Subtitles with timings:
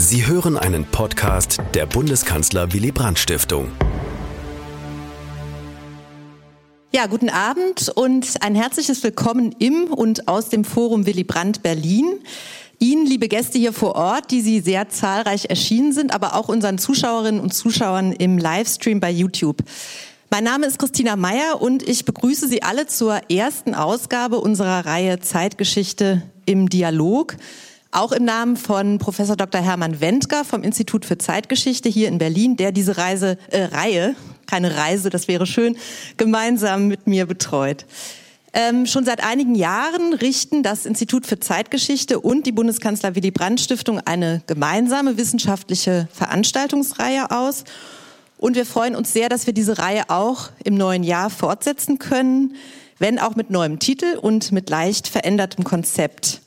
[0.00, 3.72] Sie hören einen Podcast der Bundeskanzler Willy Brandt Stiftung.
[6.92, 12.20] Ja, guten Abend und ein herzliches Willkommen im und aus dem Forum Willy Brandt Berlin.
[12.78, 16.78] Ihnen, liebe Gäste hier vor Ort, die Sie sehr zahlreich erschienen sind, aber auch unseren
[16.78, 19.64] Zuschauerinnen und Zuschauern im Livestream bei YouTube.
[20.30, 25.18] Mein Name ist Christina Meyer und ich begrüße Sie alle zur ersten Ausgabe unserer Reihe
[25.18, 27.34] Zeitgeschichte im Dialog.
[27.90, 29.62] Auch im Namen von Professor Dr.
[29.62, 34.14] Hermann Wendker vom Institut für Zeitgeschichte hier in Berlin, der diese Reise, äh, Reihe,
[34.46, 35.76] keine Reise, das wäre schön,
[36.18, 37.86] gemeinsam mit mir betreut.
[38.52, 43.60] Ähm, schon seit einigen Jahren richten das Institut für Zeitgeschichte und die Bundeskanzler Willy Brandt
[43.60, 47.64] Stiftung eine gemeinsame wissenschaftliche Veranstaltungsreihe aus.
[48.36, 52.54] Und wir freuen uns sehr, dass wir diese Reihe auch im neuen Jahr fortsetzen können,
[52.98, 56.42] wenn auch mit neuem Titel und mit leicht verändertem Konzept.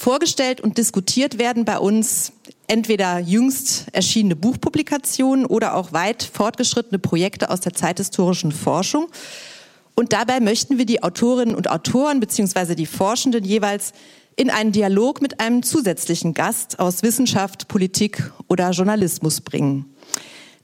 [0.00, 2.32] Vorgestellt und diskutiert werden bei uns
[2.68, 9.08] entweder jüngst erschienene Buchpublikationen oder auch weit fortgeschrittene Projekte aus der zeithistorischen Forschung.
[9.94, 13.92] Und dabei möchten wir die Autorinnen und Autoren beziehungsweise die Forschenden jeweils
[14.36, 19.84] in einen Dialog mit einem zusätzlichen Gast aus Wissenschaft, Politik oder Journalismus bringen.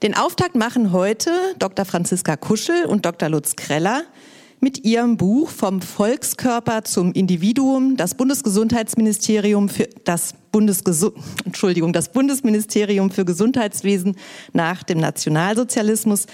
[0.02, 1.84] Den Auftakt machen heute Dr.
[1.84, 3.28] Franziska Kuschel und Dr.
[3.28, 4.05] Lutz Kreller
[4.67, 11.12] mit ihrem Buch Vom Volkskörper zum Individuum das Bundesgesundheitsministerium für das Bundesgesu
[11.45, 14.17] Entschuldigung, das Bundesministerium für Gesundheitswesen
[14.55, 16.27] nach dem Nationalsozialismus,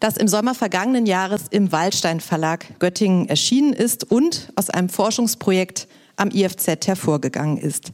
[0.00, 5.86] das im Sommer vergangenen Jahres im Waldstein Verlag Göttingen erschienen ist und aus einem Forschungsprojekt
[6.16, 7.92] am IFZ hervorgegangen ist.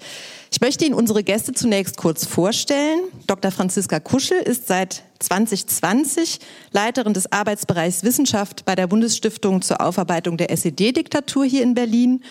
[0.55, 3.01] Ich möchte Ihnen unsere Gäste zunächst kurz vorstellen.
[3.27, 3.51] Dr.
[3.51, 6.41] Franziska Kuschel ist seit 2020
[6.73, 12.23] Leiterin des Arbeitsbereichs Wissenschaft bei der Bundesstiftung zur Aufarbeitung der SED-Diktatur hier in Berlin.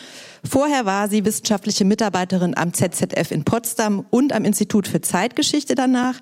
[0.47, 6.19] Vorher war sie wissenschaftliche Mitarbeiterin am ZZF in Potsdam und am Institut für Zeitgeschichte danach.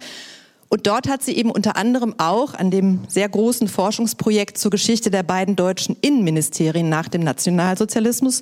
[0.69, 5.11] Und dort hat sie eben unter anderem auch an dem sehr großen Forschungsprojekt zur Geschichte
[5.11, 8.41] der beiden deutschen Innenministerien nach dem Nationalsozialismus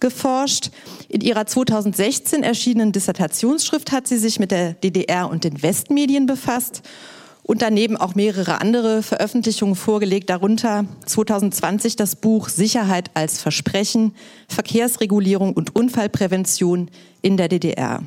[0.00, 0.70] geforscht.
[1.08, 6.82] In ihrer 2016 erschienenen Dissertationsschrift hat sie sich mit der DDR und den Westmedien befasst
[7.44, 14.14] und daneben auch mehrere andere Veröffentlichungen vorgelegt, darunter 2020 das Buch Sicherheit als Versprechen,
[14.48, 16.90] Verkehrsregulierung und Unfallprävention
[17.20, 18.02] in der DDR.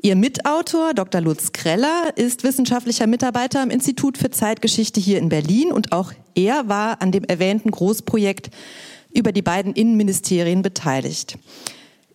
[0.00, 1.22] Ihr Mitautor, Dr.
[1.22, 6.68] Lutz Kreller, ist wissenschaftlicher Mitarbeiter am Institut für Zeitgeschichte hier in Berlin und auch er
[6.68, 8.50] war an dem erwähnten Großprojekt
[9.14, 11.38] über die beiden Innenministerien beteiligt.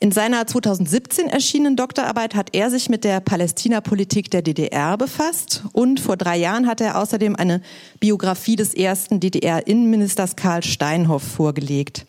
[0.01, 5.99] In seiner 2017 erschienenen Doktorarbeit hat er sich mit der Palästina-Politik der DDR befasst und
[5.99, 7.61] vor drei Jahren hat er außerdem eine
[7.99, 12.05] Biografie des ersten DDR-Innenministers Karl Steinhoff vorgelegt.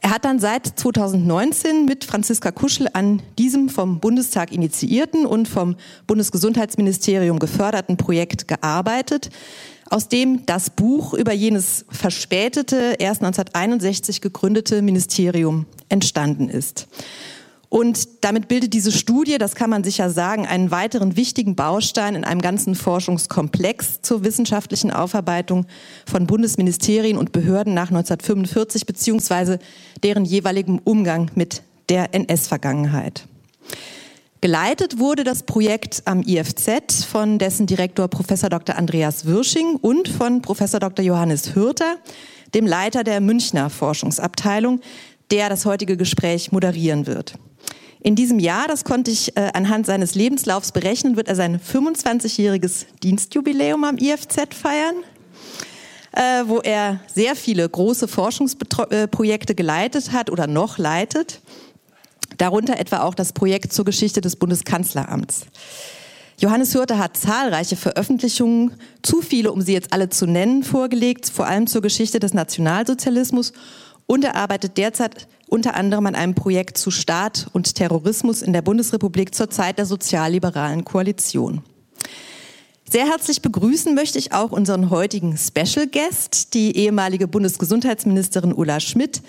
[0.00, 5.76] Er hat dann seit 2019 mit Franziska Kuschel an diesem vom Bundestag initiierten und vom
[6.08, 9.30] Bundesgesundheitsministerium geförderten Projekt gearbeitet,
[9.90, 16.88] aus dem das Buch über jenes verspätete, erst 1961 gegründete Ministerium entstanden ist.
[17.68, 22.24] Und damit bildet diese Studie, das kann man sicher sagen, einen weiteren wichtigen Baustein in
[22.24, 25.66] einem ganzen Forschungskomplex zur wissenschaftlichen Aufarbeitung
[26.06, 29.58] von Bundesministerien und Behörden nach 1945 beziehungsweise
[30.02, 33.26] deren jeweiligem Umgang mit der NS-Vergangenheit.
[34.46, 38.76] Geleitet wurde das Projekt am IFZ von dessen Direktor Professor Dr.
[38.76, 41.04] Andreas Wirsching und von Professor Dr.
[41.04, 41.96] Johannes Hürter,
[42.54, 44.82] dem Leiter der Münchner Forschungsabteilung,
[45.32, 47.34] der das heutige Gespräch moderieren wird.
[47.98, 52.86] In diesem Jahr, das konnte ich äh, anhand seines Lebenslaufs berechnen, wird er sein 25-jähriges
[53.02, 54.94] Dienstjubiläum am IFZ feiern,
[56.12, 61.40] äh, wo er sehr viele große Forschungsprojekte geleitet hat oder noch leitet
[62.36, 65.46] darunter etwa auch das Projekt zur Geschichte des Bundeskanzleramts.
[66.38, 71.46] Johannes Hürte hat zahlreiche Veröffentlichungen, zu viele, um sie jetzt alle zu nennen, vorgelegt, vor
[71.46, 73.52] allem zur Geschichte des Nationalsozialismus
[74.06, 78.62] und er arbeitet derzeit unter anderem an einem Projekt zu Staat und Terrorismus in der
[78.62, 81.62] Bundesrepublik zur Zeit der sozialliberalen Koalition.
[82.88, 89.22] Sehr herzlich begrüßen möchte ich auch unseren heutigen Special Guest, die ehemalige Bundesgesundheitsministerin Ulla Schmidt,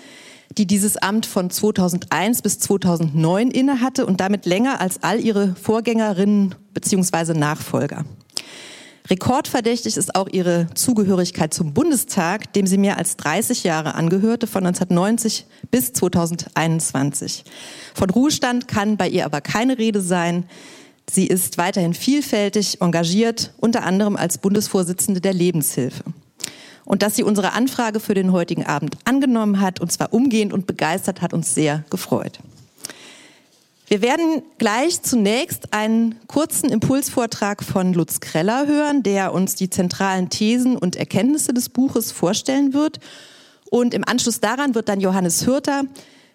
[0.56, 6.54] die dieses Amt von 2001 bis 2009 innehatte und damit länger als all ihre Vorgängerinnen
[6.72, 7.34] bzw.
[7.34, 8.04] Nachfolger.
[9.10, 14.66] Rekordverdächtig ist auch ihre Zugehörigkeit zum Bundestag, dem sie mehr als 30 Jahre angehörte, von
[14.66, 17.44] 1990 bis 2021.
[17.94, 20.44] Von Ruhestand kann bei ihr aber keine Rede sein.
[21.10, 26.04] Sie ist weiterhin vielfältig engagiert, unter anderem als Bundesvorsitzende der Lebenshilfe
[26.88, 30.66] und dass sie unsere Anfrage für den heutigen Abend angenommen hat, und zwar umgehend und
[30.66, 32.40] begeistert, hat uns sehr gefreut.
[33.88, 40.30] Wir werden gleich zunächst einen kurzen Impulsvortrag von Lutz Kreller hören, der uns die zentralen
[40.30, 43.00] Thesen und Erkenntnisse des Buches vorstellen wird.
[43.70, 45.82] Und im Anschluss daran wird dann Johannes Hürter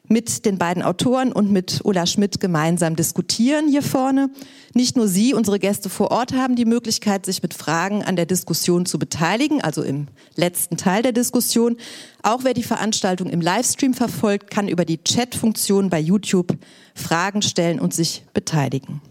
[0.09, 4.29] mit den beiden Autoren und mit Ulla Schmidt gemeinsam diskutieren hier vorne.
[4.73, 8.25] Nicht nur Sie, unsere Gäste vor Ort, haben die Möglichkeit, sich mit Fragen an der
[8.25, 11.77] Diskussion zu beteiligen, also im letzten Teil der Diskussion.
[12.21, 16.57] Auch wer die Veranstaltung im Livestream verfolgt, kann über die Chat-Funktion bei YouTube
[16.95, 19.01] Fragen stellen und sich beteiligen.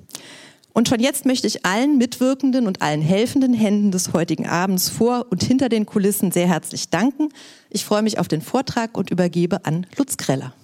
[0.75, 5.27] Und schon jetzt möchte ich allen Mitwirkenden und allen helfenden Händen des heutigen Abends vor
[5.31, 7.29] und hinter den Kulissen sehr herzlich danken.
[7.71, 10.55] Ich freue mich auf den Vortrag und übergebe an Lutz Kreller.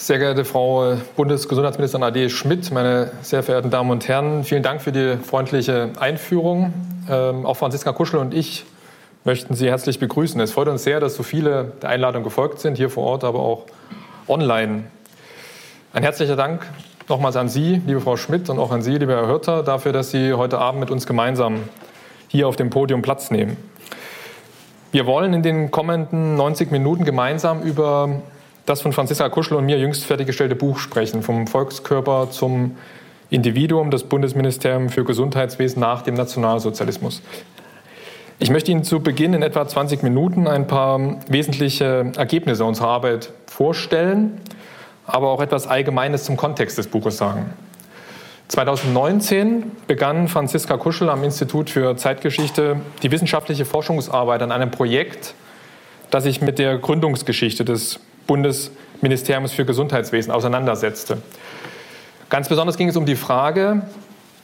[0.00, 4.92] Sehr geehrte Frau Bundesgesundheitsministerin AD Schmidt, meine sehr verehrten Damen und Herren, vielen Dank für
[4.92, 6.72] die freundliche Einführung.
[7.10, 8.64] Ähm, auch Franziska Kuschel und ich
[9.24, 10.40] möchten Sie herzlich begrüßen.
[10.40, 13.40] Es freut uns sehr, dass so viele der Einladung gefolgt sind, hier vor Ort, aber
[13.40, 13.66] auch
[14.26, 14.84] online.
[15.92, 16.66] Ein herzlicher Dank
[17.06, 20.10] nochmals an Sie, liebe Frau Schmidt, und auch an Sie, lieber Herr Hörter, dafür, dass
[20.10, 21.64] Sie heute Abend mit uns gemeinsam
[22.28, 23.58] hier auf dem Podium Platz nehmen.
[24.92, 28.22] Wir wollen in den kommenden 90 Minuten gemeinsam über
[28.66, 32.76] das von Franziska Kuschel und mir jüngst fertiggestellte Buch sprechen, vom Volkskörper zum
[33.30, 37.22] Individuum, das Bundesministerium für Gesundheitswesen nach dem Nationalsozialismus.
[38.38, 43.32] Ich möchte Ihnen zu Beginn in etwa 20 Minuten ein paar wesentliche Ergebnisse unserer Arbeit
[43.46, 44.40] vorstellen,
[45.06, 47.52] aber auch etwas Allgemeines zum Kontext des Buches sagen.
[48.48, 55.34] 2019 begann Franziska Kuschel am Institut für Zeitgeschichte die wissenschaftliche Forschungsarbeit an einem Projekt,
[56.10, 61.20] das sich mit der Gründungsgeschichte des Bundesministeriums für Gesundheitswesen auseinandersetzte.
[62.28, 63.82] Ganz besonders ging es um die Frage,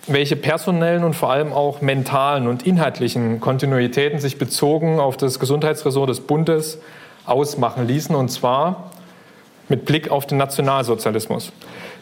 [0.09, 6.11] welche personellen und vor allem auch mentalen und inhaltlichen Kontinuitäten sich bezogen auf das Gesundheitsressort
[6.11, 6.81] des Bundes
[7.27, 8.91] ausmachen ließen, und zwar
[9.69, 11.53] mit Blick auf den Nationalsozialismus.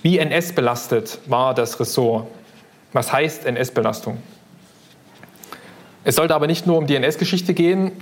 [0.00, 2.28] Wie NS-belastet war das Ressort?
[2.94, 4.22] Was heißt NS-Belastung?
[6.02, 7.92] Es sollte aber nicht nur um die NS-Geschichte gehen,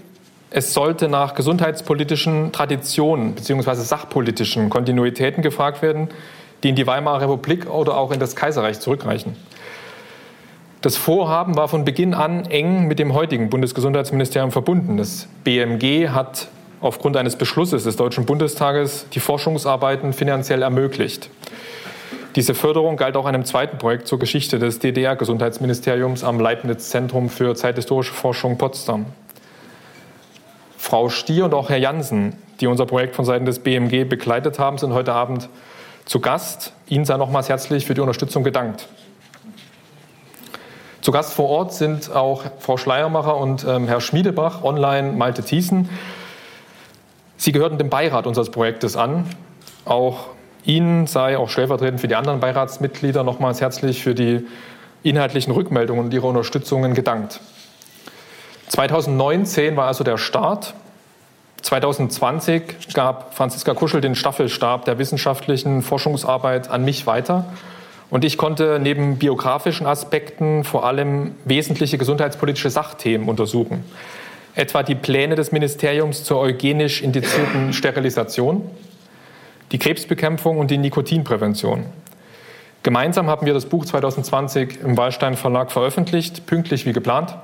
[0.53, 3.75] es sollte nach gesundheitspolitischen Traditionen bzw.
[3.75, 6.09] sachpolitischen Kontinuitäten gefragt werden,
[6.63, 9.37] die in die Weimarer Republik oder auch in das Kaiserreich zurückreichen.
[10.83, 14.97] Das Vorhaben war von Beginn an eng mit dem heutigen Bundesgesundheitsministerium verbunden.
[14.97, 16.49] Das BMG hat
[16.81, 21.31] aufgrund eines Beschlusses des Deutschen Bundestages die Forschungsarbeiten finanziell ermöglicht.
[22.35, 27.55] Diese Förderung galt auch einem zweiten Projekt zur Geschichte des DDR-Gesundheitsministeriums am Leibniz Zentrum für
[27.55, 29.07] zeithistorische Forschung Potsdam.
[30.83, 34.79] Frau Stier und auch Herr Jansen, die unser Projekt von Seiten des BMG begleitet haben,
[34.79, 35.49] sind heute Abend
[36.07, 36.73] zu Gast.
[36.89, 38.89] Ihnen sei nochmals herzlich für die Unterstützung gedankt.
[41.01, 45.89] Zu Gast vor Ort sind auch Frau Schleiermacher und ähm, Herr Schmiedebach, online Malte Thiessen.
[47.37, 49.27] Sie gehörten dem Beirat unseres Projektes an.
[49.85, 50.31] Auch
[50.65, 54.45] Ihnen sei auch stellvertretend für die anderen Beiratsmitglieder nochmals herzlich für die
[55.05, 57.39] inhaltlichen Rückmeldungen und Ihre Unterstützungen gedankt.
[58.69, 60.75] 2019 war also der Start.
[61.63, 67.45] 2020 gab Franziska Kuschel den Staffelstab der wissenschaftlichen Forschungsarbeit an mich weiter.
[68.11, 73.85] Und ich konnte neben biografischen Aspekten vor allem wesentliche gesundheitspolitische Sachthemen untersuchen.
[74.55, 78.69] Etwa die Pläne des Ministeriums zur eugenisch indizierten Sterilisation,
[79.71, 81.87] die Krebsbekämpfung und die Nikotinprävention.
[82.83, 87.37] Gemeinsam haben wir das Buch 2020 im Wallstein Verlag veröffentlicht, pünktlich wie geplant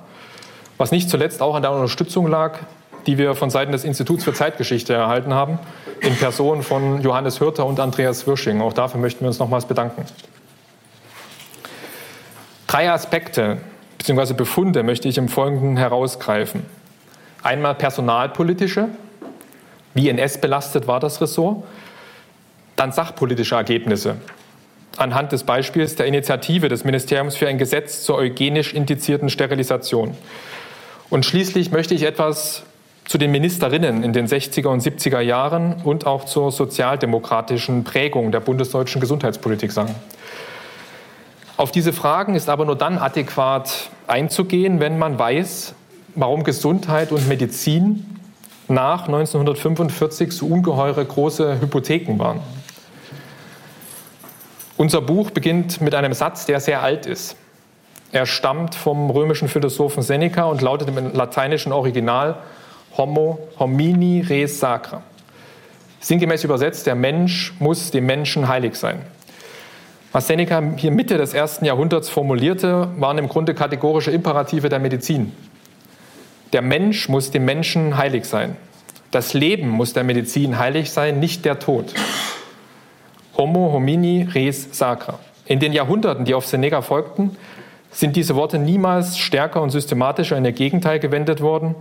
[0.78, 2.60] was nicht zuletzt auch an der Unterstützung lag,
[3.06, 5.58] die wir von Seiten des Instituts für Zeitgeschichte erhalten haben,
[6.00, 8.60] in Person von Johannes Hürter und Andreas Wirsching.
[8.60, 10.04] Auch dafür möchten wir uns nochmals bedanken.
[12.66, 13.58] Drei Aspekte
[13.98, 14.34] bzw.
[14.34, 16.64] Befunde möchte ich im Folgenden herausgreifen.
[17.42, 18.88] Einmal personalpolitische,
[19.94, 21.64] wie NS-belastet war das Ressort,
[22.76, 24.16] dann sachpolitische Ergebnisse,
[24.96, 30.16] anhand des Beispiels der Initiative des Ministeriums für ein Gesetz zur eugenisch indizierten Sterilisation.
[31.10, 32.62] Und schließlich möchte ich etwas
[33.06, 38.40] zu den Ministerinnen in den 60er und 70er Jahren und auch zur sozialdemokratischen Prägung der
[38.40, 39.94] bundesdeutschen Gesundheitspolitik sagen.
[41.56, 45.74] Auf diese Fragen ist aber nur dann adäquat einzugehen, wenn man weiß,
[46.14, 48.18] warum Gesundheit und Medizin
[48.68, 52.40] nach 1945 so ungeheure große Hypotheken waren.
[54.76, 57.34] Unser Buch beginnt mit einem Satz, der sehr alt ist.
[58.10, 62.36] Er stammt vom römischen Philosophen Seneca und lautet im lateinischen Original
[62.96, 65.02] Homo homini res sacra.
[66.00, 69.02] Sinngemäß übersetzt, der Mensch muss dem Menschen heilig sein.
[70.10, 75.32] Was Seneca hier Mitte des ersten Jahrhunderts formulierte, waren im Grunde kategorische Imperative der Medizin.
[76.54, 78.56] Der Mensch muss dem Menschen heilig sein.
[79.10, 81.92] Das Leben muss der Medizin heilig sein, nicht der Tod.
[83.36, 85.18] Homo homini res sacra.
[85.44, 87.36] In den Jahrhunderten, die auf Seneca folgten,
[87.98, 91.74] sind diese Worte niemals stärker und systematischer in ihr Gegenteil gewendet worden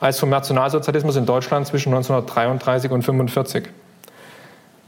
[0.00, 3.70] als vom Nationalsozialismus in Deutschland zwischen 1933 und 1945.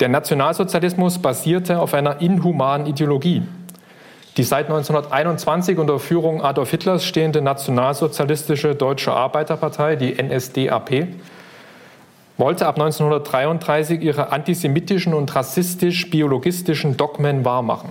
[0.00, 3.41] Der Nationalsozialismus basierte auf einer inhumanen Ideologie.
[4.37, 11.07] Die seit 1921 unter Führung Adolf Hitlers stehende nationalsozialistische Deutsche Arbeiterpartei, die NSDAP,
[12.37, 17.88] wollte ab 1933 ihre antisemitischen und rassistisch-biologistischen Dogmen wahrmachen.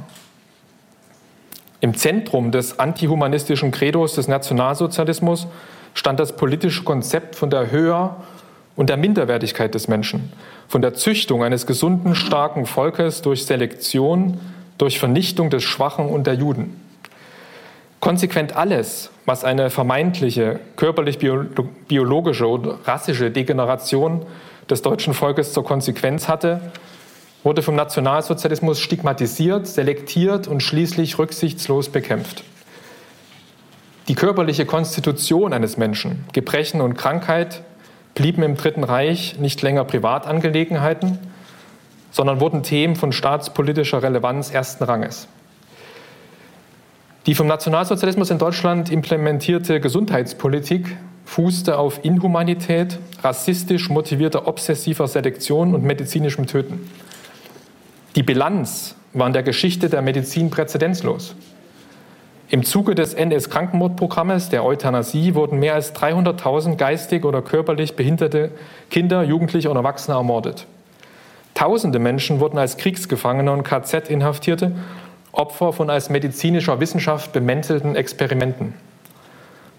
[1.83, 5.47] Im Zentrum des antihumanistischen Credos des Nationalsozialismus
[5.93, 8.15] stand das politische Konzept von der Höher
[8.77, 10.31] und der Minderwertigkeit des Menschen,
[10.69, 14.39] von der Züchtung eines gesunden, starken Volkes durch Selektion,
[14.77, 16.79] durch Vernichtung des Schwachen und der Juden.
[17.99, 24.25] Konsequent alles, was eine vermeintliche körperlich-biologische oder rassische Degeneration
[24.69, 26.61] des deutschen Volkes zur Konsequenz hatte,
[27.43, 32.43] wurde vom Nationalsozialismus stigmatisiert, selektiert und schließlich rücksichtslos bekämpft.
[34.07, 37.63] Die körperliche Konstitution eines Menschen, Gebrechen und Krankheit
[38.15, 41.19] blieben im Dritten Reich nicht länger Privatangelegenheiten,
[42.12, 45.27] sondern wurden Themen von staatspolitischer Relevanz ersten Ranges.
[47.25, 55.83] Die vom Nationalsozialismus in Deutschland implementierte Gesundheitspolitik fußte auf Inhumanität, rassistisch motivierter obsessiver Selektion und
[55.83, 56.89] medizinischem Töten.
[58.15, 61.36] Die Bilanz war in der Geschichte der Medizin präzedenzlos.
[62.50, 68.51] Im Zuge des NS-Krankenmordprogrammes der Euthanasie wurden mehr als 300.000 geistig oder körperlich behinderte
[68.91, 70.67] Kinder, Jugendliche und Erwachsene ermordet.
[71.55, 74.74] Tausende Menschen wurden als Kriegsgefangene und KZ-Inhaftierte
[75.32, 78.75] Opfer von als medizinischer Wissenschaft bemäntelten Experimenten.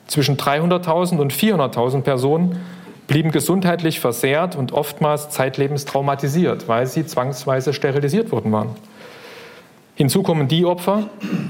[0.08, 2.60] Zwischen 300.000 und 400.000 Personen
[3.06, 8.70] blieben gesundheitlich versehrt und oftmals zeitlebens traumatisiert, weil sie zwangsweise sterilisiert worden waren.
[9.94, 11.08] Hinzu kommen die Opfer,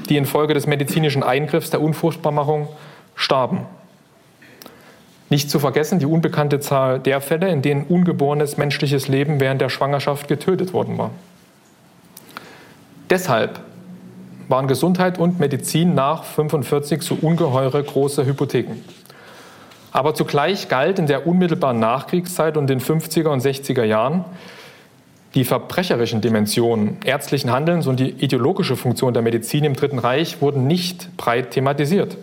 [0.09, 2.69] die infolge des medizinischen Eingriffs der Unfruchtbarmachung
[3.15, 3.61] starben.
[5.31, 9.71] Nicht zu vergessen die unbekannte Zahl der Fälle, in denen ungeborenes menschliches Leben während der
[9.71, 11.11] Schwangerschaft getötet worden war.
[13.09, 13.61] Deshalb
[14.49, 18.77] waren Gesundheit und Medizin nach 45 so ungeheure große Hypotheken.
[19.95, 24.25] Aber zugleich galt in der unmittelbaren Nachkriegszeit und den 50er und 60er Jahren
[25.37, 30.67] die verbrecherischen Dimensionen ärztlichen Handelns und die ideologische Funktion der Medizin im Dritten Reich wurden
[30.67, 32.17] nicht breit thematisiert.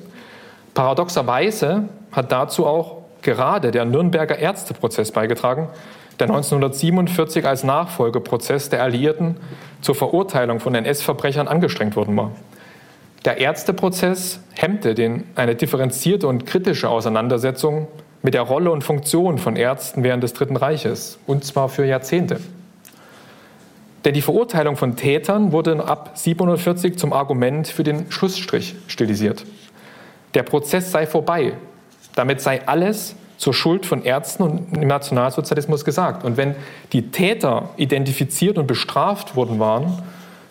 [0.74, 5.70] Paradoxerweise hat dazu auch gerade der Nürnberger Ärzteprozess beigetragen,
[6.20, 9.38] der 1947 als Nachfolgeprozess der Alliierten
[9.80, 12.32] zur Verurteilung von NS-Verbrechern angestrengt worden war.
[13.26, 17.88] Der Ärzteprozess hemmte den, eine differenzierte und kritische Auseinandersetzung
[18.24, 22.40] mit der Rolle und Funktion von Ärzten während des Dritten Reiches, und zwar für Jahrzehnte.
[24.06, 29.46] Denn die Verurteilung von Tätern wurde ab 47 zum Argument für den Schlussstrich stilisiert.
[30.34, 31.54] Der Prozess sei vorbei.
[32.16, 36.24] Damit sei alles zur Schuld von Ärzten und im Nationalsozialismus gesagt.
[36.24, 36.56] Und wenn
[36.94, 40.02] die Täter identifiziert und bestraft worden waren,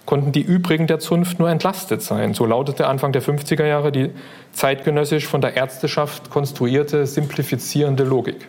[0.07, 2.35] konnten die übrigen der Zunft nur entlastet sein.
[2.35, 4.11] So lautete Anfang der 50er Jahre die
[4.53, 8.49] zeitgenössisch von der Ärzteschaft konstruierte simplifizierende Logik.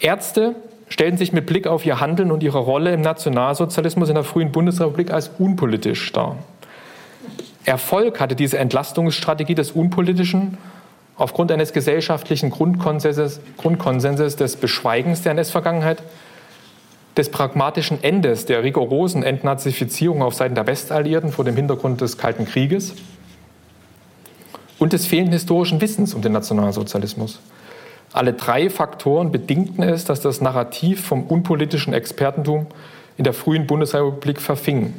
[0.00, 0.54] Ärzte
[0.88, 4.52] stellten sich mit Blick auf ihr Handeln und ihre Rolle im Nationalsozialismus in der frühen
[4.52, 6.36] Bundesrepublik als unpolitisch dar.
[7.64, 10.56] Erfolg hatte diese Entlastungsstrategie des Unpolitischen
[11.16, 16.02] aufgrund eines gesellschaftlichen Grundkonsenses, Grundkonsenses des Beschweigens der NS-Vergangenheit,
[17.18, 22.46] des pragmatischen Endes der rigorosen Entnazifizierung auf Seiten der Westalliierten vor dem Hintergrund des Kalten
[22.46, 22.94] Krieges
[24.78, 27.40] und des fehlenden historischen Wissens um den Nationalsozialismus.
[28.12, 32.68] Alle drei Faktoren bedingten es, dass das Narrativ vom unpolitischen Expertentum
[33.16, 34.94] in der frühen Bundesrepublik verfing.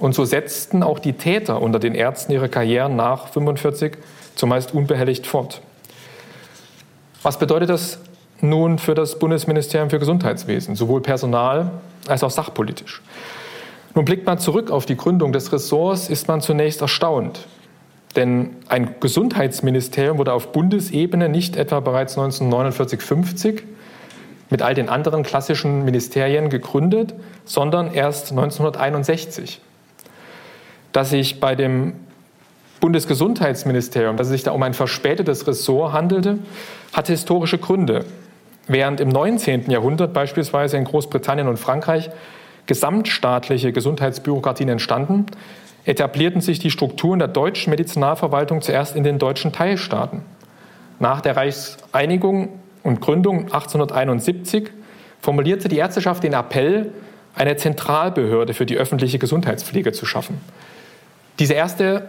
[0.00, 3.92] Und so setzten auch die Täter unter den Ärzten ihre Karrieren nach 1945
[4.34, 5.62] zumeist unbehelligt fort.
[7.22, 7.98] Was bedeutet das
[8.42, 11.70] nun für das Bundesministerium für Gesundheitswesen, sowohl personal
[12.06, 13.02] als auch sachpolitisch?
[13.94, 17.46] Nun blickt man zurück auf die Gründung des Ressorts, ist man zunächst erstaunt.
[18.16, 23.62] Denn ein Gesundheitsministerium wurde auf Bundesebene nicht etwa bereits 1949-50
[24.50, 29.60] mit all den anderen klassischen Ministerien gegründet, sondern erst 1961.
[30.92, 31.94] Dass sich bei dem
[32.80, 36.38] Bundesgesundheitsministerium, dass es sich da um ein verspätetes Ressort handelte,
[36.92, 38.04] hatte historische Gründe.
[38.72, 39.70] Während im 19.
[39.70, 42.08] Jahrhundert beispielsweise in Großbritannien und Frankreich
[42.64, 45.26] gesamtstaatliche Gesundheitsbürokratien entstanden,
[45.84, 50.22] etablierten sich die Strukturen der deutschen Medizinalverwaltung zuerst in den deutschen Teilstaaten.
[51.00, 54.70] Nach der Reichseinigung und Gründung 1871
[55.20, 56.92] formulierte die Ärzteschaft den Appell,
[57.34, 60.40] eine Zentralbehörde für die öffentliche Gesundheitspflege zu schaffen.
[61.38, 62.08] Diese erste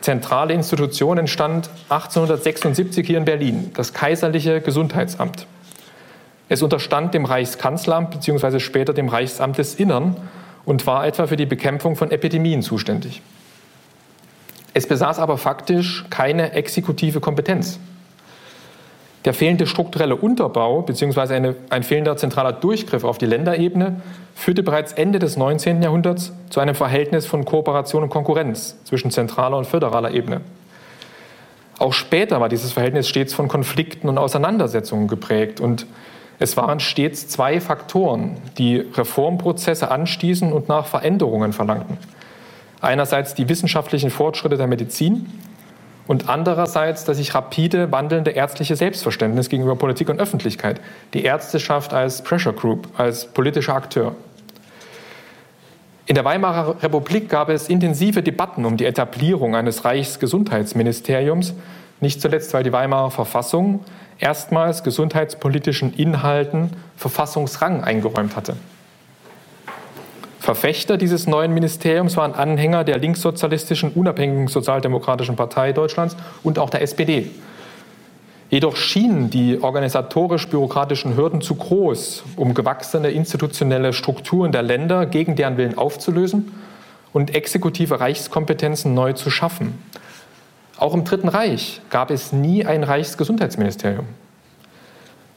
[0.00, 5.46] zentrale Institution entstand 1876 hier in Berlin, das Kaiserliche Gesundheitsamt.
[6.50, 8.58] Es unterstand dem Reichskanzleramt bzw.
[8.58, 10.16] später dem Reichsamt des Innern
[10.64, 13.22] und war etwa für die Bekämpfung von Epidemien zuständig.
[14.74, 17.78] Es besaß aber faktisch keine exekutive Kompetenz.
[19.24, 21.54] Der fehlende strukturelle Unterbau bzw.
[21.70, 24.00] ein fehlender zentraler Durchgriff auf die Länderebene
[24.34, 25.82] führte bereits Ende des 19.
[25.82, 30.40] Jahrhunderts zu einem Verhältnis von Kooperation und Konkurrenz zwischen zentraler und föderaler Ebene.
[31.78, 35.86] Auch später war dieses Verhältnis stets von Konflikten und Auseinandersetzungen geprägt und
[36.40, 41.98] es waren stets zwei Faktoren, die Reformprozesse anstießen und nach Veränderungen verlangten.
[42.80, 45.26] Einerseits die wissenschaftlichen Fortschritte der Medizin
[46.06, 50.80] und andererseits das sich rapide wandelnde ärztliche Selbstverständnis gegenüber Politik und Öffentlichkeit,
[51.12, 54.16] die Ärzteschaft als Pressure Group, als politischer Akteur.
[56.06, 61.52] In der Weimarer Republik gab es intensive Debatten um die Etablierung eines Reichsgesundheitsministeriums,
[62.00, 63.80] nicht zuletzt weil die Weimarer Verfassung
[64.18, 68.56] erstmals gesundheitspolitischen Inhalten Verfassungsrang eingeräumt hatte.
[70.38, 76.82] Verfechter dieses neuen Ministeriums waren Anhänger der linkssozialistischen unabhängigen sozialdemokratischen Partei Deutschlands und auch der
[76.82, 77.30] SPD.
[78.48, 85.56] Jedoch schienen die organisatorisch-bürokratischen Hürden zu groß, um gewachsene institutionelle Strukturen der Länder gegen deren
[85.56, 86.52] Willen aufzulösen
[87.12, 89.78] und exekutive Reichskompetenzen neu zu schaffen.
[90.80, 94.06] Auch im Dritten Reich gab es nie ein Reichsgesundheitsministerium.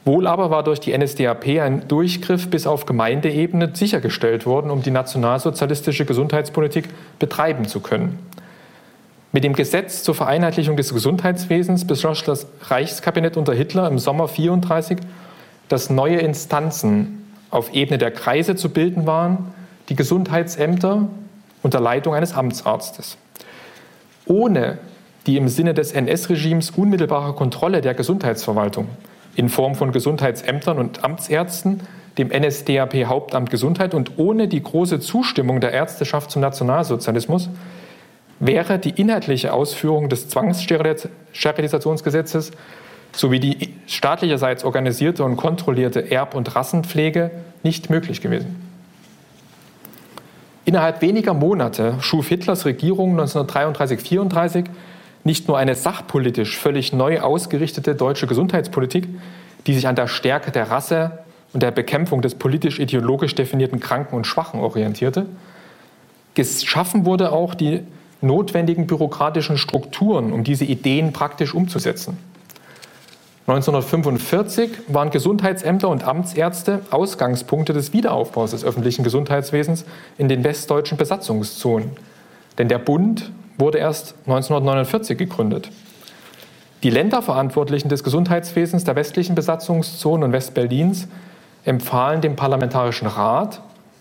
[0.06, 4.90] Wohl aber war durch die NSDAP ein Durchgriff bis auf Gemeindeebene sichergestellt worden, um die
[4.90, 8.18] nationalsozialistische Gesundheitspolitik betreiben zu können.
[9.32, 14.98] Mit dem Gesetz zur Vereinheitlichung des Gesundheitswesens beschloss das Reichskabinett unter Hitler im Sommer 1934,
[15.68, 19.52] dass neue Instanzen auf Ebene der Kreise zu bilden waren,
[19.90, 21.06] die Gesundheitsämter
[21.62, 23.18] unter Leitung eines Amtsarztes.
[24.24, 24.78] Ohne
[25.26, 28.88] die im Sinne des NS-Regimes unmittelbare Kontrolle der Gesundheitsverwaltung
[29.36, 31.80] in Form von Gesundheitsämtern und Amtsärzten,
[32.18, 37.48] dem NSDAP Hauptamt Gesundheit und ohne die große Zustimmung der Ärzteschaft zum Nationalsozialismus
[38.40, 42.52] wäre die inhaltliche Ausführung des Zwangssterilisationsgesetzes
[43.12, 47.30] sowie die staatlicherseits organisierte und kontrollierte Erb- und Rassenpflege
[47.62, 48.60] nicht möglich gewesen.
[50.64, 54.64] Innerhalb weniger Monate schuf Hitlers Regierung 1933-34
[55.24, 59.08] nicht nur eine sachpolitisch völlig neu ausgerichtete deutsche Gesundheitspolitik,
[59.66, 64.26] die sich an der Stärke der Rasse und der Bekämpfung des politisch-ideologisch definierten Kranken und
[64.26, 65.26] Schwachen orientierte.
[66.34, 67.80] Geschaffen wurde auch die
[68.20, 72.18] notwendigen bürokratischen Strukturen, um diese Ideen praktisch umzusetzen.
[73.46, 79.84] 1945 waren Gesundheitsämter und Amtsärzte Ausgangspunkte des Wiederaufbaus des öffentlichen Gesundheitswesens
[80.16, 81.90] in den westdeutschen Besatzungszonen.
[82.56, 85.70] Denn der Bund wurde erst 1949 gegründet.
[86.82, 91.08] Die Länderverantwortlichen des Gesundheitswesens der westlichen Besatzungszonen und Westberlins
[91.64, 93.60] empfahlen dem Parlamentarischen Rat,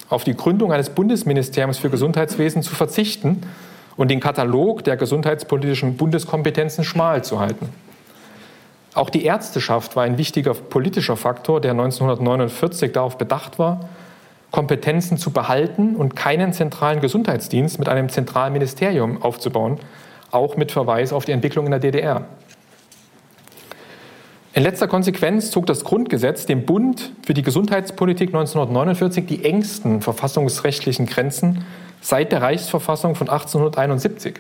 [0.10, 3.42] auf die Gründung eines Bundesministeriums für Gesundheitswesen zu verzichten
[3.96, 7.70] und den Katalog der gesundheitspolitischen Bundeskompetenzen schmal zu halten.
[8.94, 13.90] Auch die Ärzteschaft war ein wichtiger politischer Faktor, der 1949 darauf bedacht war,
[14.54, 19.80] Kompetenzen zu behalten und keinen zentralen Gesundheitsdienst mit einem zentralen Ministerium aufzubauen,
[20.30, 22.28] auch mit Verweis auf die Entwicklung in der DDR.
[24.54, 31.08] In letzter Konsequenz zog das Grundgesetz dem Bund für die Gesundheitspolitik 1949 die engsten verfassungsrechtlichen
[31.08, 31.66] Grenzen
[32.02, 34.36] seit der Reichsverfassung von 1871.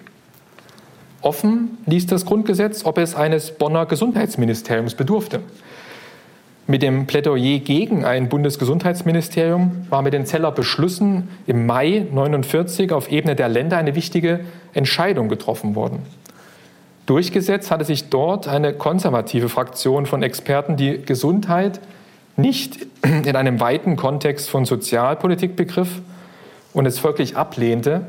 [1.23, 5.39] Offen ließ das Grundgesetz, ob es eines Bonner Gesundheitsministeriums bedurfte.
[6.73, 13.11] Mit dem Plädoyer gegen ein Bundesgesundheitsministerium war mit den Zeller Beschlüssen im Mai 1949 auf
[13.11, 14.39] Ebene der Länder eine wichtige
[14.73, 15.99] Entscheidung getroffen worden.
[17.05, 21.79] Durchgesetzt hatte sich dort eine konservative Fraktion von Experten, die Gesundheit
[22.37, 26.01] nicht in einem weiten Kontext von Sozialpolitik begriff
[26.73, 28.01] und es folglich ablehnte,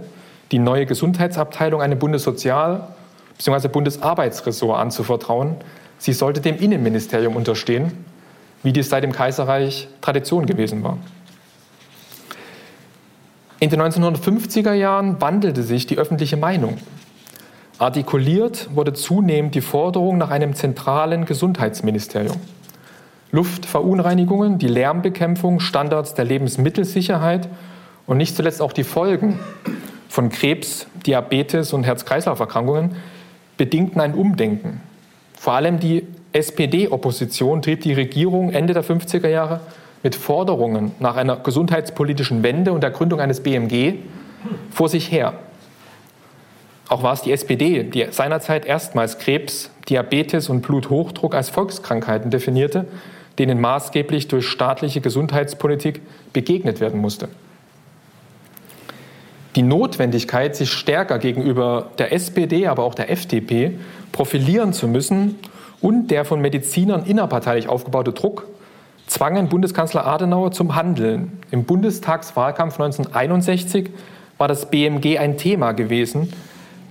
[0.53, 2.95] die neue Gesundheitsabteilung einem Bundessozial-
[3.37, 3.69] bzw.
[3.69, 5.57] Bundesarbeitsressort anzuvertrauen.
[5.99, 7.93] Sie sollte dem Innenministerium unterstehen
[8.65, 10.99] wie dies seit dem Kaiserreich Tradition gewesen war.
[13.61, 16.79] In den 1950er Jahren wandelte sich die öffentliche Meinung.
[17.79, 22.37] Artikuliert wurde zunehmend die Forderung nach einem zentralen Gesundheitsministerium.
[23.33, 27.49] Luftverunreinigungen, die Lärmbekämpfung, Standards der Lebensmittelsicherheit
[28.07, 29.41] und nicht zuletzt auch die Folgen
[30.09, 32.95] von Krebs, Diabetes und Herz-Kreislauf-Erkrankungen
[33.57, 34.81] bedingten ein Umdenken.
[35.37, 39.61] Vor allem die SPD-Opposition trieb die Regierung Ende der 50er Jahre
[40.03, 43.95] mit Forderungen nach einer gesundheitspolitischen Wende und der Gründung eines BMG
[44.71, 45.35] vor sich her.
[46.89, 52.87] Auch war es die SPD, die seinerzeit erstmals Krebs, Diabetes und Bluthochdruck als Volkskrankheiten definierte,
[53.39, 57.29] denen maßgeblich durch staatliche Gesundheitspolitik begegnet werden musste.
[59.55, 63.79] Die Notwendigkeit, sich stärker gegenüber der SPD, aber auch der FDP
[64.11, 65.37] profilieren zu müssen
[65.85, 68.47] und der von Medizinern innerparteilich aufgebaute Druck
[69.07, 71.41] zwangen Bundeskanzler Adenauer zum Handeln.
[71.51, 73.91] Im Bundestagswahlkampf 1961
[74.39, 76.33] war das BMG ein Thema gewesen.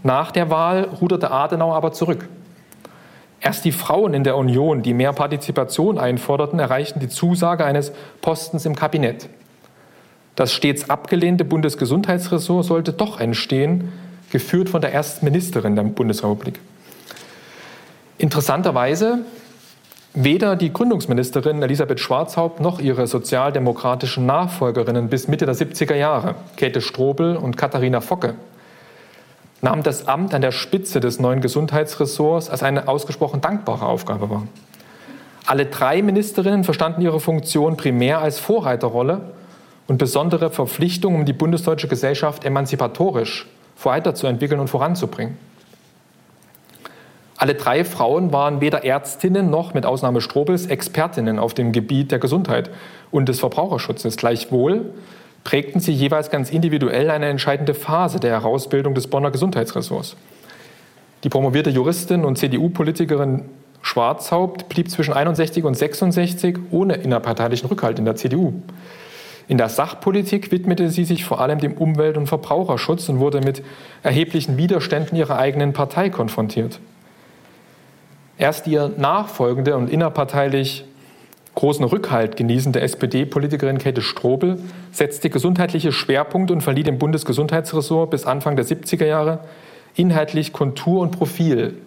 [0.03, 2.29] Nach der Wahl ruderte Adenauer aber zurück.
[3.41, 8.67] Erst die Frauen in der Union, die mehr Partizipation einforderten, erreichten die Zusage eines Postens
[8.67, 9.27] im Kabinett.
[10.35, 13.91] Das stets abgelehnte Bundesgesundheitsressort sollte doch entstehen,
[14.31, 16.59] geführt von der ersten Ministerin der Bundesrepublik.
[18.17, 19.19] Interessanterweise
[20.13, 26.81] weder die Gründungsministerin Elisabeth Schwarzhaupt noch ihre sozialdemokratischen Nachfolgerinnen bis Mitte der 70er Jahre, Käthe
[26.81, 28.35] Strobel und Katharina Focke,
[29.61, 34.43] nahm das Amt an der Spitze des neuen Gesundheitsressorts als eine ausgesprochen dankbare Aufgabe wahr.
[35.45, 39.21] Alle drei Ministerinnen verstanden ihre Funktion primär als Vorreiterrolle
[39.87, 43.47] und besondere Verpflichtung, um die bundesdeutsche Gesellschaft emanzipatorisch
[43.83, 45.37] weiterzuentwickeln und voranzubringen.
[47.43, 52.19] Alle drei Frauen waren weder Ärztinnen noch, mit Ausnahme Strobels, Expertinnen auf dem Gebiet der
[52.19, 52.69] Gesundheit
[53.11, 54.15] und des Verbraucherschutzes.
[54.15, 54.93] Gleichwohl
[55.43, 60.15] prägten sie jeweils ganz individuell eine entscheidende Phase der Herausbildung des Bonner Gesundheitsressorts.
[61.25, 63.43] Die promovierte Juristin und CDU-Politikerin
[63.81, 68.53] Schwarzhaupt blieb zwischen 61 und 66 ohne innerparteilichen Rückhalt in der CDU.
[69.49, 73.61] In der Sachpolitik widmete sie sich vor allem dem Umwelt- und Verbraucherschutz und wurde mit
[74.01, 76.79] erheblichen Widerständen ihrer eigenen Partei konfrontiert.
[78.43, 80.83] Erst ihr nachfolgende und innerparteilich
[81.55, 84.59] großen Rückhalt genießende SPD-Politikerin Käthe Strobel
[84.91, 89.39] setzte gesundheitliche Schwerpunkte und verlieh dem Bundesgesundheitsressort bis Anfang der 70er Jahre
[89.95, 91.77] inhaltlich Kontur und Profil,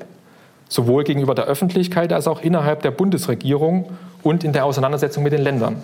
[0.66, 3.90] sowohl gegenüber der Öffentlichkeit als auch innerhalb der Bundesregierung
[4.22, 5.82] und in der Auseinandersetzung mit den Ländern.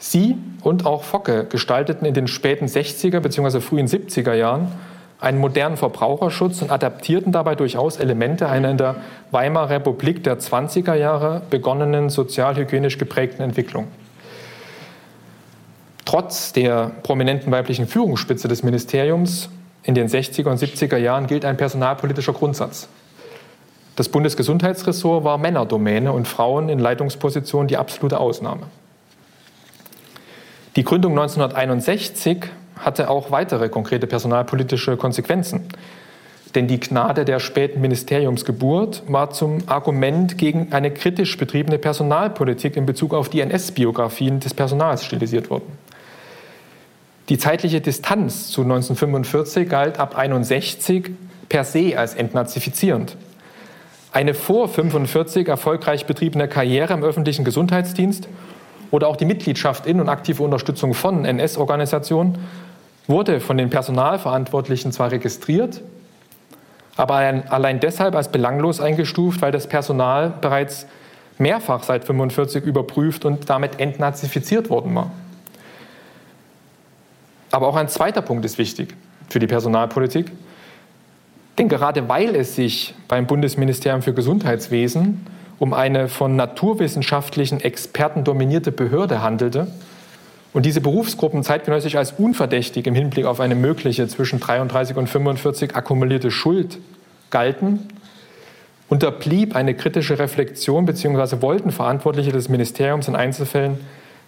[0.00, 3.60] Sie und auch Focke gestalteten in den späten 60er bzw.
[3.60, 4.72] frühen 70er Jahren
[5.20, 8.96] einen modernen Verbraucherschutz und adaptierten dabei durchaus Elemente einer in der
[9.30, 13.88] Weimarer Republik der 20er Jahre begonnenen sozialhygienisch geprägten Entwicklung.
[16.04, 19.50] Trotz der prominenten weiblichen Führungsspitze des Ministeriums
[19.82, 22.88] in den 60er und 70er Jahren gilt ein personalpolitischer Grundsatz.
[23.96, 28.68] Das Bundesgesundheitsressort war Männerdomäne und Frauen in Leitungspositionen die absolute Ausnahme.
[30.76, 35.68] Die Gründung 1961 hatte auch weitere konkrete personalpolitische Konsequenzen.
[36.54, 42.86] Denn die Gnade der späten Ministeriumsgeburt war zum Argument gegen eine kritisch betriebene Personalpolitik in
[42.86, 45.78] Bezug auf die NS-Biografien des Personals stilisiert worden.
[47.28, 51.10] Die zeitliche Distanz zu 1945 galt ab 61
[51.50, 53.16] per se als entnazifizierend.
[54.12, 58.26] Eine vor 1945 erfolgreich betriebene Karriere im öffentlichen Gesundheitsdienst
[58.90, 62.38] oder auch die Mitgliedschaft in und aktive Unterstützung von NS-Organisationen
[63.08, 65.80] wurde von den Personalverantwortlichen zwar registriert,
[66.96, 70.86] aber allein deshalb als belanglos eingestuft, weil das Personal bereits
[71.38, 75.10] mehrfach seit 1945 überprüft und damit entnazifiziert worden war.
[77.50, 78.94] Aber auch ein zweiter Punkt ist wichtig
[79.28, 80.30] für die Personalpolitik.
[81.56, 85.26] Denn gerade weil es sich beim Bundesministerium für Gesundheitswesen
[85.58, 89.66] um eine von naturwissenschaftlichen Experten dominierte Behörde handelte,
[90.52, 95.76] und diese Berufsgruppen zeitgenössisch als unverdächtig im Hinblick auf eine mögliche zwischen 33 und 45
[95.76, 96.78] akkumulierte Schuld
[97.30, 97.88] galten,
[98.88, 101.42] unterblieb eine kritische Reflexion bzw.
[101.42, 103.78] wollten Verantwortliche des Ministeriums in Einzelfällen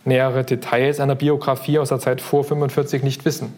[0.04, 3.54] nähere Details einer Biografie aus der Zeit vor 45 nicht wissen.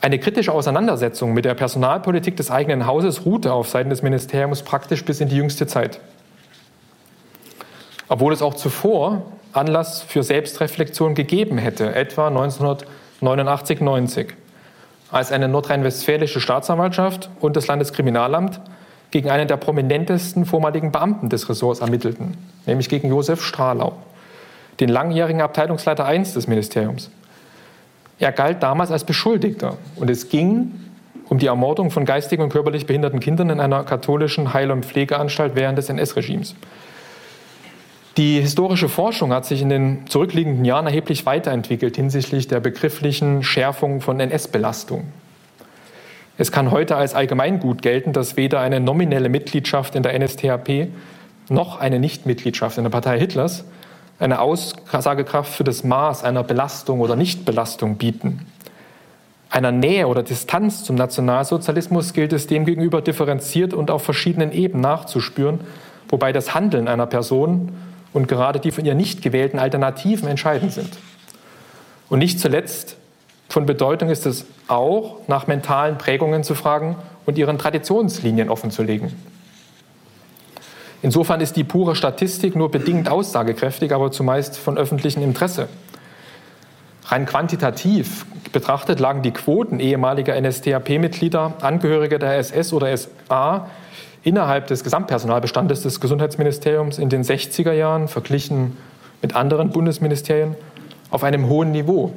[0.00, 5.02] Eine kritische Auseinandersetzung mit der Personalpolitik des eigenen Hauses ruhte auf Seiten des Ministeriums praktisch
[5.02, 5.98] bis in die jüngste Zeit.
[8.08, 9.22] Obwohl es auch zuvor
[9.54, 14.28] Anlass für Selbstreflexion gegeben hätte, etwa 1989-90,
[15.10, 18.60] als eine nordrhein-westfälische Staatsanwaltschaft und das Landeskriminalamt
[19.12, 22.36] gegen einen der prominentesten vormaligen Beamten des Ressorts ermittelten,
[22.66, 23.92] nämlich gegen Josef Strahlau,
[24.80, 27.10] den langjährigen Abteilungsleiter 1 des Ministeriums.
[28.18, 30.72] Er galt damals als Beschuldigter und es ging
[31.28, 35.54] um die Ermordung von geistig und körperlich behinderten Kindern in einer katholischen Heil- und Pflegeanstalt
[35.54, 36.54] während des NS-Regimes.
[38.16, 44.00] Die historische Forschung hat sich in den zurückliegenden Jahren erheblich weiterentwickelt hinsichtlich der begrifflichen Schärfung
[44.00, 45.04] von NS-Belastung.
[46.38, 50.88] Es kann heute als Allgemeingut gelten, dass weder eine nominelle Mitgliedschaft in der NSDAP
[51.48, 53.64] noch eine Nichtmitgliedschaft in der Partei Hitlers
[54.20, 58.46] eine Aussagekraft für das Maß einer Belastung oder Nichtbelastung bieten.
[59.50, 65.60] Einer Nähe oder Distanz zum Nationalsozialismus gilt es demgegenüber differenziert und auf verschiedenen Ebenen nachzuspüren,
[66.08, 67.72] wobei das Handeln einer Person
[68.14, 70.96] und gerade die von ihr nicht gewählten Alternativen entscheidend sind.
[72.08, 72.96] Und nicht zuletzt
[73.48, 76.96] von Bedeutung ist es auch, nach mentalen Prägungen zu fragen
[77.26, 79.12] und ihren Traditionslinien offenzulegen.
[81.02, 85.68] Insofern ist die pure Statistik nur bedingt aussagekräftig, aber zumeist von öffentlichem Interesse.
[87.06, 93.68] Rein quantitativ betrachtet lagen die Quoten ehemaliger NSDAP-Mitglieder, Angehörige der SS oder SA
[94.24, 98.76] innerhalb des Gesamtpersonalbestandes des Gesundheitsministeriums in den 60er Jahren verglichen
[99.22, 100.56] mit anderen Bundesministerien
[101.10, 102.12] auf einem hohen Niveau.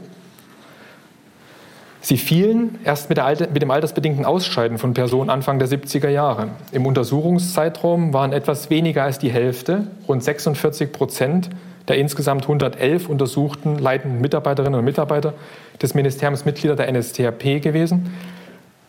[2.01, 6.47] Sie fielen erst mit, Alter, mit, dem altersbedingten Ausscheiden von Personen Anfang der 70er Jahre.
[6.71, 11.49] Im Untersuchungszeitraum waren etwas weniger als die Hälfte, rund 46 Prozent
[11.89, 15.33] der insgesamt 111 untersuchten leitenden Mitarbeiterinnen und Mitarbeiter
[15.81, 18.13] des Ministeriums Mitglieder der NSTAP gewesen.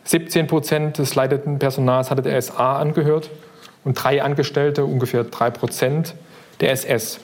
[0.09, 3.29] 17 Prozent des leitenden Personals hatte der SA angehört
[3.85, 6.15] und drei Angestellte, ungefähr drei Prozent,
[6.61, 7.21] der SS.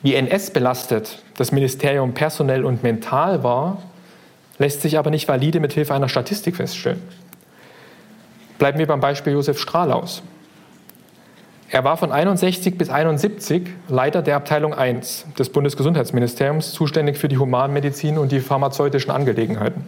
[0.00, 3.82] Wie NS belastet das Ministerium personell und mental war,
[4.58, 7.02] lässt sich aber nicht valide mit Hilfe einer Statistik feststellen.
[8.60, 10.22] Bleiben wir beim Beispiel Josef Strahlaus.
[11.68, 17.38] Er war von 61 bis 71 Leiter der Abteilung 1 des Bundesgesundheitsministeriums, zuständig für die
[17.38, 19.84] Humanmedizin und die pharmazeutischen Angelegenheiten.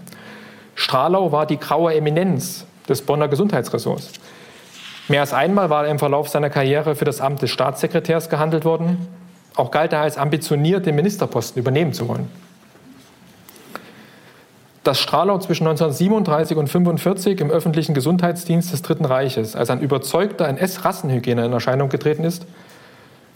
[0.75, 4.13] Strahlau war die graue Eminenz des Bonner Gesundheitsressorts.
[5.09, 8.65] Mehr als einmal war er im Verlauf seiner Karriere für das Amt des Staatssekretärs gehandelt
[8.65, 9.09] worden.
[9.55, 12.29] Auch galt er als ambitioniert, den Ministerposten übernehmen zu wollen
[14.85, 20.47] dass Strahlau zwischen 1937 und 1945 im öffentlichen Gesundheitsdienst des Dritten Reiches als ein überzeugter
[20.47, 22.47] NS-Rassenhygiene in Erscheinung getreten ist,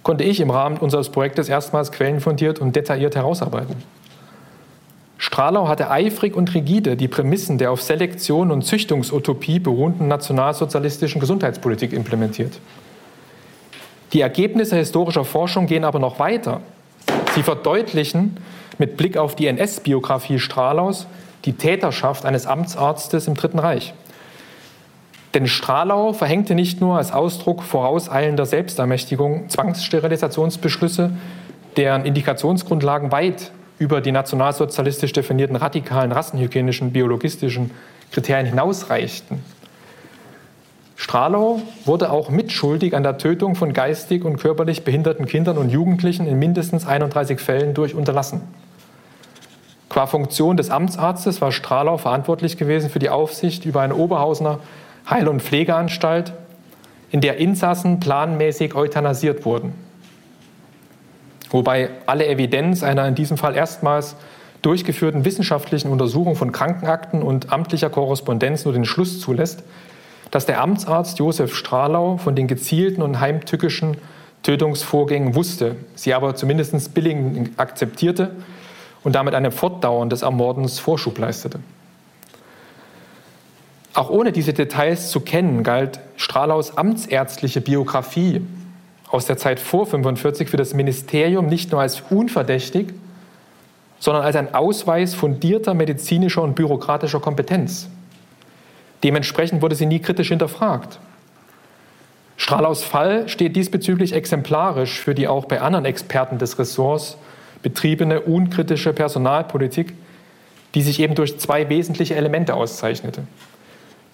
[0.02, 3.76] konnte ich im Rahmen unseres Projektes erstmals quellenfundiert und detailliert herausarbeiten.
[5.18, 11.92] Strahlau hatte eifrig und rigide die Prämissen der auf Selektion und Züchtungsutopie beruhenden nationalsozialistischen Gesundheitspolitik
[11.92, 12.60] implementiert.
[14.12, 16.60] Die Ergebnisse historischer Forschung gehen aber noch weiter.
[17.34, 18.38] Sie verdeutlichen
[18.78, 21.08] mit Blick auf die NS-Biografie Strahlaus
[21.44, 23.94] die Täterschaft eines Amtsarztes im Dritten Reich.
[25.34, 31.10] Denn Strahlau verhängte nicht nur als Ausdruck vorauseilender Selbstermächtigung Zwangssterilisationsbeschlüsse,
[31.76, 37.70] deren Indikationsgrundlagen weit über die nationalsozialistisch definierten radikalen rassenhygienischen biologistischen
[38.10, 39.42] Kriterien hinausreichten.
[40.96, 46.26] Strahlau wurde auch mitschuldig an der Tötung von geistig und körperlich behinderten Kindern und Jugendlichen
[46.26, 48.40] in mindestens 31 Fällen durch Unterlassen.
[49.88, 54.58] Qua Funktion des Amtsarztes war Strahlau verantwortlich gewesen für die Aufsicht über eine Oberhausener
[55.08, 56.32] Heil- und Pflegeanstalt,
[57.10, 59.72] in der Insassen planmäßig euthanasiert wurden.
[61.50, 64.16] Wobei alle Evidenz einer in diesem Fall erstmals
[64.62, 69.62] durchgeführten wissenschaftlichen Untersuchung von Krankenakten und amtlicher Korrespondenz nur den Schluss zulässt,
[70.30, 73.96] dass der Amtsarzt Josef Strahlau von den gezielten und heimtückischen
[74.42, 78.32] Tötungsvorgängen wusste, sie aber zumindest billigend akzeptierte
[79.04, 81.60] und damit einem Fortdauern des Ermordens Vorschub leistete.
[83.94, 88.42] Auch ohne diese Details zu kennen, galt Strahlaus amtsärztliche Biografie
[89.10, 92.88] aus der Zeit vor 45 für das Ministerium nicht nur als unverdächtig,
[93.98, 97.88] sondern als ein Ausweis fundierter medizinischer und bürokratischer Kompetenz.
[99.02, 100.98] Dementsprechend wurde sie nie kritisch hinterfragt.
[102.36, 107.16] Strahlaus Fall steht diesbezüglich exemplarisch für die auch bei anderen Experten des Ressorts
[107.62, 109.94] betriebene unkritische Personalpolitik,
[110.74, 113.24] die sich eben durch zwei wesentliche Elemente auszeichnete.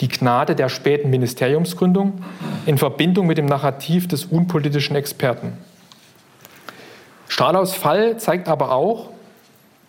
[0.01, 2.25] Die Gnade der späten Ministeriumsgründung
[2.67, 5.53] in Verbindung mit dem Narrativ des unpolitischen Experten.
[7.29, 9.11] Strahlaus Fall zeigt aber auch,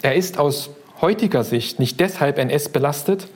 [0.02, 0.70] er ist aus
[1.02, 3.28] heutiger Sicht nicht deshalb NS belastet,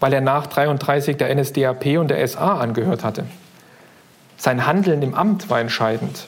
[0.00, 3.24] weil er nach 33 der NSDAP und der SA angehört hatte.
[4.36, 6.26] Sein Handeln im Amt war entscheidend.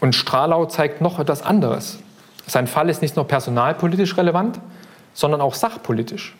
[0.00, 1.98] Und Strahlau zeigt noch etwas anderes.
[2.46, 4.60] Sein Fall ist nicht nur personalpolitisch relevant,
[5.14, 6.34] sondern auch sachpolitisch.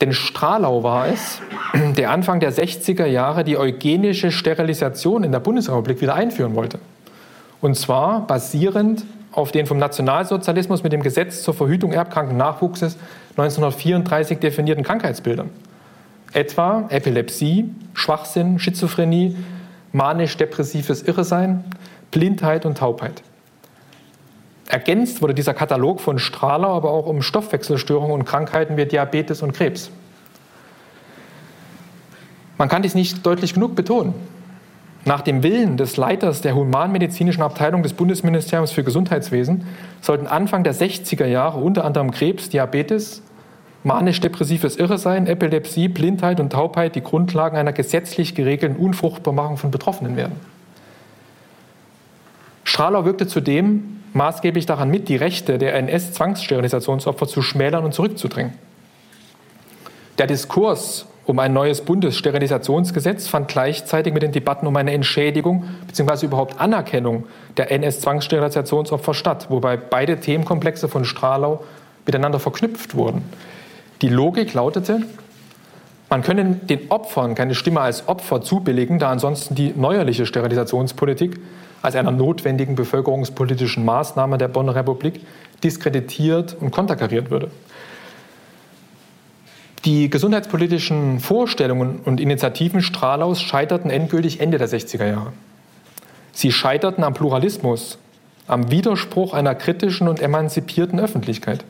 [0.00, 1.40] Denn Strahlau war es,
[1.96, 6.78] der Anfang der 60er Jahre die eugenische Sterilisation in der Bundesrepublik wieder einführen wollte.
[7.60, 12.96] Und zwar basierend auf den vom Nationalsozialismus mit dem Gesetz zur Verhütung erbkranken Nachwuchses
[13.36, 15.50] 1934 definierten Krankheitsbildern.
[16.32, 19.36] Etwa Epilepsie, Schwachsinn, Schizophrenie,
[19.92, 21.64] manisch-depressives Irresein,
[22.10, 23.22] Blindheit und Taubheit.
[24.70, 29.50] Ergänzt wurde dieser Katalog von Strahler aber auch um Stoffwechselstörungen und Krankheiten wie Diabetes und
[29.50, 29.90] Krebs.
[32.56, 34.14] Man kann dies nicht deutlich genug betonen.
[35.04, 39.66] Nach dem Willen des Leiters der humanmedizinischen Abteilung des Bundesministeriums für Gesundheitswesen
[40.02, 43.22] sollten Anfang der 60er Jahre unter anderem Krebs, Diabetes,
[43.82, 50.38] manisch-depressives Irresein, Epilepsie, Blindheit und Taubheit die Grundlagen einer gesetzlich geregelten Unfruchtbarmachung von Betroffenen werden.
[52.62, 58.54] Strahler wirkte zudem maßgeblich daran mit, die Rechte der NS-Zwangssterilisationsopfer zu schmälern und zurückzudrängen.
[60.18, 66.26] Der Diskurs um ein neues Bundessterilisationsgesetz fand gleichzeitig mit den Debatten um eine Entschädigung bzw.
[66.26, 67.24] überhaupt Anerkennung
[67.56, 71.62] der NS-Zwangssterilisationsopfer statt, wobei beide Themenkomplexe von Strahlau
[72.04, 73.22] miteinander verknüpft wurden.
[74.02, 75.02] Die Logik lautete,
[76.08, 81.38] man könne den Opfern keine Stimme als Opfer zubilligen, da ansonsten die neuerliche Sterilisationspolitik
[81.82, 85.20] als einer notwendigen bevölkerungspolitischen Maßnahme der Bonner Republik
[85.62, 87.50] diskreditiert und konterkariert würde.
[89.84, 95.32] Die gesundheitspolitischen Vorstellungen und Initiativen Strahlaus scheiterten endgültig Ende der 60er Jahre.
[96.32, 97.98] Sie scheiterten am Pluralismus,
[98.46, 101.64] am Widerspruch einer kritischen und emanzipierten Öffentlichkeit.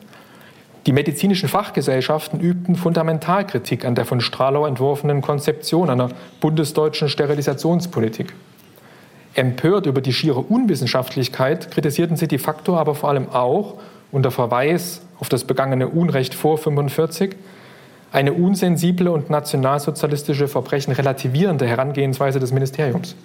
[0.87, 6.09] Die medizinischen Fachgesellschaften übten Fundamentalkritik an der von Strahlau entworfenen Konzeption einer
[6.41, 8.33] bundesdeutschen Sterilisationspolitik.
[9.33, 13.75] Empört über die schiere Unwissenschaftlichkeit kritisierten sie de facto aber vor allem auch
[14.11, 17.35] unter Verweis auf das begangene Unrecht vor 1945
[18.11, 23.15] eine unsensible und nationalsozialistische Verbrechen relativierende Herangehensweise des Ministeriums.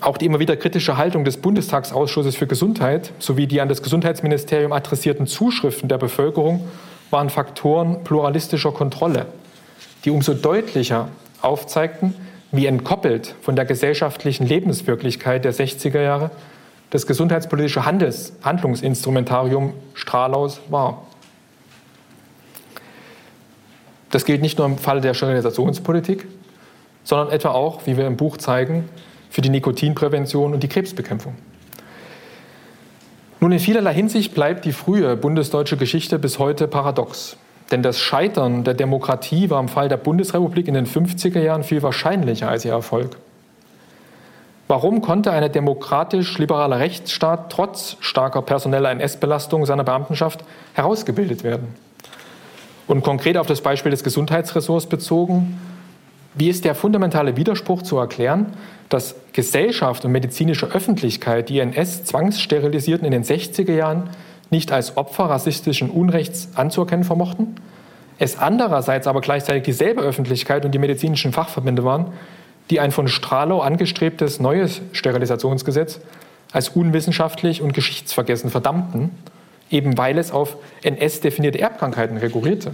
[0.00, 4.72] Auch die immer wieder kritische Haltung des Bundestagsausschusses für Gesundheit sowie die an das Gesundheitsministerium
[4.72, 6.66] adressierten Zuschriften der Bevölkerung
[7.10, 9.26] waren Faktoren pluralistischer Kontrolle,
[10.04, 11.06] die umso deutlicher
[11.40, 12.14] aufzeigten,
[12.52, 16.30] wie entkoppelt von der gesellschaftlichen Lebenswirklichkeit der 60er Jahre
[16.90, 21.06] das gesundheitspolitische Handels Handlungsinstrumentarium Strahlaus war.
[24.10, 26.26] Das gilt nicht nur im Falle der Sterilisationspolitik,
[27.02, 28.90] sondern etwa auch, wie wir im Buch zeigen,
[29.30, 31.34] für die Nikotinprävention und die Krebsbekämpfung.
[33.40, 37.38] Nun, in vielerlei Hinsicht bleibt die frühe bundesdeutsche Geschichte bis heute paradox.
[37.72, 41.82] Denn das Scheitern der Demokratie war im Fall der Bundesrepublik in den 50er Jahren viel
[41.82, 43.16] wahrscheinlicher als ihr Erfolg.
[44.68, 51.74] Warum konnte ein demokratisch-liberaler Rechtsstaat trotz starker personeller NS-Belastung seiner Beamtenschaft herausgebildet werden?
[52.86, 55.58] Und konkret auf das Beispiel des Gesundheitsressorts bezogen,
[56.34, 58.54] wie ist der fundamentale Widerspruch zu erklären,
[58.88, 64.10] dass Gesellschaft und medizinische Öffentlichkeit die NS-Zwangssterilisierten in den 60er Jahren
[64.52, 67.56] nicht als Opfer rassistischen Unrechts anzuerkennen vermochten,
[68.18, 72.12] es andererseits aber gleichzeitig dieselbe Öffentlichkeit und die medizinischen Fachverbände waren,
[72.70, 76.00] die ein von Strahlau angestrebtes neues Sterilisationsgesetz
[76.52, 79.10] als unwissenschaftlich und geschichtsvergessen verdammten,
[79.70, 82.72] eben weil es auf NS-definierte Erbkrankheiten rekurrierte.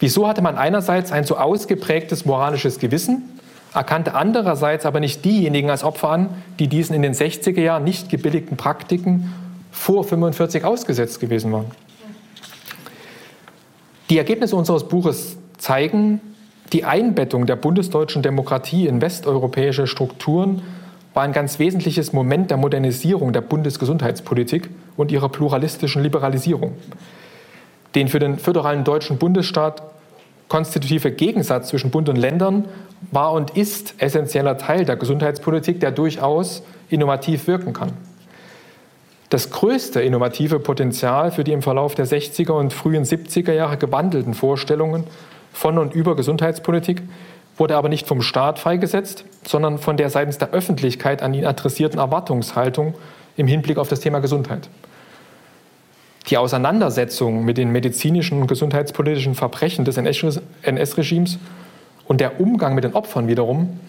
[0.00, 3.38] Wieso hatte man einerseits ein so ausgeprägtes moralisches Gewissen,
[3.74, 8.08] erkannte andererseits aber nicht diejenigen als Opfer an, die diesen in den 60er Jahren nicht
[8.08, 9.32] gebilligten Praktiken
[9.72, 11.66] vor 45 ausgesetzt gewesen waren.
[14.10, 16.20] Die Ergebnisse unseres Buches zeigen,
[16.72, 20.62] die Einbettung der bundesdeutschen Demokratie in westeuropäische Strukturen
[21.14, 26.74] war ein ganz wesentliches Moment der Modernisierung der Bundesgesundheitspolitik und ihrer pluralistischen Liberalisierung.
[27.94, 29.82] Den für den föderalen deutschen Bundesstaat
[30.48, 32.66] konstitutive Gegensatz zwischen Bund und Ländern
[33.10, 37.92] war und ist essentieller Teil der Gesundheitspolitik, der durchaus innovativ wirken kann.
[39.32, 44.34] Das größte innovative Potenzial für die im Verlauf der 60er und frühen 70er Jahre gewandelten
[44.34, 45.04] Vorstellungen
[45.54, 47.00] von und über Gesundheitspolitik
[47.56, 51.98] wurde aber nicht vom Staat freigesetzt, sondern von der seitens der Öffentlichkeit an ihn adressierten
[51.98, 52.92] Erwartungshaltung
[53.38, 54.68] im Hinblick auf das Thema Gesundheit.
[56.28, 61.38] Die Auseinandersetzung mit den medizinischen und gesundheitspolitischen Verbrechen des NS-Regimes
[62.06, 63.80] und der Umgang mit den Opfern wiederum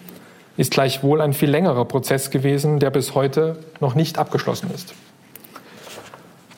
[0.56, 4.94] ist gleichwohl ein viel längerer Prozess gewesen, der bis heute noch nicht abgeschlossen ist.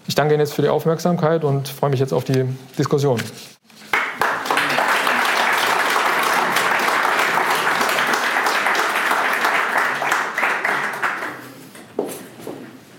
[0.08, 2.44] Ich danke Ihnen jetzt für die Aufmerksamkeit und freue mich jetzt auf die
[2.78, 3.20] Diskussion.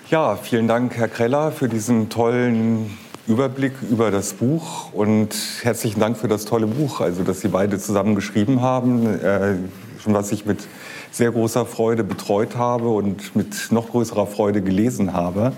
[0.10, 6.18] Ja, vielen Dank, Herr Kreller, für diesen tollen Überblick über das Buch und herzlichen Dank
[6.18, 9.56] für das tolle Buch, also das Sie beide zusammen geschrieben haben, äh,
[10.06, 10.60] was ich mit
[11.12, 15.54] sehr großer Freude betreut habe und mit noch größerer Freude gelesen habe.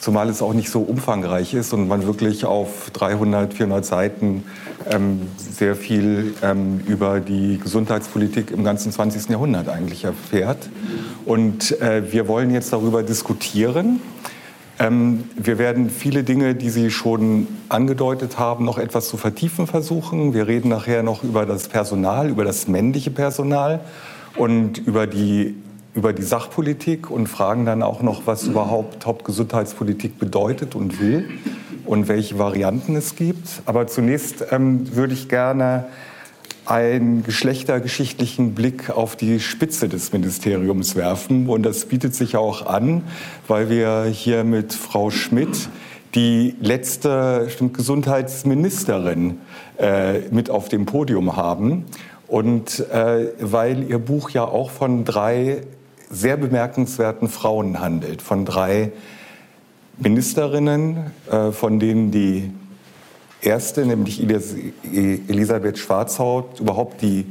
[0.00, 4.44] Zumal es auch nicht so umfangreich ist und man wirklich auf 300, 400 Seiten
[4.90, 9.28] ähm, sehr viel ähm, über die Gesundheitspolitik im ganzen 20.
[9.28, 10.70] Jahrhundert eigentlich erfährt.
[11.26, 14.00] Und äh, wir wollen jetzt darüber diskutieren.
[14.78, 20.32] Ähm, wir werden viele Dinge, die Sie schon angedeutet haben, noch etwas zu vertiefen versuchen.
[20.32, 23.80] Wir reden nachher noch über das Personal, über das männliche Personal
[24.36, 25.54] und über die
[25.94, 31.28] über die Sachpolitik und fragen dann auch noch, was überhaupt Hauptgesundheitspolitik bedeutet und will
[31.84, 33.62] und welche Varianten es gibt.
[33.66, 35.86] Aber zunächst ähm, würde ich gerne
[36.64, 41.48] einen geschlechtergeschichtlichen Blick auf die Spitze des Ministeriums werfen.
[41.48, 43.02] Und das bietet sich auch an,
[43.48, 45.68] weil wir hier mit Frau Schmidt
[46.14, 49.38] die letzte Gesundheitsministerin
[49.78, 51.86] äh, mit auf dem Podium haben.
[52.28, 55.62] Und äh, weil Ihr Buch ja auch von drei
[56.10, 58.92] sehr bemerkenswerten Frauen handelt, von drei
[59.96, 62.50] Ministerinnen, äh, von denen die
[63.40, 67.26] erste, nämlich Elisabeth Schwarzhaut, überhaupt die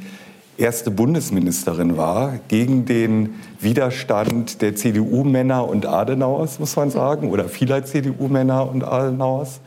[0.57, 7.85] erste Bundesministerin war, gegen den Widerstand der CDU-Männer und Adenauers, muss man sagen, oder vieler
[7.85, 9.61] CDU-Männer und Adenauers.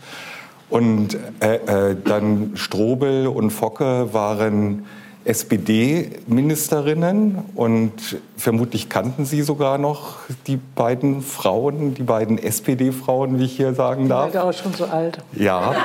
[0.69, 4.87] Und äh, äh, dann Strobel und Focke waren
[5.25, 7.93] SPD-Ministerinnen und
[8.37, 10.17] vermutlich kannten Sie sogar noch
[10.47, 14.27] die beiden Frauen, die beiden SPD-Frauen, wie ich hier sagen darf.
[14.27, 15.19] Ich bin auch schon so alt.
[15.35, 15.77] Ja.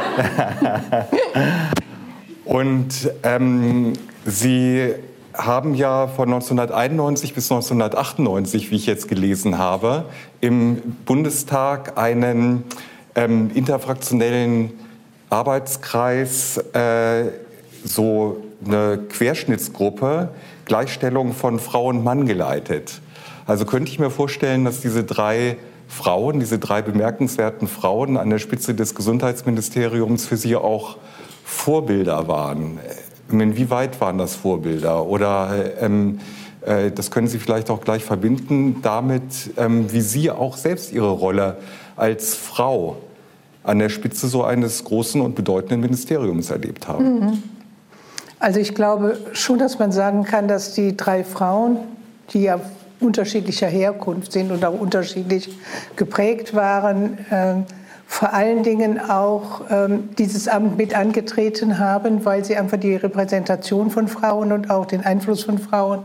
[2.46, 3.94] und ähm,
[4.26, 4.94] Sie
[5.34, 10.06] haben ja von 1991 bis 1998, wie ich jetzt gelesen habe,
[10.42, 12.66] im Bundestag einen
[13.16, 14.74] ähm, interfraktionellen
[15.30, 17.26] Arbeitskreis äh,
[17.84, 20.30] so eine Querschnittsgruppe
[20.66, 23.02] Gleichstellung von Frau und Mann geleitet.
[23.46, 28.40] Also könnte ich mir vorstellen, dass diese drei Frauen, diese drei bemerkenswerten Frauen an der
[28.40, 30.98] Spitze des Gesundheitsministeriums für Sie auch
[31.46, 32.80] Vorbilder waren.
[33.32, 35.06] Inwieweit waren das Vorbilder?
[35.06, 35.50] Oder
[35.82, 36.20] ähm,
[36.66, 41.12] äh, das können Sie vielleicht auch gleich verbinden damit, ähm, wie Sie auch selbst Ihre
[41.12, 41.58] Rolle
[41.96, 42.98] als Frau
[43.64, 47.20] an der Spitze so eines großen und bedeutenden Ministeriums erlebt haben.
[47.20, 47.44] Mhm.
[48.40, 51.80] Also ich glaube schon, dass man sagen kann, dass die drei Frauen,
[52.34, 52.60] die ja
[53.00, 55.50] unterschiedlicher Herkunft sind und auch unterschiedlich
[55.96, 57.56] geprägt waren, äh,
[58.08, 63.92] vor allen Dingen auch ähm, dieses Amt mit angetreten haben, weil sie einfach die Repräsentation
[63.92, 66.04] von Frauen und auch den Einfluss von Frauen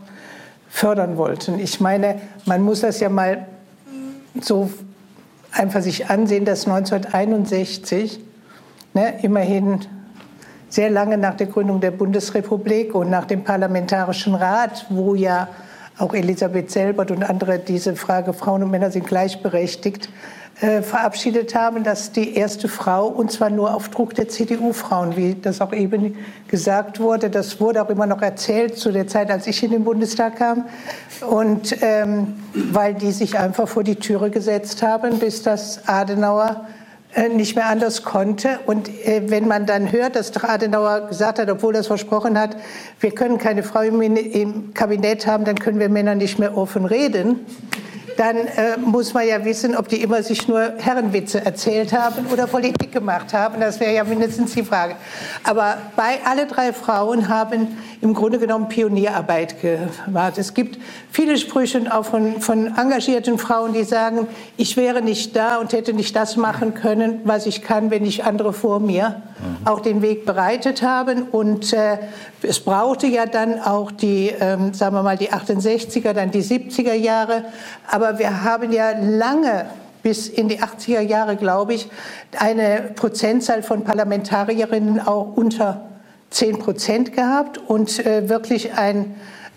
[0.69, 1.61] fördern wollten.
[1.61, 3.47] Ich meine, man muss das ja mal
[4.41, 4.71] so
[5.53, 8.21] einfach sich ansehen, dass 1961
[8.95, 9.81] ne, immerhin
[10.73, 15.49] sehr lange nach der Gründung der Bundesrepublik und nach dem Parlamentarischen Rat, wo ja
[15.99, 20.09] auch Elisabeth Selbert und andere diese Frage Frauen und Männer sind gleichberechtigt
[20.63, 25.35] äh, verabschiedet haben, dass die erste Frau, und zwar nur auf Druck der CDU-Frauen, wie
[25.35, 26.17] das auch eben
[26.49, 29.85] gesagt wurde, das wurde auch immer noch erzählt zu der Zeit, als ich in den
[29.85, 30.65] Bundestag kam,
[31.29, 36.65] und ähm, weil die sich einfach vor die Türe gesetzt haben, bis das Adenauer
[37.35, 38.61] nicht mehr anders konnte.
[38.67, 42.57] Und äh, wenn man dann hört, dass Adenauer gesagt hat, obwohl er es versprochen hat,
[43.01, 47.41] wir können keine Frau im Kabinett haben, dann können wir Männer nicht mehr offen reden
[48.17, 52.47] dann äh, muss man ja wissen, ob die immer sich nur Herrenwitze erzählt haben oder
[52.47, 53.61] Politik gemacht haben.
[53.61, 54.97] Das wäre ja mindestens die Frage.
[55.45, 60.37] Aber bei alle drei Frauen haben im Grunde genommen Pionierarbeit gemacht.
[60.37, 60.79] Es gibt
[61.11, 65.93] viele Sprüche auch von, von engagierten Frauen, die sagen, ich wäre nicht da und hätte
[65.93, 69.67] nicht das machen können, was ich kann, wenn nicht andere vor mir mhm.
[69.67, 71.23] auch den Weg bereitet haben.
[71.23, 71.99] Und äh,
[72.43, 76.95] es brauchte ja dann auch die, ähm, sagen wir mal, die 68er, dann die 70er
[76.95, 77.45] Jahre.
[77.91, 79.67] Aber wir haben ja lange
[80.03, 81.89] bis in die 80er Jahre, glaube ich,
[82.39, 85.83] eine Prozentzahl von Parlamentarierinnen auch unter
[86.31, 89.07] 10 Prozent gehabt und äh, wirklich eine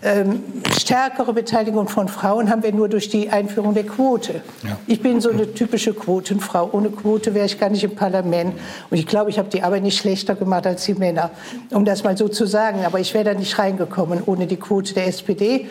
[0.02, 0.42] ähm,
[0.78, 4.42] stärkere Beteiligung von Frauen haben wir nur durch die Einführung der Quote.
[4.62, 4.78] Ja.
[4.86, 6.68] Ich bin so eine typische Quotenfrau.
[6.72, 8.54] Ohne Quote wäre ich gar nicht im Parlament.
[8.90, 11.30] Und ich glaube, ich habe die Arbeit nicht schlechter gemacht als die Männer,
[11.70, 12.84] um das mal so zu sagen.
[12.84, 15.66] Aber ich wäre da nicht reingekommen ohne die Quote der SPD.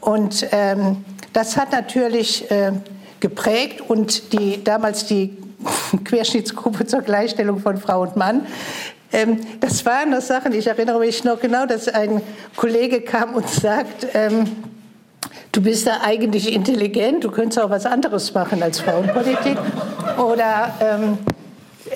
[0.00, 2.72] Und ähm, das hat natürlich äh,
[3.20, 5.36] geprägt und die, damals die
[6.04, 8.46] Querschnittsgruppe zur Gleichstellung von Frau und Mann.
[9.12, 12.20] Ähm, das waren noch Sachen, ich erinnere mich noch genau, dass ein
[12.56, 14.44] Kollege kam und sagt, ähm,
[15.52, 19.58] du bist da eigentlich intelligent, du könntest auch was anderes machen als Frauenpolitik.
[20.16, 21.18] Oder ähm,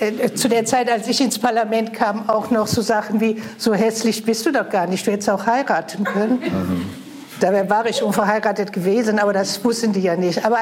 [0.00, 3.74] äh, zu der Zeit, als ich ins Parlament kam, auch noch so Sachen wie, so
[3.74, 6.40] hässlich bist du doch gar nicht, du hättest auch heiraten können.
[6.40, 7.03] Mhm.
[7.44, 10.46] Da war ich unverheiratet gewesen, aber das wussten die ja nicht.
[10.46, 10.60] Aber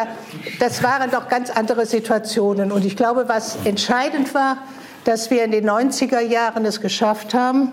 [0.59, 2.72] das waren doch ganz andere Situationen.
[2.72, 4.57] Und ich glaube, was entscheidend war,
[5.05, 7.70] dass wir in den 90er Jahren es geschafft haben,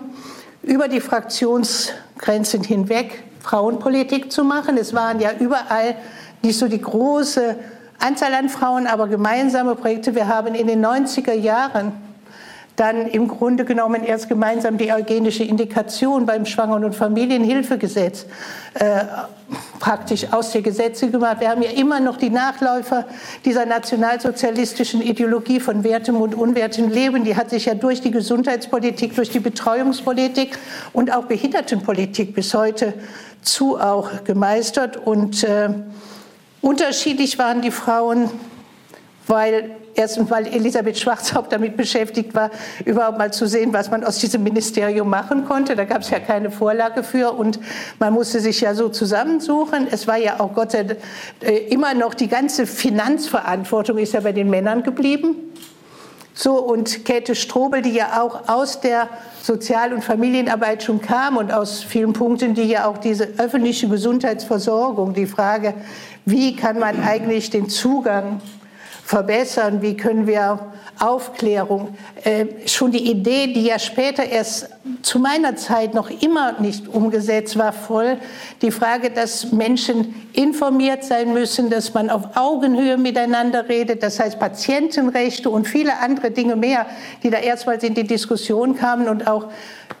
[0.62, 4.78] über die Fraktionsgrenzen hinweg Frauenpolitik zu machen.
[4.78, 5.96] Es waren ja überall
[6.42, 7.56] nicht so die große
[7.98, 10.14] Anzahl an Frauen, aber gemeinsame Projekte.
[10.14, 11.94] Wir haben in den 90er Jahren
[12.80, 18.24] dann im Grunde genommen erst gemeinsam die eugenische Indikation beim Schwangeren- und Familienhilfegesetz
[18.72, 19.04] äh,
[19.78, 21.40] praktisch aus der Gesetze gemacht.
[21.40, 23.04] Wir haben ja immer noch die Nachläufer
[23.44, 27.22] dieser nationalsozialistischen Ideologie von wertem und unwertem Leben.
[27.22, 30.56] Die hat sich ja durch die Gesundheitspolitik, durch die Betreuungspolitik
[30.94, 32.94] und auch Behindertenpolitik bis heute
[33.42, 34.96] zu auch gemeistert.
[34.96, 35.68] Und äh,
[36.62, 38.30] unterschiedlich waren die Frauen,
[39.26, 42.50] weil Erstens, weil Elisabeth Schwarzhaupt damit beschäftigt war,
[42.84, 45.74] überhaupt mal zu sehen, was man aus diesem Ministerium machen konnte.
[45.74, 47.58] Da gab es ja keine Vorlage für und
[47.98, 49.88] man musste sich ja so zusammensuchen.
[49.90, 51.00] Es war ja auch Gott sei Dank
[51.40, 55.36] äh, immer noch die ganze Finanzverantwortung ist ja bei den Männern geblieben.
[56.32, 59.08] So, und Käthe Strobel, die ja auch aus der
[59.42, 65.12] Sozial- und Familienarbeit schon kam und aus vielen Punkten, die ja auch diese öffentliche Gesundheitsversorgung,
[65.12, 65.74] die Frage,
[66.24, 68.40] wie kann man eigentlich den Zugang
[69.10, 74.68] verbessern, wie können wir Aufklärung, äh, schon die Idee, die ja später erst
[75.00, 78.18] zu meiner Zeit noch immer nicht umgesetzt war, voll,
[78.60, 84.38] die Frage, dass Menschen informiert sein müssen, dass man auf Augenhöhe miteinander redet, das heißt
[84.38, 86.84] Patientenrechte und viele andere Dinge mehr,
[87.22, 89.46] die da erstmals in die Diskussion kamen und auch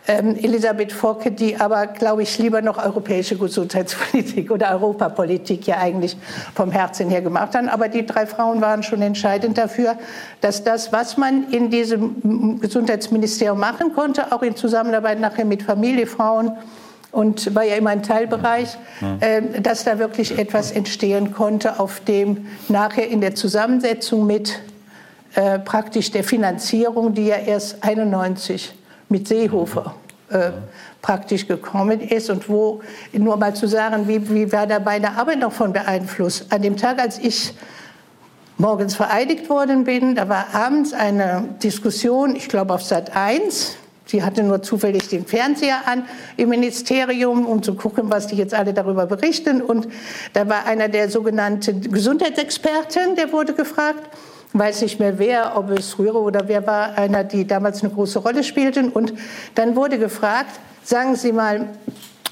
[0.06, 6.16] ähm, Elisabeth Focke, die aber, glaube ich, lieber noch europäische Gesundheitspolitik oder Europapolitik ja eigentlich
[6.54, 7.68] vom Herzen her gemacht hat.
[7.68, 9.96] Aber die drei Frauen waren schon entscheidend dafür,
[10.40, 16.06] dass das, was man in diesem Gesundheitsministerium machen konnte, auch in Zusammenarbeit nachher mit Familie,
[16.06, 16.52] Frauen,
[17.12, 18.76] und war ja immer ein Teilbereich,
[19.20, 24.60] äh, dass da wirklich etwas entstehen konnte, auf dem nachher in der Zusammensetzung mit
[25.34, 28.72] äh, praktisch der Finanzierung, die ja erst 91
[29.08, 29.94] mit Seehofer
[30.30, 30.50] äh,
[31.02, 32.80] praktisch gekommen ist und wo,
[33.12, 36.46] nur mal zu sagen, wie, wie war da meine Arbeit noch von beeinflusst.
[36.52, 37.54] An dem Tag, als ich
[38.60, 44.24] morgens vereidigt worden bin, da war abends eine Diskussion, ich glaube auf Sat 1, Sie
[44.24, 46.04] hatte nur zufällig den Fernseher an
[46.36, 49.62] im Ministerium, um zu gucken, was die jetzt alle darüber berichten.
[49.62, 49.86] Und
[50.32, 54.08] da war einer der sogenannten Gesundheitsexperten, der wurde gefragt
[54.52, 58.18] weiß nicht mehr wer, ob es Rühre oder wer war, einer, die damals eine große
[58.18, 58.88] Rolle spielten.
[58.88, 59.14] Und
[59.54, 61.68] dann wurde gefragt, sagen Sie mal,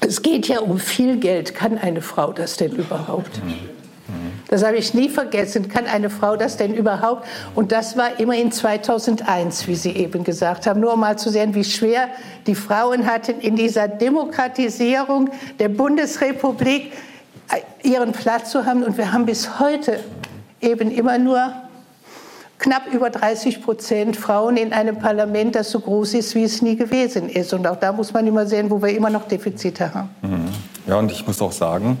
[0.01, 3.39] es geht ja um viel Geld, kann eine Frau das denn überhaupt?
[4.49, 5.69] Das habe ich nie vergessen.
[5.69, 7.27] Kann eine Frau das denn überhaupt?
[7.53, 10.79] Und das war immerhin 2001, wie Sie eben gesagt haben.
[10.79, 12.09] Nur um mal zu sehen, wie schwer
[12.47, 15.29] die Frauen hatten, in dieser Demokratisierung
[15.59, 16.91] der Bundesrepublik
[17.83, 18.83] ihren Platz zu haben.
[18.83, 19.99] Und wir haben bis heute
[20.61, 21.53] eben immer nur
[22.57, 26.75] knapp über 30 Prozent Frauen in einem Parlament, das so groß ist, wie es nie
[26.75, 27.53] gewesen ist.
[27.53, 30.09] Und auch da muss man immer sehen, wo wir immer noch Defizite haben.
[30.23, 30.49] Mhm.
[30.87, 31.99] Ja, und ich muss auch sagen,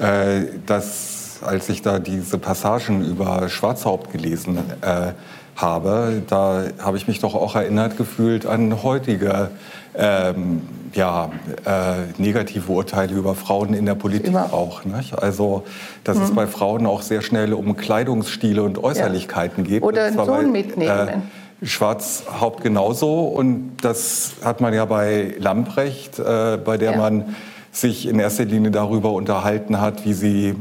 [0.00, 1.11] äh, dass
[1.44, 5.12] als ich da diese Passagen über Schwarzhaupt gelesen äh,
[5.56, 9.50] habe, da habe ich mich doch auch erinnert gefühlt an heutige
[9.94, 10.62] ähm,
[10.94, 11.30] ja,
[11.64, 14.52] äh, negative Urteile über Frauen in der Politik Immer.
[14.52, 14.84] auch.
[14.84, 15.18] Nicht?
[15.18, 15.64] Also,
[16.04, 16.24] dass mhm.
[16.24, 19.70] es bei Frauen auch sehr schnell um Kleidungsstile und Äußerlichkeiten ja.
[19.70, 19.82] geht.
[19.82, 21.08] Oder einen Sohn bei, mitnehmen.
[21.08, 23.24] Äh, Schwarzhaupt genauso.
[23.24, 26.98] Und das hat man ja bei Lamprecht, äh, bei der ja.
[26.98, 27.36] man
[27.70, 30.54] sich in erster Linie darüber unterhalten hat, wie sie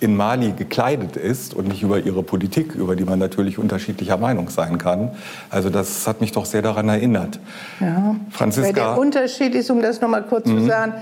[0.00, 4.48] in Mali gekleidet ist und nicht über ihre Politik, über die man natürlich unterschiedlicher Meinung
[4.48, 5.10] sein kann.
[5.50, 7.40] Also das hat mich doch sehr daran erinnert.
[7.80, 8.16] Ja.
[8.30, 8.68] Franziska.
[8.68, 10.60] Weil der Unterschied ist, um das noch mal kurz mhm.
[10.60, 10.92] zu sagen,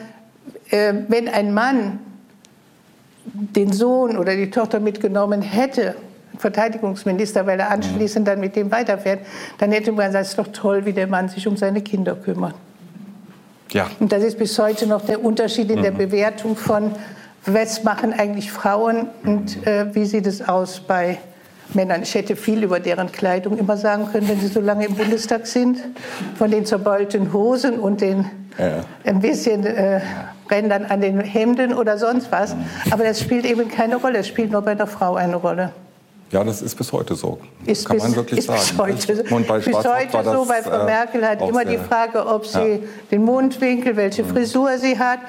[0.71, 1.99] äh, wenn ein Mann
[3.25, 5.95] den Sohn oder die Tochter mitgenommen hätte,
[6.39, 8.31] Verteidigungsminister, weil er anschließend mhm.
[8.31, 9.21] dann mit dem weiterfährt,
[9.59, 12.15] dann hätte man gesagt, es ist doch toll, wie der Mann sich um seine Kinder
[12.15, 12.55] kümmert.
[13.73, 13.91] Ja.
[14.01, 15.83] Und das ist bis heute noch der Unterschied in mhm.
[15.83, 16.93] der Bewertung von
[17.47, 21.19] was machen eigentlich Frauen und äh, wie sieht es aus bei
[21.75, 22.03] Männern?
[22.03, 25.47] Ich hätte viel über deren Kleidung immer sagen können, wenn sie so lange im Bundestag
[25.47, 25.79] sind,
[26.37, 28.27] von den zerbeulten Hosen und den
[28.59, 28.81] ja.
[29.05, 30.01] ein bisschen äh,
[30.51, 32.57] Rändern an den Hemden oder sonst was.
[32.91, 35.73] Aber das spielt eben keine Rolle, es spielt nur bei der Frau eine Rolle.
[36.33, 37.39] Ja, das ist bis heute so.
[37.65, 38.61] Ist Kann bis, man wirklich sagen.
[38.61, 38.79] Bis
[39.09, 42.27] heute, und bei bis heute das, so, weil Frau äh, Merkel hat immer die Frage,
[42.27, 42.79] ob sie ja.
[43.13, 44.31] den Mundwinkel, welche mhm.
[44.31, 45.21] Frisur sie hat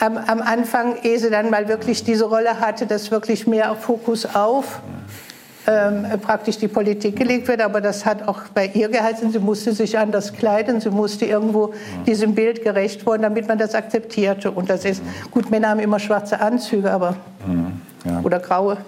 [0.00, 4.26] am, am Anfang, ehe sie dann mal wirklich diese Rolle hatte, das wirklich mehr Fokus
[4.34, 4.80] auf
[5.68, 7.60] ähm, praktisch die Politik gelegt wird.
[7.60, 11.74] Aber das hat auch bei ihr geheißen, sie musste sich anders kleiden, sie musste irgendwo
[12.06, 14.50] diesem Bild gerecht werden, damit man das akzeptierte.
[14.50, 17.16] Und das ist, gut, Männer haben immer schwarze Anzüge, aber,
[18.04, 18.20] ja.
[18.22, 18.78] oder graue.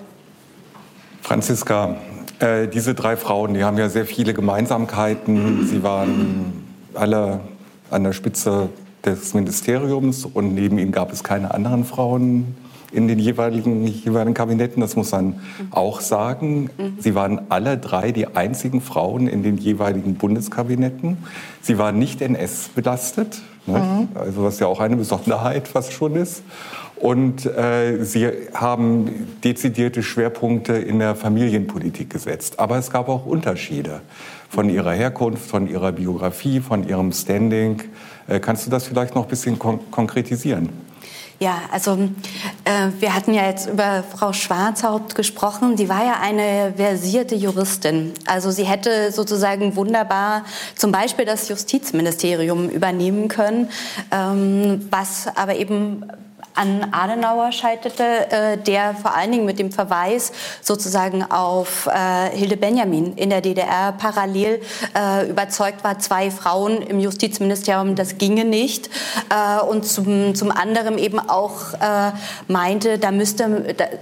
[1.23, 1.97] Franziska,
[2.39, 5.67] äh, diese drei Frauen, die haben ja sehr viele Gemeinsamkeiten.
[5.67, 7.41] Sie waren alle
[7.91, 8.71] an der Spitze
[9.05, 12.55] des Ministeriums und neben ihnen gab es keine anderen Frauen
[12.93, 15.41] in den jeweiligen, jeweiligen Kabinetten, das muss man
[15.71, 16.71] auch sagen.
[16.99, 21.19] Sie waren alle drei die einzigen Frauen in den jeweiligen Bundeskabinetten.
[21.63, 24.09] Sie waren nicht NS-belastet, ne?
[24.15, 26.43] also was ja auch eine Besonderheit fast schon ist.
[26.97, 32.59] Und äh, sie haben dezidierte Schwerpunkte in der Familienpolitik gesetzt.
[32.59, 34.03] Aber es gab auch Unterschiede
[34.51, 37.81] von ihrer Herkunft, von ihrer Biografie, von ihrem Standing.
[38.31, 40.71] Äh, kannst du das vielleicht noch ein bisschen kon konkretisieren?
[41.41, 41.93] Ja, also
[42.65, 45.75] äh, wir hatten ja jetzt über Frau Schwarzhaupt gesprochen.
[45.75, 48.13] Die war ja eine versierte Juristin.
[48.27, 50.45] Also sie hätte sozusagen wunderbar
[50.77, 53.71] zum Beispiel das Justizministerium übernehmen können,
[54.11, 56.05] ähm, was aber eben
[56.61, 60.31] an Adenauer scheiterte, äh, der vor allen Dingen mit dem Verweis
[60.61, 64.61] sozusagen auf äh, Hilde Benjamin in der DDR parallel
[64.95, 68.91] äh, überzeugt war, zwei Frauen im Justizministerium, das ginge nicht.
[69.31, 72.13] Äh, und zum, zum anderen eben auch äh,
[72.47, 73.45] meinte, da müsste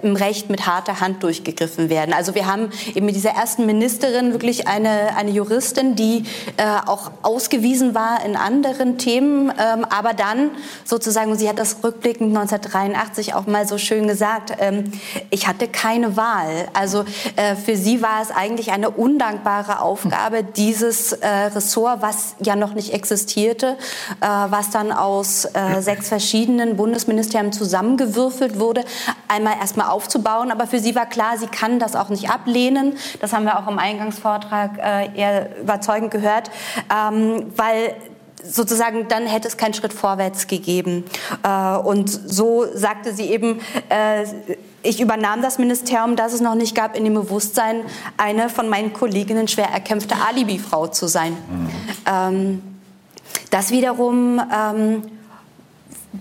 [0.02, 2.12] im Recht mit harter Hand durchgegriffen werden.
[2.12, 6.24] Also wir haben eben mit dieser ersten Ministerin wirklich eine, eine Juristin, die
[6.56, 10.50] äh, auch ausgewiesen war in anderen Themen, ähm, aber dann
[10.84, 14.92] sozusagen, und sie hat das rückblickend 1983 auch mal so schön gesagt, ähm,
[15.30, 16.68] ich hatte keine Wahl.
[16.72, 17.04] Also
[17.36, 22.74] äh, für sie war es eigentlich eine undankbare Aufgabe, dieses äh, Ressort, was ja noch
[22.74, 23.76] nicht existierte,
[24.20, 28.84] äh, was dann aus äh, sechs verschiedenen Bundesministerien zusammengewürfelt wurde,
[29.28, 30.50] einmal erstmal aufzubauen.
[30.50, 32.96] Aber für sie war klar, sie kann das auch nicht ablehnen.
[33.20, 36.50] Das haben wir auch im Eingangsvortrag äh, eher überzeugend gehört,
[36.90, 37.94] ähm, weil
[38.48, 41.04] sozusagen dann hätte es keinen Schritt vorwärts gegeben.
[41.42, 44.24] Äh, und so sagte sie eben, äh,
[44.82, 47.82] ich übernahm das Ministerium, das es noch nicht gab, in dem Bewusstsein,
[48.16, 51.36] eine von meinen Kolleginnen schwer erkämpfte Alibi-Frau zu sein.
[52.06, 52.62] Mhm.
[53.50, 55.02] das wiederum ähm,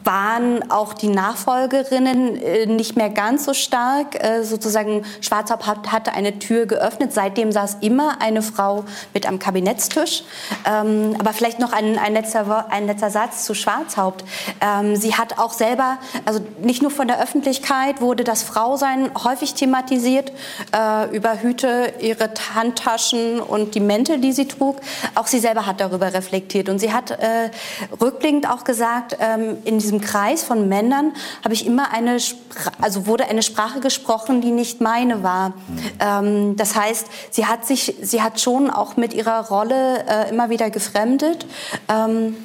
[0.03, 4.21] waren auch die Nachfolgerinnen äh, nicht mehr ganz so stark.
[4.23, 7.13] Äh, sozusagen Schwarzhaupt hatte eine Tür geöffnet.
[7.13, 10.23] Seitdem saß immer eine Frau mit am Kabinettstisch.
[10.65, 14.23] Ähm, aber vielleicht noch ein, ein, letzter, ein letzter Satz zu Schwarzhaupt.
[14.61, 19.53] Ähm, sie hat auch selber, also nicht nur von der Öffentlichkeit wurde das Frausein häufig
[19.53, 20.31] thematisiert,
[20.75, 24.77] äh, über Hüte, ihre Handtaschen und die Mäntel, die sie trug.
[25.15, 26.69] Auch sie selber hat darüber reflektiert.
[26.69, 27.17] Und sie hat
[28.01, 31.13] rückblickend auch gesagt, ähm, in diesem Kreis von Männern
[31.43, 32.17] habe ich immer eine,
[32.81, 35.53] also wurde eine Sprache gesprochen, die nicht meine war.
[35.99, 40.49] Ähm, das heißt, sie hat sich, sie hat schon auch mit ihrer Rolle äh, immer
[40.49, 41.45] wieder gefremdet.
[41.87, 42.35] Ähm,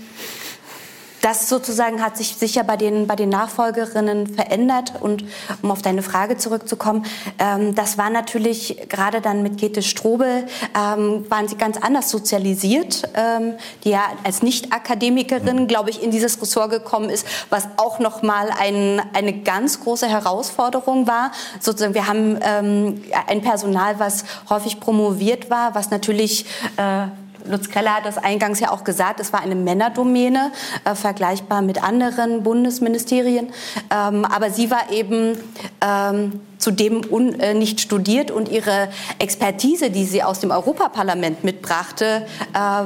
[1.23, 4.93] das sozusagen hat sich sicher bei den, bei den Nachfolgerinnen verändert.
[5.01, 5.25] Und
[5.63, 7.07] um auf deine Frage zurückzukommen,
[7.39, 10.47] ähm, das war natürlich gerade dann mit Käthe Strobel,
[10.77, 13.55] ähm, waren sie ganz anders sozialisiert, ähm,
[13.85, 18.51] die ja als Nicht-Akademikerin, glaube ich, in dieses Ressort gekommen ist, was auch noch mal
[18.61, 21.31] ein, eine ganz große Herausforderung war.
[21.61, 26.47] Sozusagen, wir haben ähm, ein Personal, was häufig promoviert war, was natürlich
[26.77, 27.07] äh,
[27.45, 30.53] Lutz Keller hat das eingangs ja auch gesagt, es war eine Männerdomäne,
[30.85, 33.53] äh, vergleichbar mit anderen Bundesministerien.
[33.91, 35.37] Ähm, aber sie war eben
[35.81, 38.89] ähm, zudem un, äh, nicht studiert und ihre
[39.19, 42.85] Expertise, die sie aus dem Europaparlament mitbrachte, äh,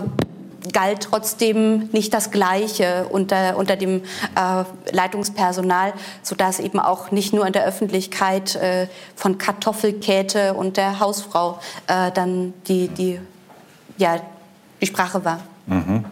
[0.72, 5.92] galt trotzdem nicht das Gleiche unter, unter dem äh, Leitungspersonal,
[6.22, 12.10] sodass eben auch nicht nur in der Öffentlichkeit äh, von Kartoffelkäthe und der Hausfrau äh,
[12.12, 13.20] dann die, die,
[13.98, 14.20] ja,
[14.86, 15.40] die Sprache war.
[15.66, 16.04] Mhm.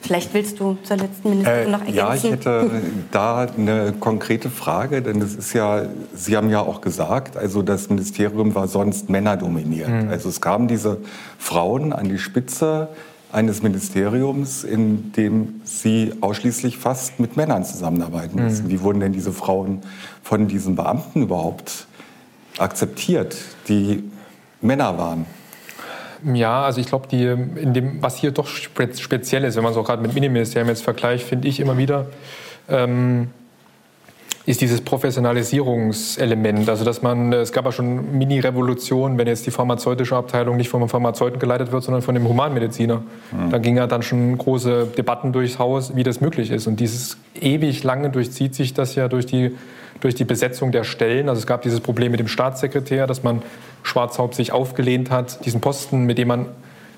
[0.00, 1.96] Vielleicht willst du zur letzten Ministerin äh, noch ergänzen?
[1.96, 2.70] Ja, ich hätte
[3.10, 7.88] da eine konkrete Frage, denn es ist ja, Sie haben ja auch gesagt, also das
[7.88, 9.88] Ministerium war sonst männerdominiert.
[9.88, 10.08] Mhm.
[10.08, 10.98] Also es kamen diese
[11.38, 12.88] Frauen an die Spitze
[13.32, 18.66] eines Ministeriums, in dem sie ausschließlich fast mit Männern zusammenarbeiten müssen.
[18.66, 18.70] Mhm.
[18.70, 19.82] Wie wurden denn diese Frauen
[20.22, 21.86] von diesen Beamten überhaupt
[22.58, 23.36] akzeptiert,
[23.68, 24.04] die
[24.60, 25.26] Männer waren?
[26.24, 29.78] Ja, also ich glaube, die in dem, was hier doch speziell ist, wenn man es
[29.78, 32.06] auch gerade mit Miniministerium jetzt vergleicht, finde ich immer wieder,
[32.68, 33.28] ähm,
[34.44, 36.68] ist dieses Professionalisierungselement.
[36.68, 40.88] Also dass man, es gab ja schon Mini-Revolutionen, wenn jetzt die pharmazeutische Abteilung nicht vom
[40.88, 43.02] Pharmazeuten geleitet wird, sondern von dem Humanmediziner.
[43.30, 43.50] Mhm.
[43.50, 46.66] Da ging ja dann schon große Debatten durchs Haus, wie das möglich ist.
[46.66, 49.52] Und dieses ewig lange durchzieht sich das ja durch die
[50.02, 51.28] durch die Besetzung der Stellen.
[51.28, 53.40] Also es gab dieses Problem mit dem Staatssekretär, dass man
[53.84, 56.46] Schwarzhaupt sich aufgelehnt hat, diesen Posten, mit dem man,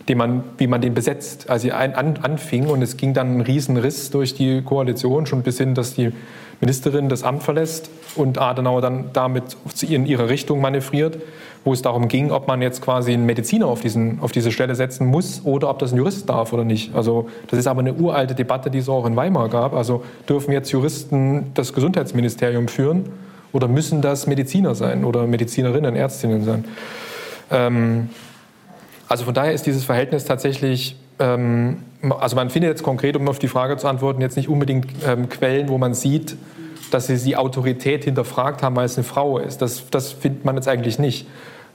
[0.08, 2.66] dem man wie man den besetzt, als sie ein, an, anfing.
[2.66, 6.12] Und es ging dann ein Riesenriss durch die Koalition, schon bis hin, dass die
[6.60, 11.18] Ministerin das Amt verlässt und Adenauer dann damit in ihre Richtung manövriert,
[11.64, 14.74] wo es darum ging, ob man jetzt quasi einen Mediziner auf, diesen, auf diese Stelle
[14.74, 16.94] setzen muss oder ob das ein Jurist darf oder nicht.
[16.94, 19.74] Also das ist aber eine uralte Debatte, die es auch in Weimar gab.
[19.74, 23.08] Also dürfen jetzt Juristen das Gesundheitsministerium führen
[23.52, 26.64] oder müssen das Mediziner sein oder Medizinerinnen, Ärztinnen sein?
[27.50, 28.10] Ähm,
[29.08, 31.78] also von daher ist dieses Verhältnis tatsächlich ähm,
[32.10, 35.28] also man findet jetzt konkret, um auf die Frage zu antworten, jetzt nicht unbedingt ähm,
[35.28, 36.36] Quellen, wo man sieht,
[36.90, 39.62] dass sie die Autorität hinterfragt haben, weil es eine Frau ist.
[39.62, 41.26] Das, das findet man jetzt eigentlich nicht.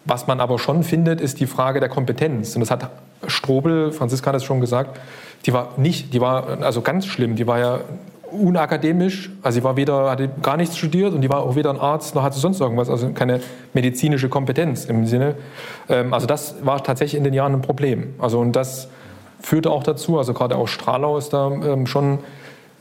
[0.05, 2.55] Was man aber schon findet, ist die Frage der Kompetenz.
[2.55, 2.89] Und das hat
[3.27, 4.99] Strobel, Franziska hat es schon gesagt,
[5.45, 7.35] die war nicht, die war also ganz schlimm.
[7.35, 7.79] Die war ja
[8.31, 11.79] unakademisch, also sie war weder, hatte gar nichts studiert und die war auch weder ein
[11.79, 13.41] Arzt noch hatte sonst irgendwas, also keine
[13.73, 15.35] medizinische Kompetenz im Sinne.
[15.87, 18.13] Ähm, also das war tatsächlich in den Jahren ein Problem.
[18.19, 18.89] Also und das
[19.41, 22.19] führte auch dazu, also gerade auch Stralau ist da ähm, schon,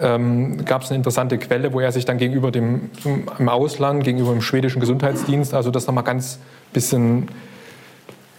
[0.00, 2.90] ähm, gab es eine interessante Quelle, wo er sich dann gegenüber dem
[3.38, 6.38] im Ausland, gegenüber dem schwedischen Gesundheitsdienst, also das nochmal ganz
[6.72, 7.28] bisschen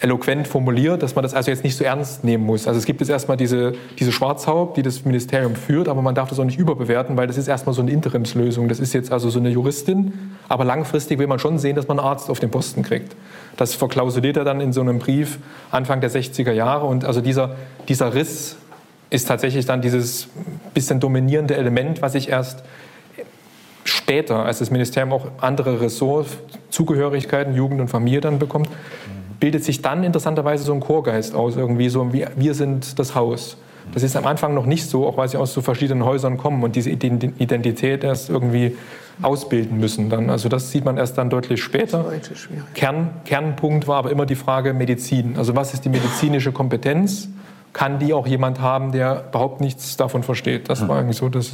[0.01, 2.67] eloquent formuliert, dass man das also jetzt nicht so ernst nehmen muss.
[2.67, 6.29] Also es gibt jetzt erstmal diese, diese Schwarzhaupt, die das Ministerium führt, aber man darf
[6.29, 8.69] das auch nicht überbewerten, weil das ist erstmal so eine Interimslösung.
[8.69, 10.13] Das ist jetzt also so eine Juristin,
[10.47, 13.13] aber langfristig will man schon sehen, dass man einen Arzt auf den Posten kriegt.
[13.57, 15.39] Das verklausuliert er dann in so einem Brief
[15.69, 17.55] Anfang der 60er Jahre und also dieser,
[17.89, 18.55] dieser Riss
[19.09, 20.27] ist tatsächlich dann dieses
[20.73, 22.63] bisschen dominierende Element, was sich erst
[23.83, 26.37] später, als das Ministerium auch andere Ressorts,
[26.69, 28.69] Zugehörigkeiten, Jugend und Familie dann bekommt,
[29.39, 33.57] bildet sich dann interessanterweise so ein Chorgeist aus, irgendwie so, wir, wir sind das Haus.
[33.93, 36.63] Das ist am Anfang noch nicht so, auch weil sie aus so verschiedenen Häusern kommen
[36.63, 38.75] und diese Identität erst irgendwie
[39.21, 40.09] ausbilden müssen.
[40.09, 40.29] Dann.
[40.29, 42.05] Also das sieht man erst dann deutlich später.
[42.75, 45.37] Kern, Kernpunkt war aber immer die Frage Medizin.
[45.37, 47.29] Also was ist die medizinische Kompetenz?
[47.73, 50.69] Kann die auch jemand haben, der überhaupt nichts davon versteht?
[50.69, 51.51] Das war eigentlich so das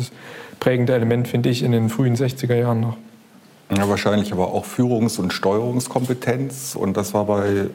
[0.59, 2.97] prägende Element, finde ich, in den frühen 60er Jahren noch.
[3.75, 6.75] Ja, wahrscheinlich aber auch Führungs- und Steuerungskompetenz.
[6.75, 7.67] Und das war bei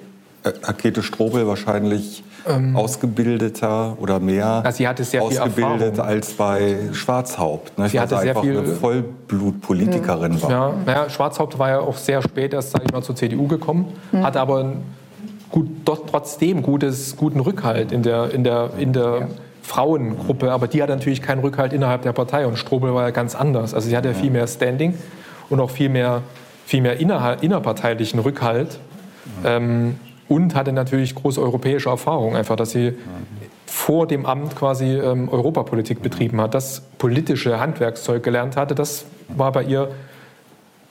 [0.45, 6.33] äh, Akete Strobel wahrscheinlich ähm, ausgebildeter oder mehr also sie hatte sehr ausgebildet viel als
[6.33, 7.79] bei Schwarzhaupt.
[7.79, 7.89] Ne?
[7.89, 10.43] Sie hatte sehr einfach viel, eine Vollblutpolitikerin mhm.
[10.43, 10.51] war.
[10.51, 13.93] Ja, ja, Schwarzhaupt war ja auch sehr spät erst, sage ich mal, zur CDU gekommen,
[14.13, 14.23] mhm.
[14.23, 14.77] hatte aber
[15.51, 19.29] gut, trotzdem gutes, guten Rückhalt in der, in der, in der ja.
[19.63, 20.53] Frauengruppe.
[20.53, 23.75] Aber die hatte natürlich keinen Rückhalt innerhalb der Partei und Strobel war ja ganz anders.
[23.75, 24.95] Also sie hatte ja viel mehr Standing
[25.49, 26.23] und auch viel mehr,
[26.67, 28.79] viel mehr innerparteilichen Rückhalt.
[29.45, 29.97] Ähm,
[30.29, 32.95] und hatte natürlich große europäische Erfahrung, einfach, dass sie
[33.67, 38.77] vor dem Amt quasi ähm, Europapolitik betrieben hat, das politische Handwerkszeug gelernt hatte.
[38.77, 39.91] Das war bei ihr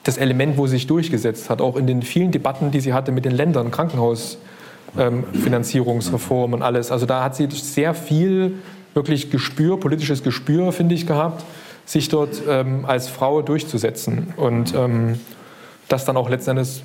[0.02, 3.12] das Element, wo sie sich durchgesetzt hat, auch in den vielen Debatten, die sie hatte
[3.12, 4.49] mit den Ländern, Krankenhausfinanzierungsreform
[4.98, 5.24] ähm,
[6.52, 6.90] und alles.
[6.90, 8.54] Also da hat sie sehr viel
[8.94, 11.44] wirklich Gespür, politisches Gespür, finde ich, gehabt
[11.90, 15.18] sich dort ähm, als Frau durchzusetzen und ähm,
[15.88, 16.84] das dann auch letztendlich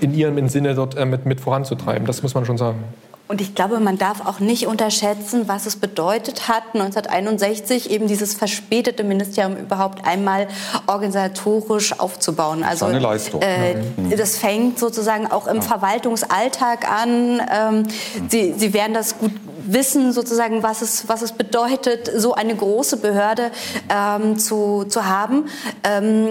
[0.00, 2.06] in ihrem Sinne dort äh, mit, mit voranzutreiben.
[2.06, 2.84] Das muss man schon sagen.
[3.28, 8.34] Und ich glaube, man darf auch nicht unterschätzen, was es bedeutet hat, 1961 eben dieses
[8.34, 10.46] verspätete Ministerium überhaupt einmal
[10.86, 12.62] organisatorisch aufzubauen.
[12.62, 13.42] Also eine Leistung.
[13.42, 14.16] Äh, mhm.
[14.16, 17.42] Das fängt sozusagen auch im Verwaltungsalltag an.
[17.52, 17.86] Ähm,
[18.28, 19.32] Sie, Sie werden das gut
[19.66, 23.50] wissen, sozusagen, was es, was es bedeutet, so eine große Behörde
[23.88, 25.46] ähm, zu, zu haben.
[25.82, 26.30] Ähm,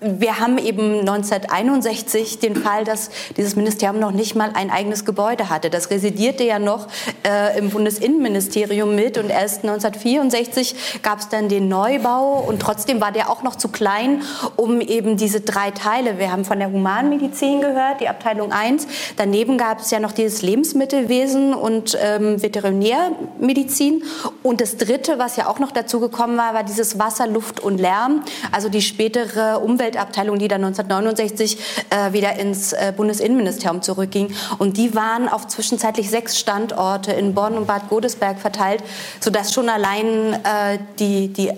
[0.00, 5.50] wir haben eben 1961 den Fall, dass dieses Ministerium noch nicht mal ein eigenes Gebäude
[5.50, 5.68] hatte.
[5.68, 6.86] Das residierte ja noch
[7.26, 13.12] äh, im Bundesinnenministerium mit und erst 1964 gab es dann den Neubau und trotzdem war
[13.12, 14.22] der auch noch zu klein,
[14.56, 18.86] um eben diese drei Teile, wir haben von der Humanmedizin gehört, die Abteilung 1,
[19.16, 24.02] daneben gab es ja noch dieses Lebensmittelwesen und ähm, Veterinärmedizin.
[24.42, 27.78] Und das dritte, was ja auch noch dazu gekommen war, war dieses Wasser, Luft und
[27.78, 31.58] Lärm, also die spätere Umwelt Umweltabteilung, die dann 1969
[31.90, 34.32] äh, wieder ins äh, Bundesinnenministerium zurückging.
[34.58, 38.82] Und die waren auf zwischenzeitlich sechs Standorte in Bonn und Bad Godesberg verteilt,
[39.20, 41.52] sodass schon allein äh, die, die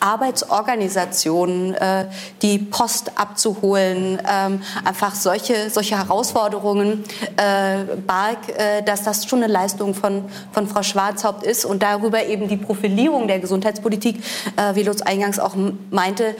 [0.00, 2.06] Arbeitsorganisationen, äh,
[2.42, 7.04] die Post abzuholen, ähm, einfach solche, solche Herausforderungen
[7.36, 12.26] äh, barg, äh, dass das schon eine Leistung von, von Frau Schwarzhaupt ist und darüber
[12.26, 14.22] eben die Profilierung der Gesundheitspolitik,
[14.56, 15.54] äh, wie Lutz eingangs auch
[15.90, 16.36] meinte,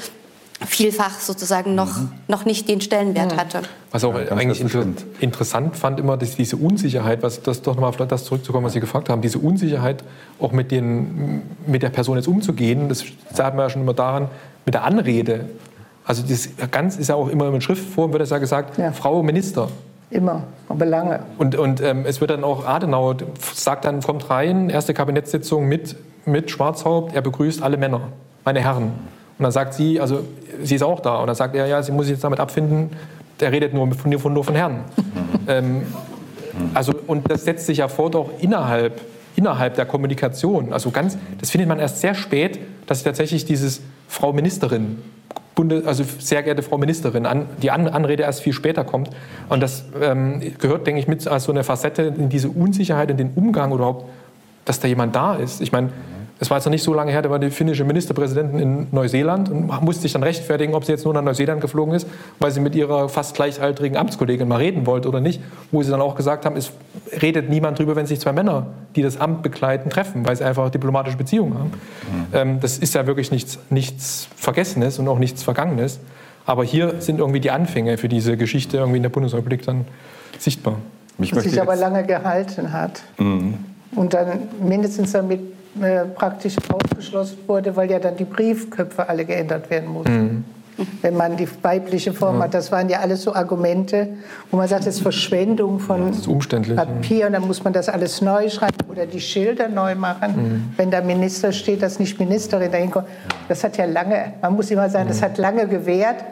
[0.66, 2.12] vielfach sozusagen noch, mhm.
[2.28, 3.62] noch nicht den Stellenwert hatte.
[3.90, 4.84] Was auch ja, eigentlich inter
[5.20, 8.80] interessant fand immer, dass diese Unsicherheit, was das doch nochmal auf das zurückzukommen, was Sie
[8.80, 10.04] gefragt haben, diese Unsicherheit
[10.40, 14.28] auch mit, den, mit der Person jetzt umzugehen, das sagt man ja schon immer daran,
[14.64, 15.46] mit der Anrede
[16.06, 18.92] Also das ganz ist ja auch immer in Schriftform, wird es ja gesagt, ja.
[18.92, 19.68] Frau Minister.
[20.10, 21.20] Immer, aber lange.
[21.38, 23.16] Und, und ähm, es wird dann auch Adenauer
[23.54, 25.96] sagt dann, kommt rein, erste Kabinettssitzung mit,
[26.26, 28.00] mit Schwarzhaupt, er begrüßt alle Männer,
[28.44, 28.92] meine Herren.
[29.38, 30.24] Und dann sagt sie, also
[30.62, 31.16] sie ist auch da.
[31.16, 32.90] Und dann sagt er, ja, sie muss sich jetzt damit abfinden,
[33.40, 34.80] der redet nur von, nur von Herren.
[35.48, 35.82] ähm,
[36.72, 39.00] also, und das setzt sich ja fort auch innerhalb,
[39.34, 40.72] innerhalb der Kommunikation.
[40.72, 45.02] Also ganz, das findet man erst sehr spät, dass tatsächlich dieses Frau Ministerin
[45.54, 49.10] Bundes, also sehr geehrte Frau Ministerin, an, die an, Anrede erst viel später kommt.
[49.48, 53.16] Und das ähm, gehört, denke ich, mit als so eine Facette in diese Unsicherheit, in
[53.16, 54.06] den Umgang überhaupt,
[54.64, 55.60] dass da jemand da ist.
[55.60, 55.90] Ich meine,
[56.40, 59.48] es war jetzt noch nicht so lange her, da war die finnische Ministerpräsidentin in Neuseeland
[59.50, 62.08] und musste sich dann rechtfertigen, ob sie jetzt nur nach Neuseeland geflogen ist,
[62.40, 65.40] weil sie mit ihrer fast gleichaltrigen Amtskollegin mal reden wollte oder nicht.
[65.70, 66.72] Wo sie dann auch gesagt haben, es
[67.22, 68.66] redet niemand drüber, wenn sich zwei Männer,
[68.96, 71.70] die das Amt begleiten, treffen, weil sie einfach diplomatische Beziehungen haben.
[71.70, 72.26] Mhm.
[72.32, 76.00] Ähm, das ist ja wirklich nichts, nichts Vergessenes und auch nichts Vergangenes.
[76.46, 79.86] Aber hier sind irgendwie die Anfänge für diese Geschichte irgendwie in der Bundesrepublik dann
[80.38, 80.76] sichtbar.
[81.16, 83.02] Mich Was sich aber lange gehalten hat.
[83.18, 83.54] Mhm.
[83.94, 89.70] Und dann mindestens damit äh, praktisch ausgeschlossen wurde, weil ja dann die Briefköpfe alle geändert
[89.70, 90.22] werden mussten.
[90.22, 90.44] Mhm.
[91.02, 94.08] Wenn man die weibliche Form hat, das waren ja alles so Argumente,
[94.50, 96.28] wo man sagt, das ist Verschwendung von ist
[96.74, 100.34] Papier und dann muss man das alles neu schreiben oder die Schilder neu machen.
[100.36, 100.72] Mhm.
[100.76, 103.06] Wenn da Minister steht, dass nicht Ministerin dahin kommt.
[103.48, 105.24] Das hat ja lange, man muss immer sagen, das mhm.
[105.24, 106.24] hat lange gewährt,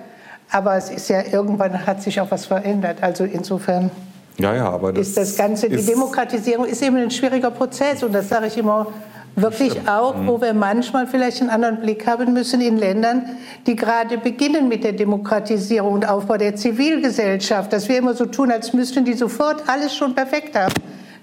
[0.51, 2.99] aber es ist ja irgendwann hat sich auch was verändert.
[3.01, 3.91] Also insofern.
[4.39, 8.13] Ja, ja, aber das ist das Ganze, die Demokratisierung ist eben ein schwieriger Prozess und
[8.13, 8.89] das sage ich immer
[9.35, 13.25] Wirklich auch, wo wir manchmal vielleicht einen anderen Blick haben müssen in Ländern,
[13.67, 18.51] die gerade beginnen mit der Demokratisierung und Aufbau der Zivilgesellschaft, dass wir immer so tun,
[18.51, 20.75] als müssten die sofort alles schon perfekt haben.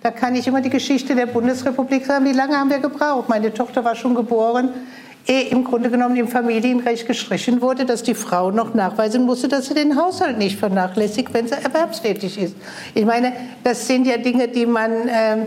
[0.01, 3.29] Da kann ich immer die Geschichte der Bundesrepublik sagen, wie lange haben wir gebraucht?
[3.29, 4.69] Meine Tochter war schon geboren,
[5.27, 9.67] ehe im Grunde genommen im Familienrecht gestrichen wurde, dass die Frau noch nachweisen musste, dass
[9.67, 12.55] sie den Haushalt nicht vernachlässigt, wenn sie erwerbstätig ist.
[12.95, 13.33] Ich meine,
[13.63, 15.07] das sind ja Dinge, die man...
[15.07, 15.37] Äh,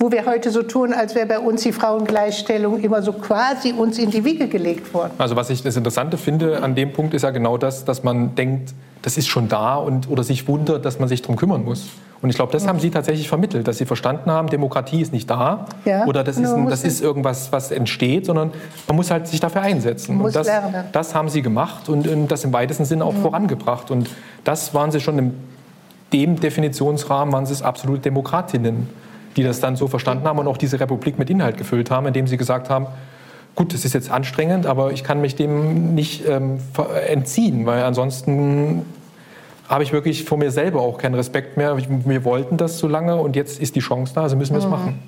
[0.00, 3.98] wo wir heute so tun, als wäre bei uns die Frauengleichstellung immer so quasi uns
[3.98, 5.12] in die Wiege gelegt worden.
[5.18, 8.34] Also was ich das Interessante finde an dem Punkt ist ja genau das, dass man
[8.34, 8.72] denkt,
[9.02, 11.88] das ist schon da und oder sich wundert, dass man sich darum kümmern muss.
[12.22, 15.28] Und ich glaube, das haben Sie tatsächlich vermittelt, dass Sie verstanden haben, Demokratie ist nicht
[15.28, 18.52] da ja, oder das, ist, ein, das ist irgendwas, was entsteht, sondern
[18.88, 20.16] man muss halt sich dafür einsetzen.
[20.16, 20.84] Muss und das, lernen.
[20.92, 23.22] das haben Sie gemacht und, und das im weitesten Sinne auch mhm.
[23.22, 23.90] vorangebracht.
[23.90, 24.08] Und
[24.44, 25.34] das waren Sie schon in
[26.12, 28.88] dem Definitionsrahmen, waren Sie es absolut Demokratinnen
[29.36, 32.26] die das dann so verstanden haben und auch diese Republik mit Inhalt gefüllt haben, indem
[32.26, 32.86] sie gesagt haben,
[33.54, 36.58] gut, das ist jetzt anstrengend, aber ich kann mich dem nicht ähm,
[37.08, 38.82] entziehen, weil ansonsten
[39.68, 41.76] habe ich wirklich vor mir selber auch keinen Respekt mehr.
[41.78, 44.64] Wir wollten das so lange und jetzt ist die Chance da, also müssen wir es
[44.64, 44.70] mhm.
[44.70, 44.98] machen.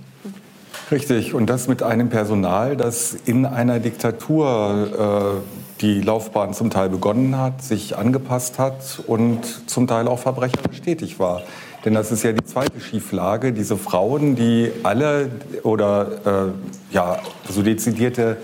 [0.93, 6.91] Richtig, und das mit einem Personal, das in einer Diktatur äh, die Laufbahn zum Teil
[6.91, 11.43] begonnen hat, sich angepasst hat und zum Teil auch verbrecherisch tätig war.
[11.85, 13.53] Denn das ist ja die zweite Schieflage.
[13.53, 15.31] Diese Frauen, die alle
[15.63, 16.53] oder
[16.91, 17.19] äh, ja,
[17.49, 18.37] so dezidierte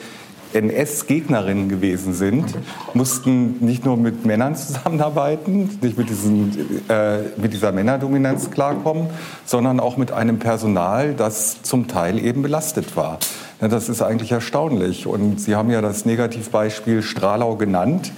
[0.53, 2.47] NS-Gegnerinnen gewesen sind,
[2.95, 9.09] mussten nicht nur mit Männern zusammenarbeiten, nicht mit, diesen, äh, mit dieser Männerdominanz klarkommen,
[9.45, 13.19] sondern auch mit einem Personal, das zum Teil eben belastet war.
[13.61, 15.07] Ja, das ist eigentlich erstaunlich.
[15.07, 18.13] Und Sie haben ja das Negativbeispiel Stralau genannt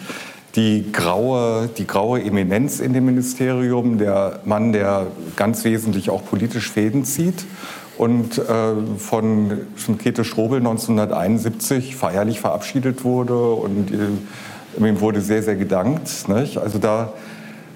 [0.57, 6.71] die graue, die graue Eminenz in dem Ministerium, der Mann, der ganz wesentlich auch politisch
[6.71, 7.45] Fäden zieht
[7.99, 8.43] und äh,
[8.97, 9.53] von,
[9.99, 16.29] Käthe Strobel 1971 feierlich verabschiedet wurde und äh, ihm wurde sehr, sehr gedankt.
[16.29, 16.59] Nicht?
[16.59, 17.13] Also da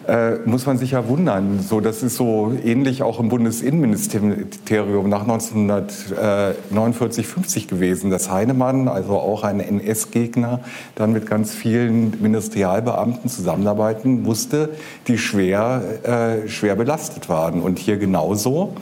[0.09, 1.61] äh, muss man sich ja wundern.
[1.61, 9.15] So, das ist so ähnlich auch im Bundesinnenministerium nach 1949, 50 gewesen, dass Heinemann, also
[9.15, 10.61] auch ein NS-Gegner,
[10.95, 14.71] dann mit ganz vielen Ministerialbeamten zusammenarbeiten musste,
[15.09, 17.61] die schwer, äh, schwer belastet waren.
[17.61, 18.75] Und hier genauso.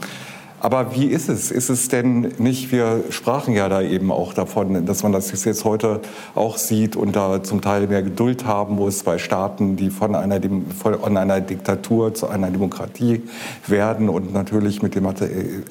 [0.62, 1.50] Aber wie ist es?
[1.50, 5.64] Ist es denn nicht, wir sprachen ja da eben auch davon, dass man das jetzt
[5.64, 6.00] heute
[6.36, 10.40] auch sieht und da zum Teil mehr Geduld haben muss bei Staaten, die von einer,
[10.80, 13.22] von einer Diktatur zu einer Demokratie
[13.66, 15.08] werden und natürlich mit dem,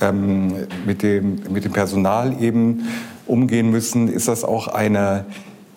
[0.01, 2.83] ähm, mit dem, mit dem Personal eben
[3.27, 4.09] umgehen müssen.
[4.09, 5.23] Ist das auch eine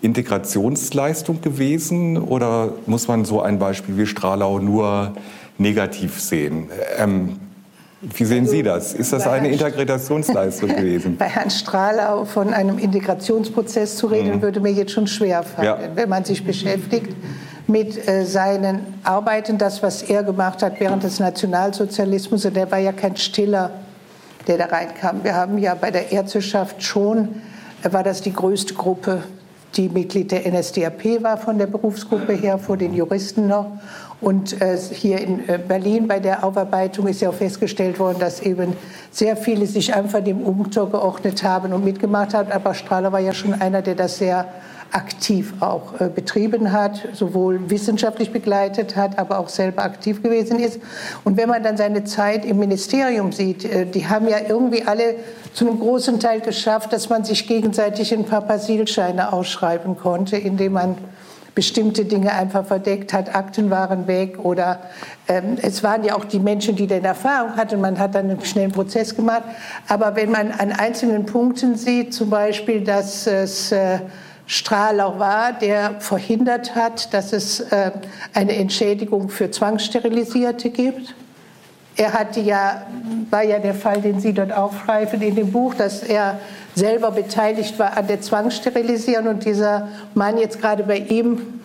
[0.02, 5.12] Integrationsleistung gewesen oder muss man so ein Beispiel wie Stralau nur
[5.56, 6.66] negativ sehen?
[6.98, 7.36] Ähm,
[8.12, 8.92] wie sehen Sie das?
[8.92, 11.16] Ist das eine Integrationsleistung gewesen?
[11.16, 14.42] Bei Herrn Strahlau von einem Integrationsprozess zu reden, mhm.
[14.42, 15.78] würde mir jetzt schon schwer fallen, ja.
[15.94, 17.14] wenn man sich beschäftigt
[17.66, 22.44] mit äh, seinen Arbeiten, das, was er gemacht hat während des Nationalsozialismus.
[22.44, 23.70] Und er war ja kein Stiller,
[24.46, 25.24] der da reinkam.
[25.24, 27.28] Wir haben ja bei der Ärzteschaft schon,
[27.82, 29.22] war das die größte Gruppe
[29.76, 33.66] die Mitglied der NSDAP war von der Berufsgruppe her, vor den Juristen noch.
[34.24, 38.40] Und äh, hier in äh, Berlin bei der Aufarbeitung ist ja auch festgestellt worden, dass
[38.40, 38.74] eben
[39.10, 42.50] sehr viele sich einfach dem untergeordnet haben und mitgemacht haben.
[42.50, 44.46] Aber Strahler war ja schon einer, der das sehr
[44.92, 50.80] aktiv auch äh, betrieben hat, sowohl wissenschaftlich begleitet hat, aber auch selber aktiv gewesen ist.
[51.24, 55.16] Und wenn man dann seine Zeit im Ministerium sieht, äh, die haben ja irgendwie alle
[55.52, 60.72] zu einem großen Teil geschafft, dass man sich gegenseitig ein paar Persilscheine ausschreiben konnte, indem
[60.72, 60.96] man
[61.54, 64.80] bestimmte Dinge einfach verdeckt hat, Akten waren weg oder
[65.28, 68.44] ähm, es waren ja auch die Menschen, die denn Erfahrung hatten, man hat dann einen
[68.44, 69.44] schnellen Prozess gemacht.
[69.88, 74.00] Aber wenn man an einzelnen Punkten sieht, zum Beispiel, dass es äh,
[74.46, 77.92] Strahler war, der verhindert hat, dass es äh,
[78.34, 81.14] eine Entschädigung für Zwangssterilisierte gibt.
[81.96, 82.82] Er hatte ja,
[83.30, 86.40] war ja der Fall, den Sie dort aufgreifen in dem Buch, dass er
[86.74, 91.60] selber beteiligt war an der Zwangssterilisieren und dieser Mann jetzt gerade bei ihm,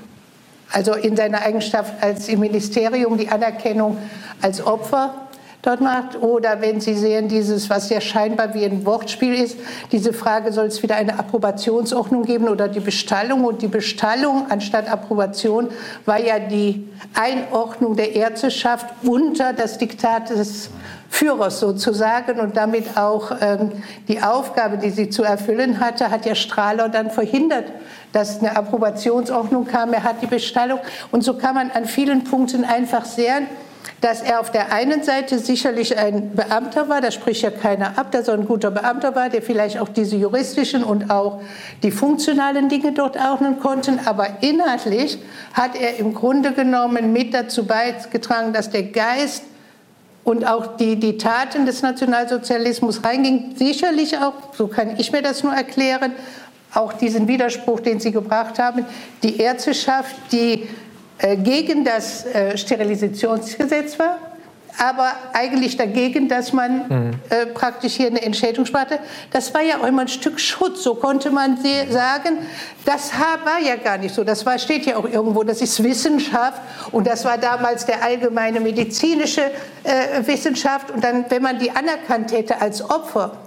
[0.71, 3.97] also in seiner Eigenschaft als im Ministerium, die Anerkennung
[4.41, 5.15] als Opfer
[5.61, 6.21] dort macht.
[6.21, 9.57] Oder wenn Sie sehen, dieses, was ja scheinbar wie ein Wortspiel ist,
[9.91, 13.43] diese Frage, soll es wieder eine Approbationsordnung geben oder die Bestallung?
[13.43, 15.69] Und die Bestallung anstatt Approbation
[16.05, 20.69] war ja die Einordnung der Ärzteschaft unter das Diktat des
[21.09, 23.71] Führers sozusagen und damit auch ähm,
[24.07, 27.65] die Aufgabe, die sie zu erfüllen hatte, hat ja Strahler dann verhindert,
[28.11, 29.91] dass eine Approbationsordnung kam.
[29.93, 30.79] Er hat die Bestallung
[31.11, 33.47] und so kann man an vielen Punkten einfach sehen,
[34.01, 38.11] dass er auf der einen Seite sicherlich ein Beamter war, das spricht ja keiner ab,
[38.11, 41.41] dass er ein guter Beamter war, der vielleicht auch diese juristischen und auch
[41.83, 45.19] die funktionalen Dinge dort ordnen konnte, aber inhaltlich
[45.53, 49.43] hat er im Grunde genommen mit dazu beigetragen, dass der Geist
[50.23, 53.55] und auch die, die Taten des Nationalsozialismus reinging.
[53.55, 56.13] Sicherlich auch, so kann ich mir das nur erklären,
[56.73, 58.85] auch diesen Widerspruch, den Sie gebracht haben,
[59.23, 60.67] die Ärzteschaft, die
[61.37, 64.17] gegen das äh, Sterilisationsgesetz war,
[64.77, 67.11] aber eigentlich dagegen, dass man mhm.
[67.29, 68.99] äh, praktisch hier eine Entschädigung sparte.
[69.31, 71.57] Das war ja auch immer ein Stück Schutz, so konnte man
[71.89, 72.37] sagen.
[72.85, 74.23] Das war ja gar nicht so.
[74.23, 76.61] Das war, steht ja auch irgendwo, das ist Wissenschaft
[76.91, 79.51] und das war damals der allgemeine medizinische
[79.83, 80.91] äh, Wissenschaft.
[80.91, 83.37] Und dann, wenn man die anerkannt hätte als Opfer,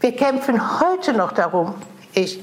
[0.00, 1.74] wir kämpfen heute noch darum,
[2.12, 2.38] ich,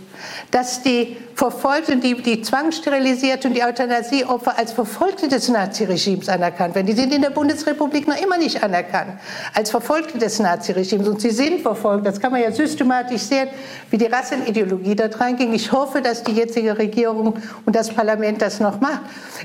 [0.49, 6.85] dass die Verfolgten, die, die Zwangssterilisierte und die Euthanasieopfer als Verfolgte des Naziregimes anerkannt werden.
[6.85, 9.13] Die sind in der Bundesrepublik noch immer nicht anerkannt
[9.53, 11.07] als Verfolgte des Naziregimes.
[11.07, 12.05] Und sie sind verfolgt.
[12.05, 13.47] Das kann man ja systematisch sehen,
[13.89, 15.53] wie die Rassenideologie da reinging.
[15.53, 18.99] Ich hoffe, dass die jetzige Regierung und das Parlament das noch macht.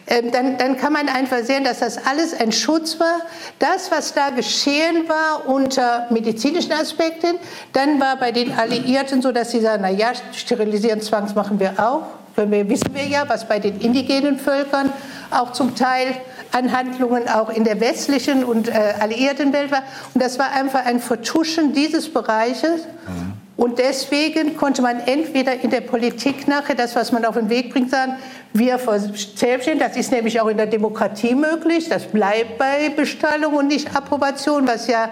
[0.09, 3.21] Ähm, dann, dann kann man einfach sehen, dass das alles ein Schutz war.
[3.61, 7.37] Das, was da geschehen war unter medizinischen Aspekten,
[7.73, 11.84] dann war bei den Alliierten so, dass sie sagen, na ja, sterilisieren Zwangs machen wir
[11.85, 12.03] auch.
[12.37, 14.93] Wir wissen wir ja, was bei den indigenen Völkern
[15.31, 16.17] auch zum Teil
[16.55, 19.83] an Handlungen auch in der westlichen und äh, alliierten Welt war.
[20.15, 22.83] Und das war einfach ein Vertuschen dieses Bereiches.
[23.07, 23.33] Mhm.
[23.57, 27.73] Und deswegen konnte man entweder in der Politik nachher das, was man auf den Weg
[27.73, 28.17] bringt, sagen,
[28.53, 33.69] wir selbstständig, das ist nämlich auch in der Demokratie möglich, das bleibt bei Bestallung und
[33.69, 35.11] nicht Approbation, was ja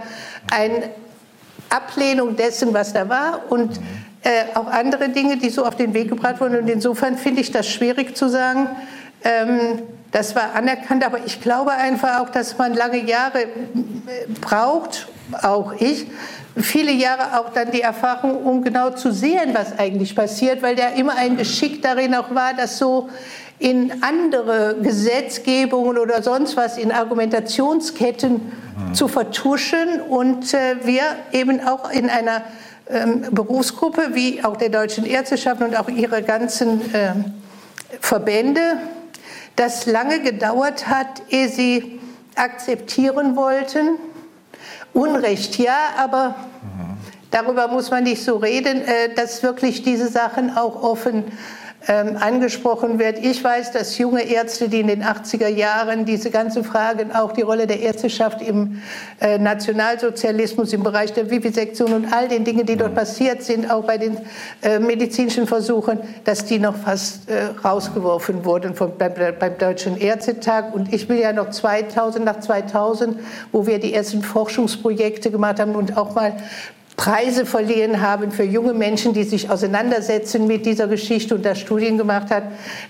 [0.50, 0.90] eine
[1.70, 3.42] Ablehnung dessen, was da war.
[3.48, 6.56] Und mhm äh, auch andere Dinge, die so auf den Weg gebracht wurden.
[6.56, 8.68] Und insofern finde ich das schwierig zu sagen.
[9.24, 13.46] Ähm, das war anerkannt, aber ich glaube einfach auch, dass man lange Jahre äh,
[14.40, 15.08] braucht,
[15.42, 16.06] auch ich,
[16.56, 20.88] viele Jahre auch dann die Erfahrung, um genau zu sehen, was eigentlich passiert, weil da
[20.88, 23.08] immer ein Geschick darin auch war, das so
[23.58, 28.94] in andere Gesetzgebungen oder sonst was, in Argumentationsketten mhm.
[28.94, 31.02] zu vertuschen und äh, wir
[31.32, 32.42] eben auch in einer
[32.92, 37.24] ähm, Berufsgruppe wie auch der Deutschen Ärzteschaft und auch ihre ganzen ähm,
[38.00, 38.78] Verbände,
[39.56, 42.00] das lange gedauert hat, ehe sie
[42.34, 43.98] akzeptieren wollten.
[44.92, 46.34] Unrecht ja, aber
[47.30, 51.24] darüber muss man nicht so reden, äh, dass wirklich diese Sachen auch offen
[51.88, 53.18] ähm, angesprochen wird.
[53.18, 57.42] Ich weiß, dass junge Ärzte, die in den 80er Jahren diese ganzen Fragen, auch die
[57.42, 58.82] Rolle der Ärzteschaft im
[59.20, 63.84] äh, Nationalsozialismus, im Bereich der Vivisektion und all den Dingen, die dort passiert sind, auch
[63.84, 64.16] bei den
[64.62, 70.74] äh, medizinischen Versuchen, dass die noch fast äh, rausgeworfen wurden vom, beim, beim Deutschen Ärztetag.
[70.74, 73.18] Und ich will ja noch 2000, nach 2000,
[73.50, 76.34] wo wir die ersten Forschungsprojekte gemacht haben und auch mal
[77.02, 81.98] Preise verliehen haben für junge Menschen, die sich auseinandersetzen mit dieser Geschichte und da Studien
[81.98, 82.44] gemacht hat,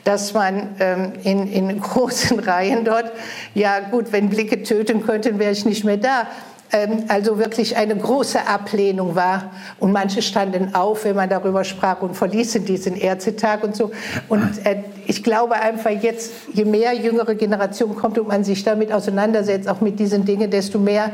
[0.05, 3.11] dass man ähm, in, in großen Reihen dort,
[3.55, 6.27] ja gut, wenn Blicke töten könnten, wäre ich nicht mehr da.
[6.73, 9.51] ähm, also wirklich eine große Ablehnung war.
[9.81, 13.93] Und manche standen auf, wenn man darüber sprach und verließen diesen Ärztetag und so.
[14.29, 18.93] Und äh, ich glaube einfach jetzt, je mehr jüngere Generation kommt und man sich damit
[18.93, 21.13] auseinandersetzt, auch mit diesen Dingen, desto mehr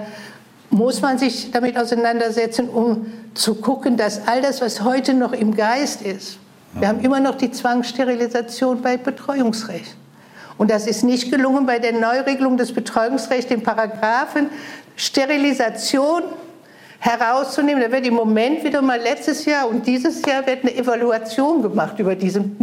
[0.70, 5.54] muss man sich damit auseinandersetzen, um zu gucken, dass all das, was heute noch im
[5.54, 6.38] Geist ist,
[6.74, 9.96] wir haben immer noch die Zwangssterilisation bei Betreuungsrecht.
[10.58, 14.50] Und das ist nicht gelungen bei der Neuregelung des Betreuungsrechts, den Paragraphen
[14.96, 16.24] Sterilisation
[16.98, 17.82] herauszunehmen.
[17.82, 21.98] Da wird im Moment wieder mal letztes Jahr und dieses Jahr wird eine Evaluation gemacht
[21.98, 22.56] über diesen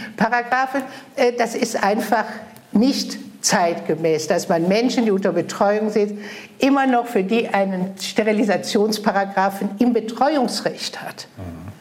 [0.16, 0.82] Paragraphen.
[1.16, 2.24] Äh, das ist einfach
[2.72, 6.18] nicht zeitgemäß, dass man Menschen, die unter Betreuung sind,
[6.58, 11.26] immer noch für die einen Sterilisationsparagraphen im Betreuungsrecht hat.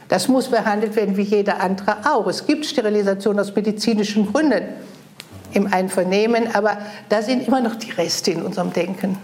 [0.07, 2.27] Das muss behandelt werden wie jeder andere auch.
[2.27, 4.63] Es gibt Sterilisation aus medizinischen Gründen
[5.53, 6.77] im Einvernehmen, aber
[7.09, 9.17] da sind immer noch die Reste in unserem Denken.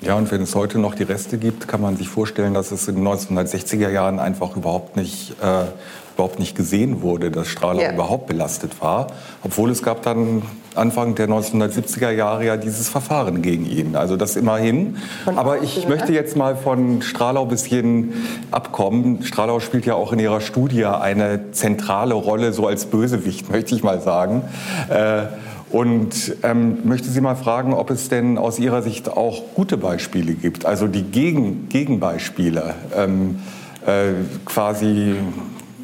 [0.00, 2.88] Ja, und wenn es heute noch die Reste gibt, kann man sich vorstellen, dass es
[2.88, 5.66] in den 1960er Jahren einfach überhaupt nicht, äh,
[6.14, 7.92] überhaupt nicht gesehen wurde, dass Strahler ja.
[7.92, 9.06] überhaupt belastet war.
[9.44, 10.42] Obwohl es gab dann
[10.74, 13.96] Anfang der 1970er Jahre ja dieses Verfahren gegen ihn.
[13.96, 14.96] Also das immerhin.
[15.26, 18.12] Aber ich möchte jetzt mal von Strahlau ein bisschen
[18.50, 19.22] abkommen.
[19.22, 23.82] Strahlau spielt ja auch in ihrer Studie eine zentrale Rolle, so als Bösewicht, möchte ich
[23.82, 24.42] mal sagen.
[24.88, 25.24] Äh,
[25.70, 30.34] und ähm, möchte Sie mal fragen, ob es denn aus Ihrer Sicht auch gute Beispiele
[30.34, 33.38] gibt, also die Gegen Gegenbeispiele, ähm,
[33.86, 34.12] äh,
[34.44, 35.14] quasi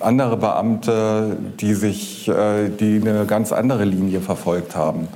[0.01, 5.09] andere Beamte, die sich, äh, die eine ganz andere Linie verfolgt haben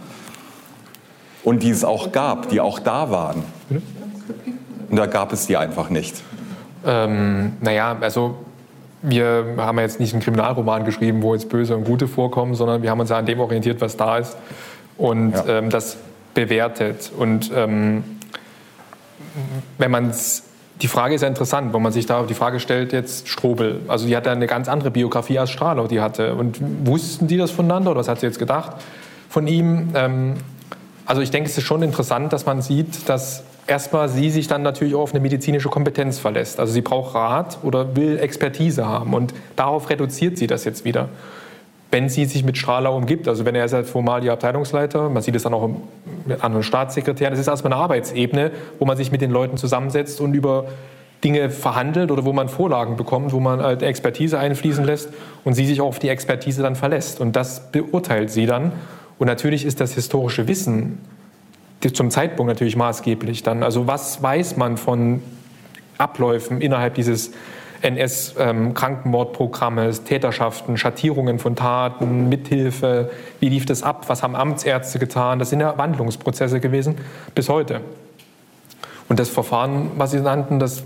[1.45, 3.43] und die es auch gab, die auch da waren.
[4.91, 6.22] Und da gab es die einfach nicht.
[6.85, 8.37] Ähm, naja, also
[9.03, 12.91] wir haben jetzt nicht einen Kriminalroman geschrieben, wo jetzt Böse und Gute vorkommen, sondern wir
[12.91, 14.37] haben uns ja an dem orientiert, was da ist
[14.97, 15.59] und ja.
[15.59, 15.97] ähm, das
[16.35, 17.11] bewertet.
[17.16, 18.05] Und ähm,
[19.78, 20.45] wenn man es
[20.83, 23.80] die Frage ist ja interessant, wenn man sich da die Frage stellt, jetzt Strobel.
[23.87, 26.35] Also die hatte eine ganz andere Biografie als Strahler, die hatte.
[26.35, 28.72] Und wussten die das voneinander oder was hat sie jetzt gedacht
[29.28, 29.91] von ihm?
[29.95, 30.35] Ähm,
[31.07, 34.62] also ich denke, es ist schon interessant, dass man sieht, dass erstmal sie sich dann
[34.62, 36.59] natürlich auch auf eine medizinische Kompetenz verlässt.
[36.59, 41.09] Also sie braucht Rat oder will Expertise haben und darauf reduziert sie das jetzt wieder.
[41.93, 45.22] Wenn sie sich mit Strahler umgibt, also wenn er ist ja formal ihr Abteilungsleiter, man
[45.22, 45.70] sieht es dann auch
[46.27, 50.20] mit anderen Staatssekretären, das ist erstmal eine Arbeitsebene, wo man sich mit den Leuten zusammensetzt
[50.20, 50.66] und über
[51.25, 55.11] Dinge verhandelt oder wo man Vorlagen bekommt, wo man halt Expertise einfließen lässt
[55.45, 57.20] und sie sich auch auf die Expertise dann verlässt.
[57.20, 58.73] Und das beurteilt sie dann.
[59.18, 60.99] Und natürlich ist das historische Wissen
[61.93, 63.62] zum Zeitpunkt natürlich maßgeblich dann.
[63.62, 65.23] Also was weiß man von
[65.99, 67.33] Abläufen innerhalb dieses
[67.83, 73.11] NS-Krankenmordprogrammes, ähm, Täterschaften, Schattierungen von Taten, Mithilfe,
[73.41, 76.97] wie lief das ab, was haben Amtsärzte getan, das sind ja Wandlungsprozesse gewesen
[77.35, 77.80] bis heute.
[79.09, 80.85] Und das Verfahren, was Sie nannten, das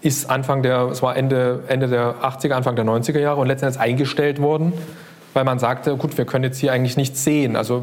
[0.00, 3.80] ist Anfang der, es war Ende, Ende der 80er, Anfang der 90er Jahre und letztendlich
[3.80, 4.72] eingestellt worden,
[5.34, 7.56] weil man sagte, gut, wir können jetzt hier eigentlich nichts sehen.
[7.56, 7.82] Also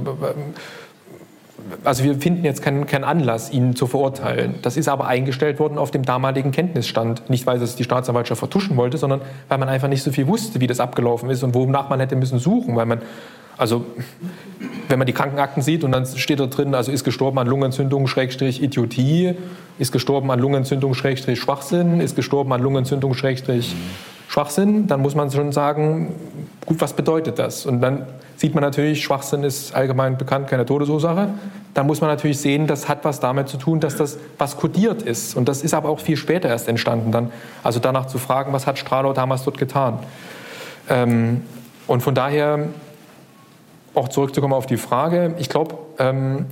[1.84, 4.56] also wir finden jetzt keinen, keinen, Anlass, ihn zu verurteilen.
[4.62, 7.30] Das ist aber eingestellt worden auf dem damaligen Kenntnisstand.
[7.30, 10.62] Nicht, weil es die Staatsanwaltschaft vertuschen wollte, sondern weil man einfach nicht so viel wusste,
[10.62, 12.76] wie das abgelaufen ist und wonach man hätte müssen suchen.
[12.76, 13.02] Weil man,
[13.58, 13.86] also,
[14.90, 18.08] wenn man die Krankenakten sieht und dann steht da drin, also ist gestorben an Lungenentzündung,
[18.08, 19.36] Schrägstrich Idiotie,
[19.80, 23.76] ist gestorben an Lungenentzündung, Schrägstrich Schwachsinn, ist gestorben an Lungenentzündung, Schrägstrich
[24.36, 26.14] Schwachsinn, dann muss man schon sagen,
[26.66, 27.66] gut, was bedeutet das?
[27.66, 28.06] Und dann
[28.36, 31.30] sieht man natürlich, Schwachsinn ist allgemein bekannt, keine Todesursache.
[31.74, 35.04] Dann muss man natürlich sehen, das hat was damit zu tun, dass das was kodiert
[35.04, 35.38] ist.
[35.38, 37.14] Und das ist aber auch viel später erst entstanden.
[37.14, 37.32] Dann,
[37.64, 40.00] also danach zu fragen, was hat Strahlau damals dort getan?
[40.90, 41.44] Ähm,
[41.88, 42.68] und von daher,
[43.94, 46.48] auch zurückzukommen auf die Frage, ich glaube, ähm,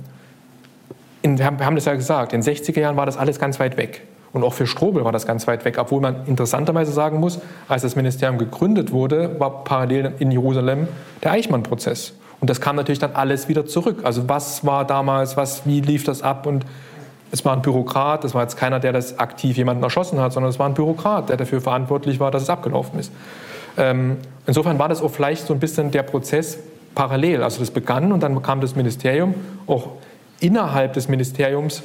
[1.20, 4.04] wir haben das ja gesagt, in den 60er Jahren war das alles ganz weit weg.
[4.34, 7.82] Und auch für Strobel war das ganz weit weg, obwohl man interessanterweise sagen muss, als
[7.82, 10.88] das Ministerium gegründet wurde, war parallel in Jerusalem
[11.22, 12.14] der Eichmann-Prozess.
[12.40, 14.00] Und das kam natürlich dann alles wieder zurück.
[14.02, 16.46] Also was war damals, was, wie lief das ab?
[16.46, 16.66] Und
[17.30, 20.50] es war ein Bürokrat, das war jetzt keiner, der das aktiv jemanden erschossen hat, sondern
[20.50, 23.12] es war ein Bürokrat, der dafür verantwortlich war, dass es abgelaufen ist.
[23.76, 26.58] Ähm, insofern war das auch vielleicht so ein bisschen der Prozess
[26.96, 27.44] parallel.
[27.44, 29.34] Also das begann und dann kam das Ministerium
[29.68, 29.90] auch
[30.40, 31.84] innerhalb des Ministeriums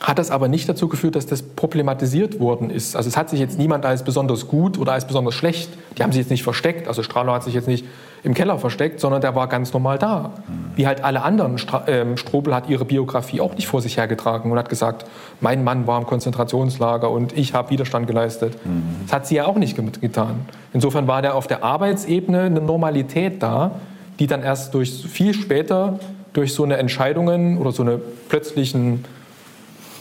[0.00, 2.94] hat das aber nicht dazu geführt, dass das problematisiert worden ist.
[2.94, 6.12] Also es hat sich jetzt niemand als besonders gut oder als besonders schlecht, die haben
[6.12, 7.84] sich jetzt nicht versteckt, also Strahler hat sich jetzt nicht
[8.22, 10.32] im Keller versteckt, sondern der war ganz normal da.
[10.76, 11.56] Wie halt alle anderen.
[11.86, 15.06] Ähm, Strobel hat ihre Biografie auch nicht vor sich hergetragen und hat gesagt,
[15.40, 18.56] mein Mann war im Konzentrationslager und ich habe Widerstand geleistet.
[19.04, 20.46] Das hat sie ja auch nicht getan.
[20.72, 23.72] Insofern war der auf der Arbeitsebene eine Normalität da,
[24.18, 25.98] die dann erst durch viel später
[26.32, 27.98] durch so eine Entscheidungen oder so eine
[28.28, 29.04] plötzlichen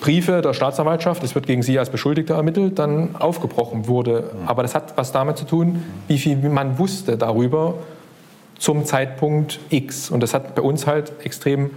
[0.07, 4.31] Briefe der Staatsanwaltschaft, es wird gegen Sie als Beschuldigter ermittelt, dann aufgebrochen wurde.
[4.45, 7.73] Aber das hat was damit zu tun, wie viel man wusste darüber
[8.57, 10.09] zum Zeitpunkt X.
[10.09, 11.71] Und das hat bei uns halt extrem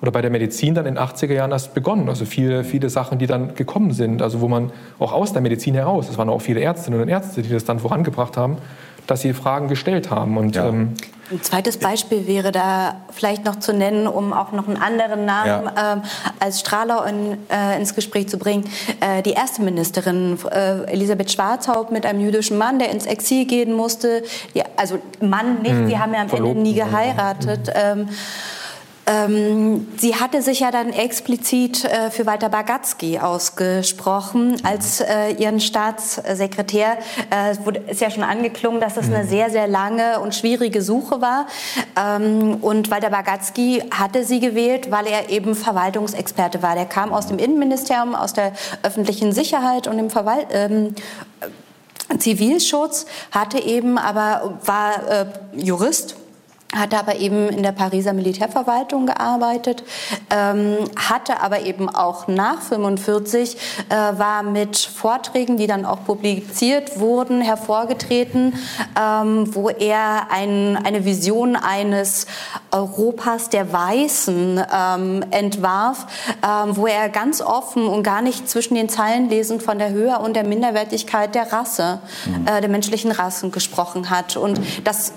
[0.00, 2.08] oder bei der Medizin dann in den 80er Jahren erst begonnen.
[2.08, 5.74] Also viele, viele Sachen, die dann gekommen sind, also wo man auch aus der Medizin
[5.74, 8.56] heraus, es waren auch viele Ärztinnen und Ärzte, die das dann vorangebracht haben,
[9.06, 10.36] dass sie Fragen gestellt haben.
[10.36, 10.68] Und, ja.
[10.68, 10.94] ähm,
[11.30, 15.70] ein zweites Beispiel wäre da vielleicht noch zu nennen, um auch noch einen anderen Namen
[15.74, 15.94] ja.
[15.94, 16.02] ähm,
[16.38, 18.64] als Strahler in, äh, ins Gespräch zu bringen.
[19.00, 23.72] Äh, die erste Ministerin äh, Elisabeth Schwarzhaupt mit einem jüdischen Mann, der ins Exil gehen
[23.72, 24.22] musste.
[24.52, 25.88] Ja, also Mann nicht, hm.
[25.88, 26.56] sie haben ja am Verlobt.
[26.56, 27.70] Ende nie geheiratet.
[27.74, 28.08] Ähm,
[29.06, 35.60] ähm, sie hatte sich ja dann explizit äh, für Walter Bagatzky ausgesprochen als äh, ihren
[35.60, 36.96] Staatssekretär.
[37.30, 39.28] Äh, es wurde, ist ja schon angeklungen, dass es eine mhm.
[39.28, 41.46] sehr, sehr lange und schwierige Suche war.
[41.96, 46.74] Ähm, und Walter Bagatzky hatte sie gewählt, weil er eben Verwaltungsexperte war.
[46.74, 48.52] Der kam aus dem Innenministerium, aus der
[48.82, 50.94] öffentlichen Sicherheit und dem Verwalt ähm,
[52.18, 55.26] Zivilschutz, hatte eben aber, war äh,
[55.56, 56.16] Jurist
[56.74, 59.84] hatte aber eben in der Pariser Militärverwaltung gearbeitet,
[60.30, 63.56] ähm, hatte aber eben auch nach 45
[63.88, 68.54] äh, war mit Vorträgen, die dann auch publiziert wurden, hervorgetreten,
[69.00, 72.26] ähm, wo er ein, eine Vision eines
[72.70, 76.06] Europas der Weißen ähm, entwarf,
[76.42, 80.18] ähm, wo er ganz offen und gar nicht zwischen den Zeilen lesend von der Höhe
[80.18, 82.46] und der Minderwertigkeit der Rasse, mhm.
[82.46, 84.36] äh, der menschlichen Rassen gesprochen hat.
[84.36, 85.12] Und das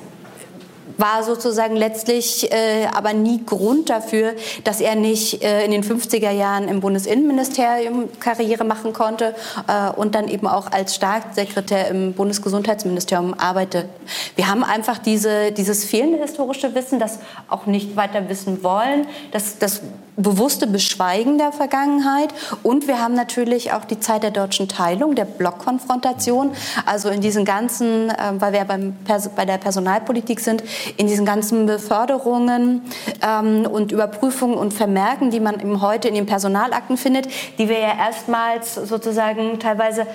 [0.98, 4.34] war sozusagen letztlich äh, aber nie Grund dafür,
[4.64, 9.36] dass er nicht äh, in den 50er Jahren im Bundesinnenministerium Karriere machen konnte
[9.68, 13.86] äh, und dann eben auch als Staatssekretär im Bundesgesundheitsministerium arbeitet.
[14.36, 19.58] Wir haben einfach diese, dieses fehlende historische Wissen, das auch nicht weiter wissen wollen, das,
[19.60, 19.82] das
[20.18, 22.34] bewusste Beschweigen der Vergangenheit.
[22.64, 26.52] Und wir haben natürlich auch die Zeit der deutschen Teilung, der Blockkonfrontation,
[26.86, 28.96] also in diesen ganzen, äh, weil wir beim
[29.36, 30.64] bei der Personalpolitik sind,
[30.98, 32.82] in diesen ganzen Beförderungen
[33.22, 37.28] ähm, und Überprüfungen und Vermerken, die man eben heute in den Personalakten findet,
[37.58, 40.08] die wir ja erstmals sozusagen teilweise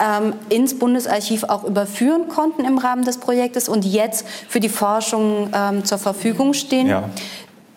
[0.00, 5.50] ähm, ins Bundesarchiv auch überführen konnten im Rahmen des Projektes und jetzt für die Forschung
[5.54, 6.86] ähm, zur Verfügung stehen.
[6.86, 7.04] Ja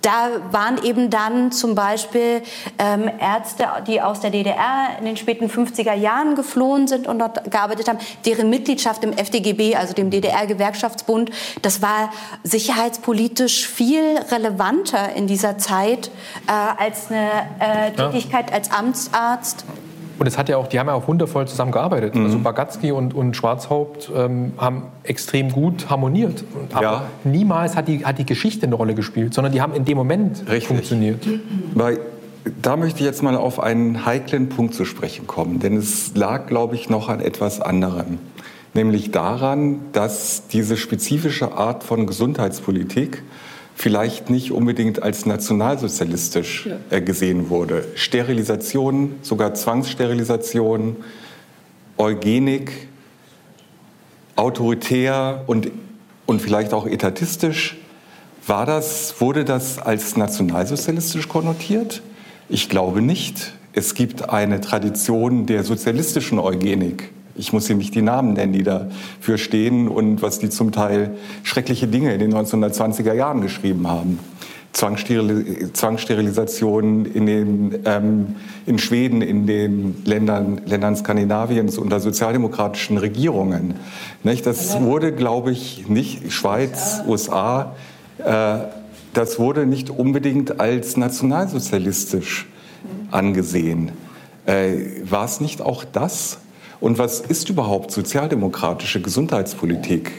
[0.04, 2.44] da waren eben dann zum Beispiel
[2.78, 7.50] ähm, Ärzte, die aus der DDR in den späten 50er Jahren geflohen sind und dort
[7.50, 11.32] gearbeitet haben, deren Mitgliedschaft im FDGB, also dem DDR-Gewerkschaftsbund,
[11.62, 12.12] das war
[12.44, 16.12] sicherheitspolitisch viel relevanter in dieser Zeit
[16.48, 19.66] äh, als eine äh, Tätigkeit als Amtsarzt.
[20.20, 22.16] Und es hat ja auch, die haben ja auch wundervoll zusammengearbeitet.
[22.16, 22.26] Mhm.
[22.26, 26.44] Also Bagatzky und, und Schwarzhaupt ähm, haben extrem gut harmoniert.
[26.72, 27.04] Aber ja.
[27.24, 30.44] niemals hat die, hat die Geschichte eine Rolle gespielt, sondern die haben in dem Moment
[30.48, 30.68] Richtig.
[30.68, 31.28] funktioniert.
[31.74, 32.00] Weil
[32.62, 36.48] da möchte ich jetzt mal auf einen heiklen Punkt zu sprechen kommen, denn es lag,
[36.48, 38.20] glaube ich, noch an etwas anderem.
[38.74, 43.24] Nämlich daran, dass diese spezifische Art von Gesundheitspolitik
[43.76, 46.78] vielleicht nicht unbedingt als nationalsozialistisch ja.
[46.90, 47.86] Äh, gesehen wurde.
[47.96, 50.98] Sterilisation, sogar Zwangssterilisation,
[51.98, 52.88] Eugenik,
[54.36, 55.72] autoritär und,
[56.26, 57.78] und vielleicht auch etatistisch.
[58.46, 62.02] War das, wurde das als nationalsozialistisch konnotiert?
[62.50, 63.54] Ich glaube nicht.
[63.74, 68.64] Es gibt eine Tradition der sozialistischen Eugenik ich muss hier nicht die Namen nennen, die
[68.64, 71.12] dafür stehen und was die zum Teil
[71.44, 74.20] schreckliche Dinge in den 1920er Jahren geschrieben haben.
[74.74, 78.36] Zwangssterilisation in, den, ähm,
[78.66, 83.76] in Schweden, in den Ländern, Ländern Skandinaviens unter sozialdemokratischen Regierungen.
[84.24, 84.48] Nicht?
[84.48, 87.76] Das wurde, glaube ich, nicht, Schweiz, USA,
[88.18, 88.58] äh,
[89.14, 92.48] das wurde nicht unbedingt als nationalsozialistisch
[93.12, 93.92] angesehen.
[94.48, 96.40] Äh, war es nicht auch das?
[96.80, 100.12] Und was ist überhaupt sozialdemokratische Gesundheitspolitik?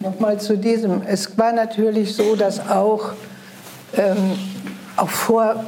[0.00, 1.02] Nochmal zu diesem.
[1.06, 3.12] Es war natürlich so, dass auch,
[3.96, 4.32] ähm,
[4.96, 5.64] auch vor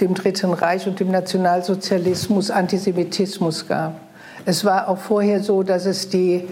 [0.00, 4.00] dem Dritten Reich und dem Nationalsozialismus Antisemitismus gab.
[4.46, 6.44] Es war auch vorher so, dass es die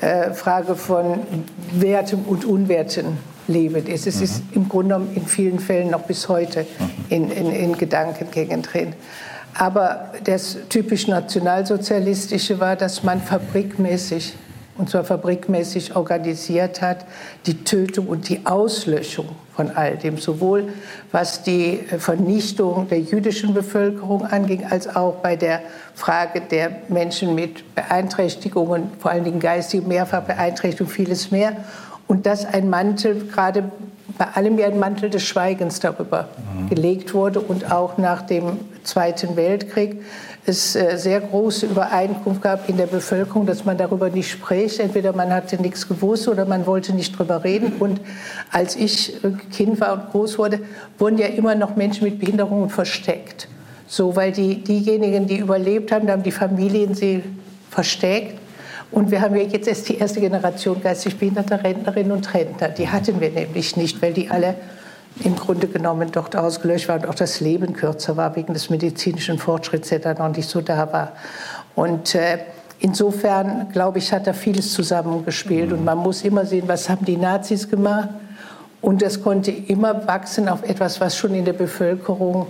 [0.00, 1.20] äh, Frage von
[1.72, 3.18] Werten und Unwerten
[3.48, 4.06] lebend ist.
[4.06, 4.22] Es mhm.
[4.22, 6.90] ist im Grunde genommen in vielen Fällen noch bis heute mhm.
[7.08, 8.94] in, in, in Gedankengängen drin.
[9.58, 14.34] Aber das typisch nationalsozialistische war, dass man fabrikmäßig,
[14.76, 17.04] und zwar fabrikmäßig organisiert hat,
[17.44, 19.26] die Tötung und die Auslöschung
[19.56, 20.68] von all dem, sowohl
[21.10, 25.62] was die Vernichtung der jüdischen Bevölkerung anging, als auch bei der
[25.96, 31.56] Frage der Menschen mit Beeinträchtigungen, vor allen Dingen geistige Mehrfachbeeinträchtigung, vieles mehr.
[32.06, 33.72] Und dass ein Mantel gerade
[34.18, 36.68] bei allem ja ein Mantel des Schweigens darüber mhm.
[36.68, 40.02] gelegt wurde und auch nach dem Zweiten Weltkrieg
[40.48, 44.80] es äh, sehr große Übereinkunft gab in der Bevölkerung, dass man darüber nicht spricht.
[44.80, 47.74] Entweder man hatte nichts gewusst oder man wollte nicht drüber reden.
[47.78, 48.00] Und
[48.50, 50.60] als ich äh, Kind war und groß wurde,
[50.98, 53.48] wurden ja immer noch Menschen mit Behinderungen versteckt.
[53.86, 57.22] So, weil die, diejenigen, die überlebt haben, da haben die Familien sie
[57.70, 58.38] versteckt.
[58.90, 62.68] Und wir haben ja jetzt erst die erste Generation geistig behinderter Rentnerinnen und Rentner.
[62.68, 64.54] Die hatten wir nämlich nicht, weil die alle
[65.24, 69.38] im Grunde genommen dort ausgelöscht war und auch das Leben kürzer war wegen des medizinischen
[69.38, 71.12] Fortschritts, der da noch nicht so da war.
[71.74, 72.38] Und äh,
[72.80, 75.72] insofern, glaube ich, hat da vieles zusammengespielt.
[75.72, 78.08] Und man muss immer sehen, was haben die Nazis gemacht.
[78.80, 82.46] Und das konnte immer wachsen auf etwas, was schon in der Bevölkerung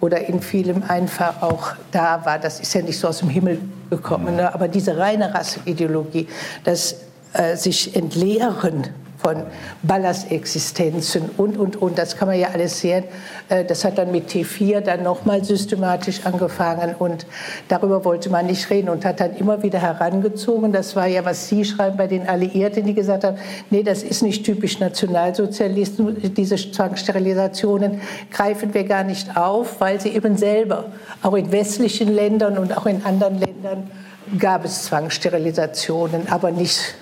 [0.00, 2.38] oder in vielem einfach auch da war.
[2.38, 3.60] Das ist ja nicht so aus dem Himmel
[3.90, 4.36] gekommen.
[4.36, 4.52] Ne?
[4.54, 6.28] Aber diese reine Rassenideologie,
[6.64, 6.96] das
[7.32, 8.88] äh, sich entleeren
[9.18, 9.44] von
[9.82, 11.98] Ballastexistenzen und, und, und.
[11.98, 13.04] Das kann man ja alles sehen.
[13.48, 17.26] Äh, das hat dann mit T4 dann nochmal systematisch angefangen und
[17.68, 20.72] darüber wollte man nicht reden und hat dann immer wieder herangezogen.
[20.72, 23.38] Das war ja, was Sie schreiben bei den Alliierten, die gesagt haben,
[23.70, 26.14] nee, das ist nicht typisch Nationalsozialismus.
[26.36, 28.00] Diese Zwangssterilisationen
[28.30, 30.86] greifen wir gar nicht auf, weil sie eben selber,
[31.22, 33.90] auch in westlichen Ländern und auch in anderen Ländern,
[34.38, 36.94] gab es Zwangssterilisationen, aber nicht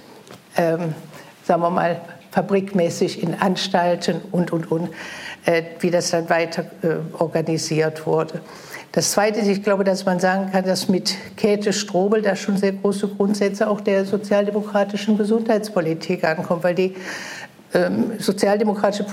[0.57, 0.95] ähm,
[1.47, 2.01] sagen wir mal,
[2.33, 4.91] fabrikmäßig in Anstalten und, und, und,
[5.47, 8.41] äh, wie das dann weiter äh, organisiert wurde.
[8.93, 12.57] Das Zweite ist, ich glaube, dass man sagen kann, dass mit Käthe Strobel da schon
[12.57, 16.95] sehr große Grundsätze auch der sozialdemokratischen Gesundheitspolitik ankommen, weil die
[17.75, 19.05] ähm, sozialdemokratische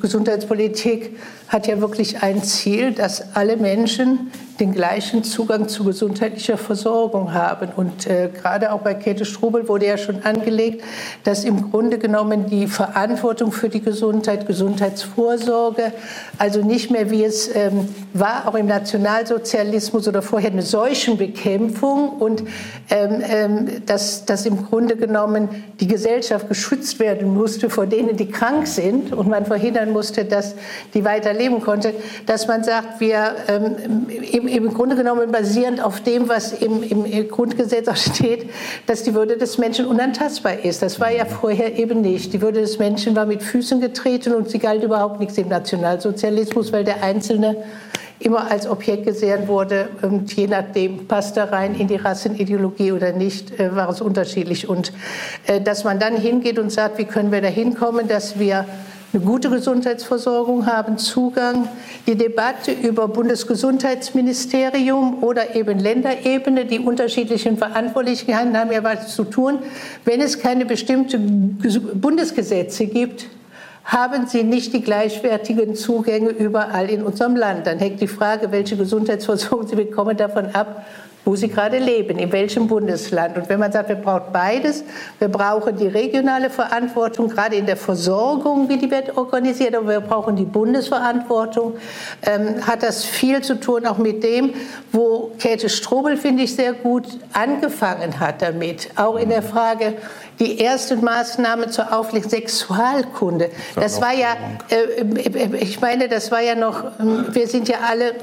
[0.00, 1.18] Gesundheitspolitik
[1.48, 4.30] hat ja wirklich ein Ziel, dass alle Menschen
[4.60, 7.70] den gleichen Zugang zu gesundheitlicher Versorgung haben.
[7.74, 10.84] Und äh, gerade auch bei Käthe Strobel wurde ja schon angelegt,
[11.24, 15.92] dass im Grunde genommen die Verantwortung für die Gesundheit, Gesundheitsvorsorge,
[16.38, 22.42] also nicht mehr wie es ähm, war, auch im Nationalsozialismus oder vorher eine Seuchenbekämpfung und
[22.90, 25.48] ähm, ähm, dass, dass im Grunde genommen
[25.80, 30.54] die Gesellschaft geschützt werden musste vor denen, die krank sind und man verhindern musste, dass
[30.92, 31.94] die weiter leben konnten,
[32.26, 37.28] dass man sagt, wir ähm, im im Grunde genommen basierend auf dem, was im, im
[37.28, 38.50] Grundgesetz auch steht,
[38.86, 40.82] dass die Würde des Menschen unantastbar ist.
[40.82, 42.32] Das war ja vorher eben nicht.
[42.32, 46.72] Die Würde des Menschen war mit Füßen getreten und sie galt überhaupt nichts im Nationalsozialismus,
[46.72, 47.56] weil der Einzelne
[48.20, 53.12] immer als Objekt gesehen wurde und je nachdem passt er rein in die Rassenideologie oder
[53.12, 54.68] nicht, äh, war es unterschiedlich.
[54.68, 54.92] Und
[55.46, 58.66] äh, dass man dann hingeht und sagt, wie können wir da hinkommen, dass wir
[59.12, 61.68] eine gute Gesundheitsversorgung haben, Zugang.
[62.06, 69.58] Die Debatte über Bundesgesundheitsministerium oder eben Länderebene, die unterschiedlichen Verantwortlichkeiten haben ja was zu tun.
[70.04, 71.58] Wenn es keine bestimmten
[71.94, 73.26] Bundesgesetze gibt,
[73.84, 77.66] haben sie nicht die gleichwertigen Zugänge überall in unserem Land.
[77.66, 80.86] Dann hängt die Frage, welche Gesundheitsversorgung sie bekommen, davon ab,
[81.24, 83.36] wo sie gerade leben, in welchem Bundesland.
[83.36, 84.84] Und wenn man sagt, wir brauchen beides,
[85.18, 90.00] wir brauchen die regionale Verantwortung, gerade in der Versorgung, wie die wird organisiert, aber wir
[90.00, 91.74] brauchen die Bundesverantwortung,
[92.22, 94.54] ähm, hat das viel zu tun auch mit dem,
[94.92, 98.90] wo Käthe Strobel, finde ich, sehr gut angefangen hat damit.
[98.96, 99.94] Auch in der Frage,
[100.38, 103.50] die erste Maßnahme zur Aufklärung Sexualkunde.
[103.76, 104.36] Das war ja,
[104.70, 108.14] äh, äh, ich meine, das war ja noch, ähm, wir sind ja alle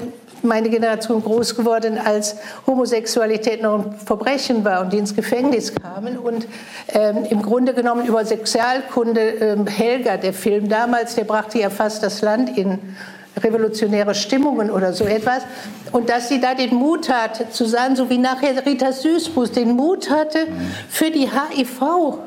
[0.42, 2.36] meine Generation groß geworden, als
[2.66, 6.18] Homosexualität noch ein Verbrechen war und die ins Gefängnis kamen.
[6.18, 6.46] Und
[6.88, 12.02] ähm, im Grunde genommen über Sexualkunde, ähm, Helga, der Film damals, der brachte ja fast
[12.02, 12.78] das Land in
[13.38, 15.42] revolutionäre Stimmungen oder so etwas.
[15.92, 19.72] Und dass sie da den Mut hatte, zu sagen, so wie nachher Rita Süßbus den
[19.72, 20.46] Mut hatte,
[20.88, 22.18] für die HIV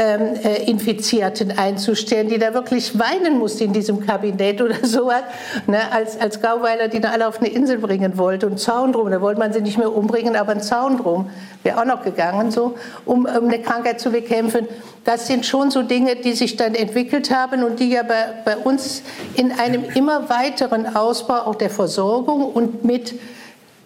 [0.00, 5.22] ähm, äh, Infizierten einzustellen, die da wirklich weinen musste in diesem Kabinett oder sowas,
[5.66, 9.10] ne, als, als Gauweiler, die da alle auf eine Insel bringen wollte und Zaun drum,
[9.10, 11.28] da wollte man sie nicht mehr umbringen, aber ein Zaun drum
[11.62, 14.66] wäre auch noch gegangen, so, um, um eine Krankheit zu bekämpfen.
[15.04, 18.56] Das sind schon so Dinge, die sich dann entwickelt haben und die ja bei, bei
[18.56, 19.02] uns
[19.34, 23.14] in einem immer weiteren Ausbau auch der Versorgung und mit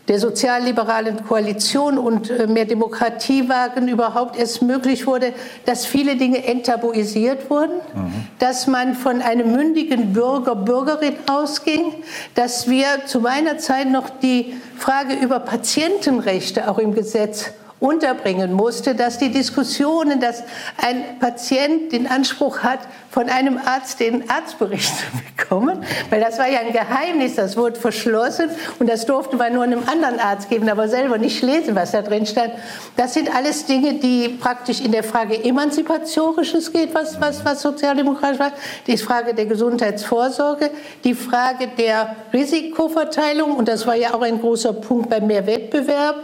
[0.09, 5.32] der sozialliberalen Koalition und äh, mehr Demokratiewagen überhaupt erst möglich wurde,
[5.64, 8.12] dass viele Dinge enttabuisiert wurden, mhm.
[8.39, 11.94] dass man von einem mündigen Bürger, Bürgerin ausging,
[12.35, 18.95] dass wir zu meiner Zeit noch die Frage über Patientenrechte auch im Gesetz unterbringen musste,
[18.95, 20.43] dass die Diskussionen, dass
[20.81, 22.81] ein Patient den Anspruch hat,
[23.11, 25.05] von einem Arzt den Arztbericht zu
[25.37, 29.63] bekommen, weil das war ja ein Geheimnis, das wurde verschlossen und das durfte man nur
[29.63, 32.53] einem anderen Arzt geben, aber selber nicht lesen, was da drin stand.
[32.97, 38.41] Das sind alles Dinge, die praktisch in der Frage Emanzipatorisches geht, was, was, was sozialdemokratisch
[38.41, 38.53] war,
[38.87, 40.71] die Frage der Gesundheitsvorsorge,
[41.05, 46.17] die Frage der Risikoverteilung und das war ja auch ein großer Punkt beim Mehrwettbewerb.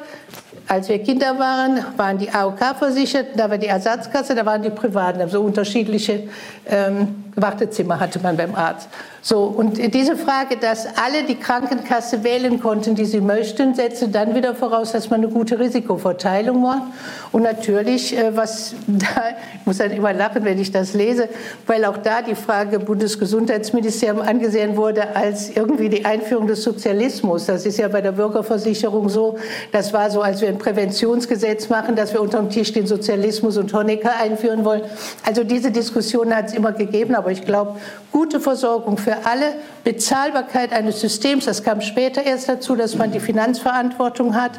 [0.70, 4.70] Als wir Kinder waren, waren die AOK versichert, da war die Ersatzkasse, da waren die
[4.70, 6.28] Privaten, also unterschiedliche
[6.68, 8.88] ähm, Wartezimmer hatte man beim Arzt.
[9.22, 14.34] So, und diese Frage, dass alle die Krankenkasse wählen konnten, die sie möchten, setzte dann
[14.34, 16.84] wieder voraus, dass man eine gute Risikoverteilung macht.
[17.30, 21.28] Und natürlich, äh, was da, ich muss dann immer lachen, wenn ich das lese,
[21.66, 27.44] weil auch da die Frage Bundesgesundheitsministerium angesehen wurde als irgendwie die Einführung des Sozialismus.
[27.44, 29.36] Das ist ja bei der Bürgerversicherung so.
[29.70, 33.72] Das war so, als wir ein Präventionsgesetz machen, dass wir unterm Tisch den Sozialismus und
[33.74, 34.82] Honecker einführen wollen.
[35.26, 37.78] Also diese Diskussion hat es immer gegeben, aber ich glaube,
[38.12, 39.54] gute Versorgung für alle,
[39.84, 44.52] Bezahlbarkeit eines Systems, das kam später erst dazu, dass man die Finanzverantwortung hat,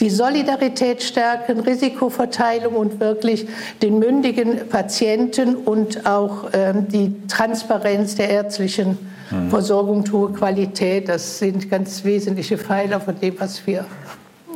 [0.00, 3.46] die Solidarität stärken, Risikoverteilung und wirklich
[3.82, 8.98] den mündigen Patienten und auch ähm, die Transparenz der ärztlichen
[9.30, 9.50] mhm.
[9.50, 13.84] Versorgung, hohe Qualität, das sind ganz wesentliche Pfeiler von dem, was wir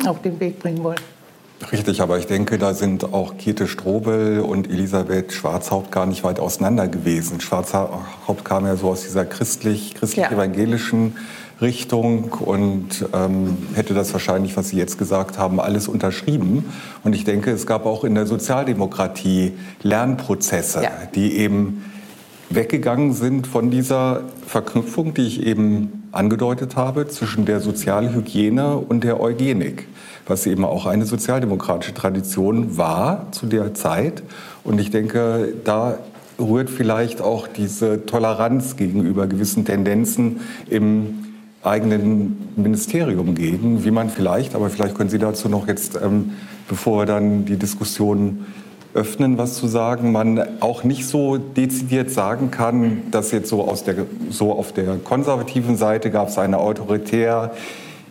[0.07, 1.18] auf den Weg bringen wollen.
[1.73, 6.39] Richtig, aber ich denke, da sind auch Käthe Strobel und Elisabeth Schwarzhaupt gar nicht weit
[6.39, 7.41] auseinander gewesen.
[7.41, 11.21] Schwarzhaupt kam ja so aus dieser christlich, christlich-evangelischen ja.
[11.61, 16.65] Richtung und ähm, hätte das wahrscheinlich, was Sie jetzt gesagt haben, alles unterschrieben.
[17.03, 20.91] Und ich denke, es gab auch in der Sozialdemokratie Lernprozesse, ja.
[21.17, 21.85] die eben
[22.51, 29.21] weggegangen sind von dieser Verknüpfung, die ich eben angedeutet habe, zwischen der Sozialhygiene und der
[29.21, 29.89] Eugenik
[30.29, 34.23] was eben auch eine sozialdemokratische Tradition war zu der Zeit.
[34.63, 35.99] Und ich denke, da
[36.39, 41.25] rührt vielleicht auch diese Toleranz gegenüber gewissen Tendenzen im
[41.63, 46.33] eigenen Ministerium gegen, wie man vielleicht, aber vielleicht können Sie dazu noch jetzt, ähm,
[46.69, 48.47] bevor wir dann die Diskussion
[48.95, 53.85] öffnen, was zu sagen, man auch nicht so dezidiert sagen kann, dass jetzt so, aus
[53.85, 57.53] der, so auf der konservativen Seite gab es eine autoritär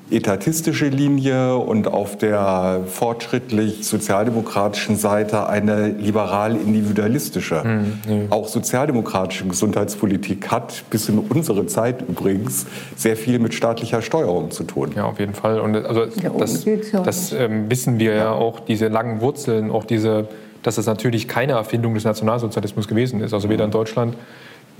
[0.09, 7.63] etatistische Linie und auf der fortschrittlich sozialdemokratischen Seite eine liberal-individualistische.
[7.63, 8.27] Mhm.
[8.29, 14.63] Auch sozialdemokratische Gesundheitspolitik hat bis in unsere Zeit übrigens sehr viel mit staatlicher Steuerung zu
[14.63, 14.93] tun.
[14.95, 15.59] Ja, auf jeden Fall.
[15.59, 16.65] Und also ja, das,
[17.03, 20.29] das ähm, wissen wir ja auch, diese langen Wurzeln, auch diese,
[20.63, 23.33] dass das natürlich keine Erfindung des Nationalsozialismus gewesen ist.
[23.33, 24.15] Also weder in Deutschland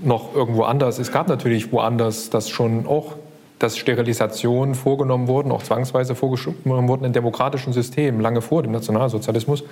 [0.00, 0.98] noch irgendwo anders.
[0.98, 3.16] Es gab natürlich woanders das schon auch
[3.58, 9.64] dass Sterilisationen vorgenommen wurden, auch zwangsweise vorgenommen wurden in demokratischen Systemen, lange vor dem Nationalsozialismus.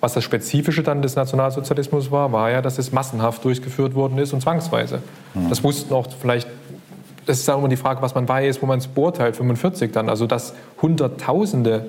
[0.00, 4.32] Was das Spezifische dann des Nationalsozialismus war, war ja, dass es massenhaft durchgeführt worden ist
[4.32, 5.02] und zwangsweise.
[5.34, 5.48] Mhm.
[5.48, 6.48] Das wussten auch vielleicht,
[7.26, 10.08] das ist auch immer die Frage, was man weiß, wo man es beurteilt, 45 dann,
[10.08, 11.86] also dass Hunderttausende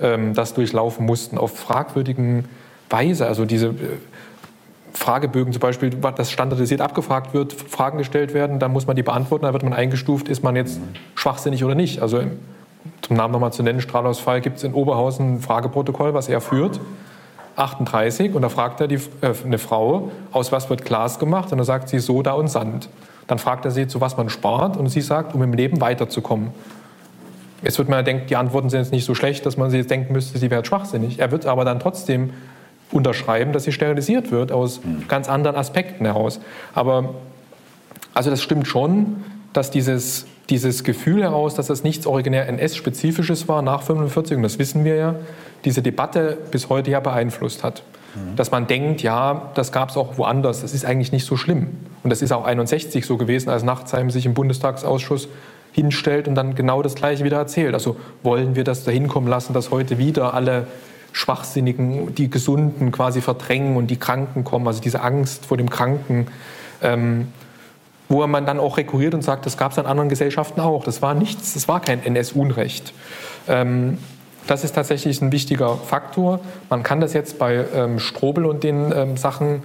[0.00, 2.46] ähm, das durchlaufen mussten auf fragwürdigen
[2.90, 3.26] Weise.
[3.26, 3.72] Also diese äh,
[4.92, 9.44] Fragebögen zum Beispiel, das standardisiert abgefragt wird, Fragen gestellt werden, dann muss man die beantworten,
[9.44, 10.80] dann wird man eingestuft, ist man jetzt
[11.14, 12.02] schwachsinnig oder nicht.
[12.02, 12.22] Also
[13.00, 16.80] zum Namen nochmal zu nennen, Strahlausfall gibt es in Oberhausen ein Frageprotokoll, was er führt,
[17.56, 21.58] 38, und da fragt er die, äh, eine Frau, aus was wird Glas gemacht, und
[21.58, 22.88] dann sagt sie Soda und Sand.
[23.26, 26.50] Dann fragt er sie, zu was man spart, und sie sagt, um im Leben weiterzukommen.
[27.62, 29.78] Jetzt wird man ja denken, die Antworten sind jetzt nicht so schlecht, dass man sie
[29.78, 31.20] jetzt denken müsste, sie wäre schwachsinnig.
[31.20, 32.30] Er wird aber dann trotzdem
[32.92, 36.40] unterschreiben, dass sie sterilisiert wird, aus ganz anderen Aspekten heraus.
[36.74, 37.14] Aber
[38.14, 43.62] also das stimmt schon, dass dieses, dieses Gefühl heraus, dass das nichts originär NS-spezifisches war
[43.62, 45.14] nach 45, und das wissen wir ja,
[45.64, 47.82] diese Debatte bis heute ja beeinflusst hat.
[48.14, 48.36] Mhm.
[48.36, 51.68] Dass man denkt, ja, das gab es auch woanders, das ist eigentlich nicht so schlimm.
[52.02, 55.28] Und das ist auch 61 so gewesen, als Nachtsheim sich im Bundestagsausschuss
[55.72, 57.74] hinstellt und dann genau das Gleiche wieder erzählt.
[57.74, 60.66] Also wollen wir das dahin kommen lassen, dass heute wieder alle
[61.12, 66.26] Schwachsinnigen, die Gesunden quasi verdrängen und die Kranken kommen, also diese Angst vor dem Kranken,
[66.82, 67.28] ähm,
[68.08, 70.84] wo man dann auch rekurriert und sagt, das gab es in anderen Gesellschaften auch.
[70.84, 72.92] Das war nichts, das war kein NS-Unrecht.
[73.48, 73.98] Ähm,
[74.46, 76.40] das ist tatsächlich ein wichtiger Faktor.
[76.68, 79.62] Man kann das jetzt bei ähm, Strobel und den ähm, Sachen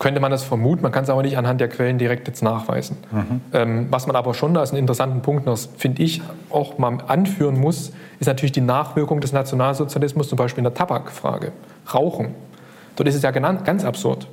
[0.00, 2.96] könnte man das vermuten, man kann es aber nicht anhand der Quellen direkt jetzt nachweisen.
[3.12, 3.40] Mhm.
[3.52, 7.60] Ähm, was man aber schon als einen interessanten Punkt noch, finde ich, auch mal anführen
[7.60, 11.52] muss, ist natürlich die Nachwirkung des Nationalsozialismus, zum Beispiel in der Tabakfrage.
[11.94, 12.34] Rauchen.
[12.96, 14.26] Dort ist es ja ganz absurd.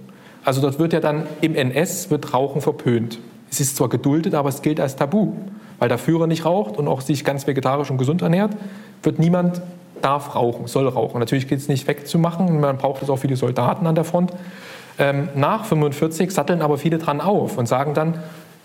[0.46, 3.20] Also dort wird ja dann im NS wird Rauchen verpönt.
[3.52, 5.34] Es ist zwar geduldet, aber es gilt als Tabu.
[5.80, 8.52] Weil der Führer nicht raucht und auch sich ganz vegetarisch und gesund ernährt,
[9.04, 9.62] wird niemand
[10.02, 11.20] darf rauchen, soll rauchen.
[11.20, 14.32] Natürlich geht es nicht wegzumachen, man braucht es auch für die Soldaten an der Front.
[15.00, 18.16] Ähm, nach 45 satteln aber viele dran auf und sagen dann,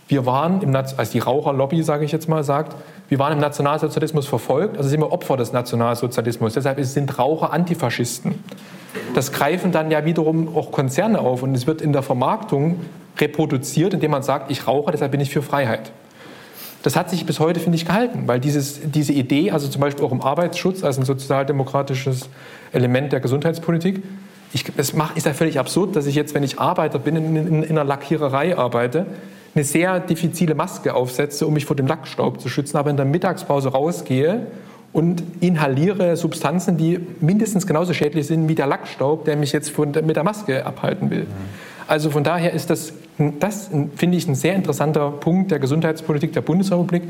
[0.08, 2.76] wir waren, im, als die Raucherlobby, sage ich jetzt mal, sagt,
[3.08, 6.54] wir waren im Nationalsozialismus verfolgt, also sind wir Opfer des Nationalsozialismus.
[6.54, 8.42] Deshalb sind Raucher Antifaschisten.
[9.14, 12.80] Das greifen dann ja wiederum auch Konzerne auf und es wird in der Vermarktung
[13.18, 15.92] reproduziert, indem man sagt, ich rauche, deshalb bin ich für Freiheit.
[16.82, 20.04] Das hat sich bis heute, finde ich, gehalten, weil dieses, diese Idee, also zum Beispiel
[20.04, 22.28] auch im Arbeitsschutz als ein sozialdemokratisches
[22.72, 24.02] Element der Gesundheitspolitik,
[24.52, 27.36] ich, es macht, ist ja völlig absurd, dass ich jetzt, wenn ich Arbeiter bin, in,
[27.36, 29.06] in, in einer Lackiererei arbeite,
[29.54, 33.06] eine sehr diffizile Maske aufsetze, um mich vor dem Lackstaub zu schützen, aber in der
[33.06, 34.46] Mittagspause rausgehe
[34.92, 39.92] und inhaliere Substanzen, die mindestens genauso schädlich sind wie der Lackstaub, der mich jetzt von,
[39.92, 41.26] mit der Maske abhalten will.
[41.86, 42.92] Also von daher ist das,
[43.40, 47.02] das finde ich, ein sehr interessanter Punkt der Gesundheitspolitik der Bundesrepublik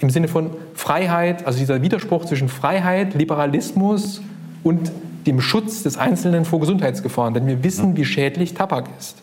[0.00, 4.22] im Sinne von Freiheit, also dieser Widerspruch zwischen Freiheit, Liberalismus
[4.62, 4.90] und
[5.28, 7.34] dem Schutz des Einzelnen vor Gesundheitsgefahren.
[7.34, 9.22] Denn wir wissen, wie schädlich Tabak ist.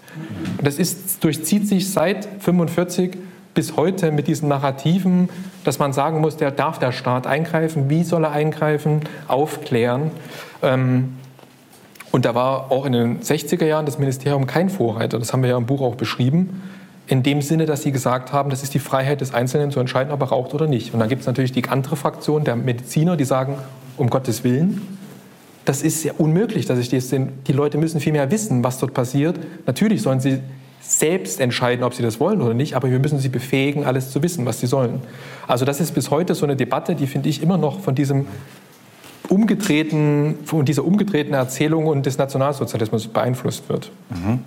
[0.57, 3.17] Und das ist, durchzieht sich seit 1945
[3.53, 5.29] bis heute mit diesen Narrativen,
[5.63, 10.11] dass man sagen muss, der darf der Staat eingreifen, wie soll er eingreifen, aufklären.
[10.61, 11.15] Ähm,
[12.11, 15.49] und da war auch in den 60er Jahren das Ministerium kein Vorreiter, das haben wir
[15.49, 16.61] ja im Buch auch beschrieben,
[17.07, 20.11] in dem Sinne, dass sie gesagt haben, das ist die Freiheit des Einzelnen zu entscheiden,
[20.11, 20.93] ob er raucht oder nicht.
[20.93, 23.55] Und dann gibt es natürlich die andere Fraktion der Mediziner, die sagen,
[23.97, 24.81] um Gottes Willen,
[25.65, 28.77] das ist ja unmöglich, dass ich das denn, die Leute müssen viel mehr wissen, was
[28.79, 29.39] dort passiert.
[29.65, 30.39] Natürlich sollen sie
[30.81, 34.21] selbst entscheiden, ob sie das wollen oder nicht, aber wir müssen sie befähigen, alles zu
[34.21, 35.01] wissen, was sie sollen.
[35.47, 38.27] Also das ist bis heute so eine Debatte, die finde ich immer noch von diesem
[39.27, 43.91] umgedrehten, von dieser umgedrehten Erzählung und des Nationalsozialismus beeinflusst wird.
[44.11, 44.39] Mhm.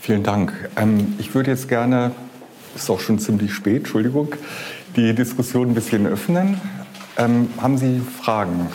[0.00, 0.52] Vielen Dank.
[0.76, 2.12] Ähm, ich würde jetzt gerne,
[2.74, 4.28] ist auch schon ziemlich spät, Entschuldigung,
[4.96, 6.58] die Diskussion ein bisschen öffnen.
[7.18, 8.68] Ähm, haben Sie Fragen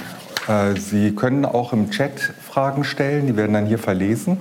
[0.77, 4.37] Sie können auch im Chat Fragen stellen, die werden dann hier verlesen.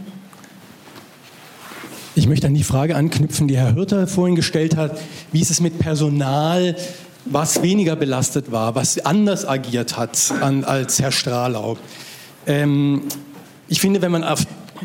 [2.15, 5.01] Ich möchte an die Frage anknüpfen, die Herr Hürter vorhin gestellt hat.
[5.31, 6.77] Wie ist es mit Personal,
[7.25, 11.79] was weniger belastet war, was anders agiert hat an, als Herr Strahlau?
[12.47, 13.03] Ähm,
[13.69, 14.45] ich finde, wenn man auf,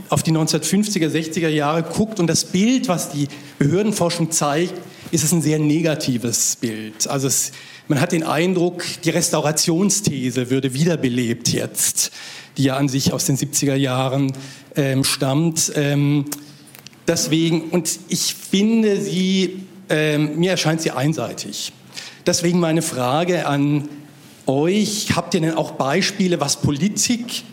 [0.09, 3.27] auf die 1950er, 60er Jahre guckt und das Bild, was die
[3.57, 4.75] Behördenforschung zeigt,
[5.11, 7.07] ist es ein sehr negatives Bild.
[7.07, 7.51] Also es
[7.89, 12.11] man hat den Eindruck, die Restaurationsthese würde wiederbelebt jetzt,
[12.57, 14.33] die ja an sich aus den 70er Jahren
[14.75, 15.71] ähm, stammt.
[15.75, 16.25] Ähm,
[17.07, 21.71] deswegen, und ich finde sie, ähm, mir erscheint sie einseitig.
[22.25, 23.87] Deswegen meine Frage an
[24.47, 27.45] euch, habt ihr denn auch Beispiele, was Politikfelder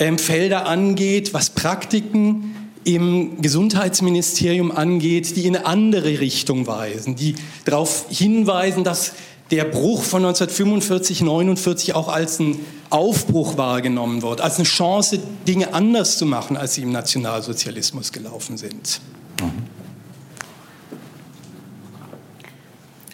[0.00, 2.57] ähm, angeht, was Praktiken
[2.88, 7.34] im Gesundheitsministerium angeht, die in eine andere Richtung weisen, die
[7.66, 9.12] darauf hinweisen, dass
[9.50, 12.58] der Bruch von 1945, 49 auch als ein
[12.88, 18.56] Aufbruch wahrgenommen wird, als eine Chance, Dinge anders zu machen, als sie im Nationalsozialismus gelaufen
[18.56, 19.02] sind.
[19.40, 19.77] Mhm.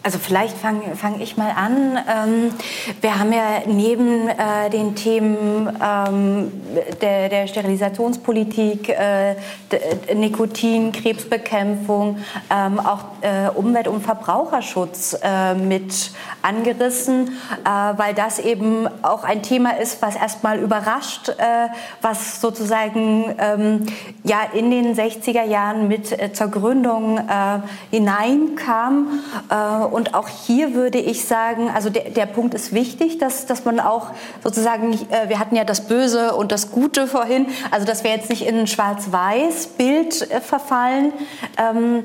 [0.05, 1.97] Also vielleicht fange fang ich mal an.
[1.97, 2.51] Ähm,
[3.01, 6.51] wir haben ja neben äh, den Themen ähm,
[7.01, 9.33] der, der, Sterilisationspolitik, äh,
[10.13, 12.19] Nikotin, Krebsbekämpfung,
[12.51, 16.11] ähm, auch äh, Umwelt- und Verbraucherschutz äh, mit
[16.43, 17.29] angerissen,
[17.63, 21.33] äh, weil das eben auch ein Thema ist, was erstmal überrascht, äh,
[22.03, 23.87] was sozusagen ähm,
[24.23, 27.19] ja in den 60er Jahren mit zur Gründung
[27.89, 29.07] hineinkam
[29.95, 33.79] und auch hier würde ich sagen, also der, der Punkt ist wichtig, dass, dass man
[33.79, 34.07] auch
[34.43, 38.29] sozusagen, äh, wir hatten ja das Böse und das Gute vorhin, also dass wir jetzt
[38.29, 41.13] nicht in ein Schwarz-Weiß-Bild äh, verfallen.
[41.57, 42.03] Ähm,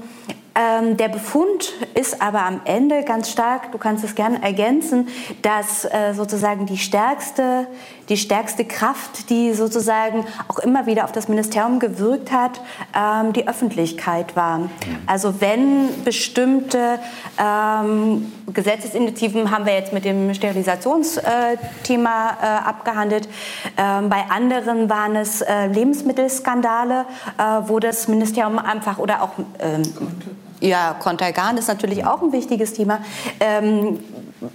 [0.55, 5.09] ähm, der Befund ist aber am Ende ganz stark, du kannst es gerne ergänzen,
[5.43, 7.67] dass äh, sozusagen die stärkste,
[8.11, 12.61] die stärkste Kraft, die sozusagen auch immer wieder auf das Ministerium gewirkt hat,
[12.95, 14.69] ähm, die Öffentlichkeit war.
[15.07, 16.99] Also wenn bestimmte
[17.39, 23.29] ähm, Gesetzesinitiativen haben wir jetzt mit dem Sterilisationsthema äh, abgehandelt,
[23.77, 27.05] ähm, bei anderen waren es äh, Lebensmittelskandale,
[27.39, 29.31] äh, wo das Ministerium einfach oder auch
[29.61, 29.83] ähm,
[30.61, 33.01] ja, Kontergan ist natürlich auch ein wichtiges Thema,
[33.41, 33.99] ähm,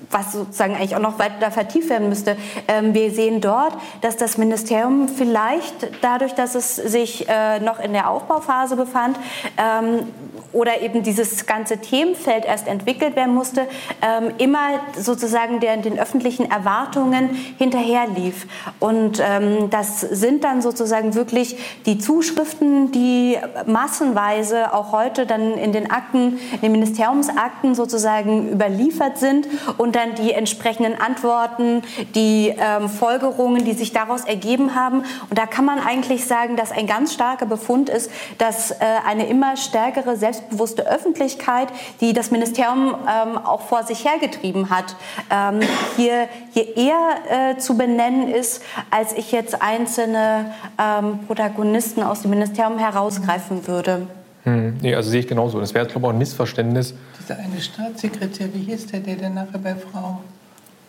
[0.10, 2.38] was sozusagen eigentlich auch noch weiter vertieft werden müsste.
[2.68, 7.94] Ähm, wir sehen dort, dass das Ministerium vielleicht dadurch, dass es sich äh, noch in
[7.94, 9.18] der Aufbauphase befand,
[9.58, 10.08] ähm,
[10.56, 13.68] oder eben dieses ganze Themenfeld erst entwickelt werden musste,
[14.02, 18.48] ähm, immer sozusagen der, den öffentlichen Erwartungen hinterherlief.
[18.80, 25.74] Und ähm, das sind dann sozusagen wirklich die Zuschriften, die massenweise auch heute dann in
[25.74, 29.48] den Akten, in den Ministeriumsakten sozusagen überliefert sind
[29.78, 35.00] und dann die entsprechenden Antworten, die ähm, Folgerungen, die sich daraus ergeben haben.
[35.30, 38.76] Und da kann man eigentlich sagen, dass ein ganz starker Befund ist, dass äh,
[39.08, 41.70] eine immer stärkere selbstbewusste Öffentlichkeit,
[42.02, 44.96] die das Ministerium ähm, auch vor sich hergetrieben hat,
[45.30, 45.62] ähm,
[45.96, 48.62] hier, hier eher äh, zu benennen ist,
[48.92, 54.08] als ich jetzt einzelne ähm, Protagonisten aus dem Ministerium herausgreifen würde.
[54.46, 55.60] Hm, nee, also sehe ich genauso.
[55.60, 56.94] Das wäre, glaube ich, auch ein Missverständnis.
[57.20, 60.22] Dieser eine Staatssekretär, wie hieß der, der dann nachher bei Frau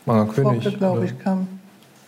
[0.05, 1.49] Manger König, glaube ich, kam?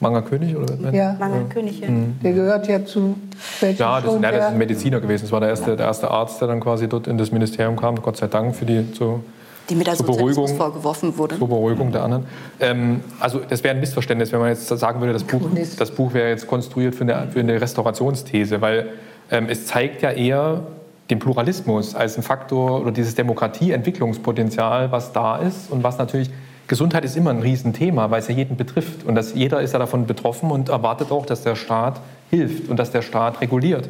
[0.00, 1.16] Manger König oder Ja.
[1.18, 1.88] Manger König, ja.
[2.22, 3.16] Der gehört ja zu
[3.60, 5.24] welchem Ja, das, ja, das ist ein Mediziner gewesen.
[5.24, 7.96] Das war der erste, der erste Arzt, der dann quasi dort in das Ministerium kam.
[8.00, 9.24] Gott sei Dank für die zur,
[9.68, 11.36] Die mit der zur Beruhigung, vorgeworfen wurde.
[11.38, 12.26] zur Beruhigung der anderen.
[12.60, 15.40] Ähm, also das wäre ein Missverständnis, wenn man jetzt sagen würde, das Buch,
[15.78, 18.90] das Buch wäre jetzt konstruiert für eine, für eine Restaurationsthese, weil
[19.32, 20.60] ähm, es zeigt ja eher
[21.10, 26.30] den Pluralismus als ein Faktor oder dieses Demokratieentwicklungspotenzial, was da ist und was natürlich
[26.66, 29.78] Gesundheit ist immer ein Riesenthema, weil es ja jeden betrifft und dass jeder ist ja
[29.78, 33.88] davon betroffen und erwartet auch, dass der Staat hilft und dass der Staat reguliert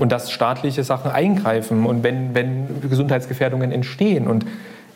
[0.00, 4.26] und dass staatliche Sachen eingreifen und wenn, wenn Gesundheitsgefährdungen entstehen.
[4.26, 4.46] Und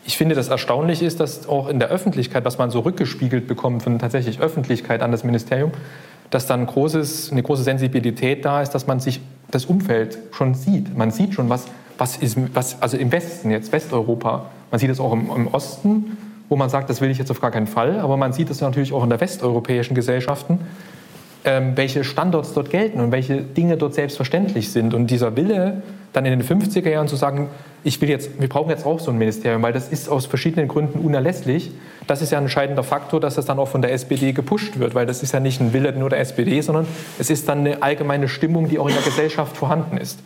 [0.05, 3.83] ich finde, das erstaunlich ist, dass auch in der Öffentlichkeit, was man so rückgespiegelt bekommt
[3.83, 5.71] von tatsächlich Öffentlichkeit an das Ministerium,
[6.29, 9.21] dass dann großes, eine große Sensibilität da ist, dass man sich
[9.51, 10.97] das Umfeld schon sieht.
[10.97, 11.65] Man sieht schon, was,
[11.97, 16.17] was ist, was, also im Westen jetzt, Westeuropa, man sieht es auch im, im Osten,
[16.49, 18.61] wo man sagt, das will ich jetzt auf gar keinen Fall, aber man sieht es
[18.61, 20.59] natürlich auch in der westeuropäischen Gesellschaften,
[21.45, 24.93] ähm, welche Standards dort gelten und welche Dinge dort selbstverständlich sind.
[24.93, 25.81] Und dieser Wille,
[26.13, 27.49] dann in den 50er Jahren zu sagen,
[27.83, 30.67] ich will jetzt, wir brauchen jetzt auch so ein Ministerium, weil das ist aus verschiedenen
[30.67, 31.71] Gründen unerlässlich.
[32.05, 34.93] Das ist ja ein entscheidender Faktor, dass das dann auch von der SPD gepusht wird,
[34.93, 36.85] weil das ist ja nicht ein Wille nur der SPD, sondern
[37.17, 40.19] es ist dann eine allgemeine Stimmung, die auch in der Gesellschaft vorhanden ist.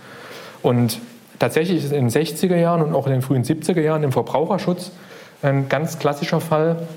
[0.63, 0.99] Und
[1.39, 4.91] tatsächlich ist in den 60er Jahren und auch in den frühen 70er Jahren im Verbraucherschutz
[5.41, 6.87] ein ganz klassischer Fall,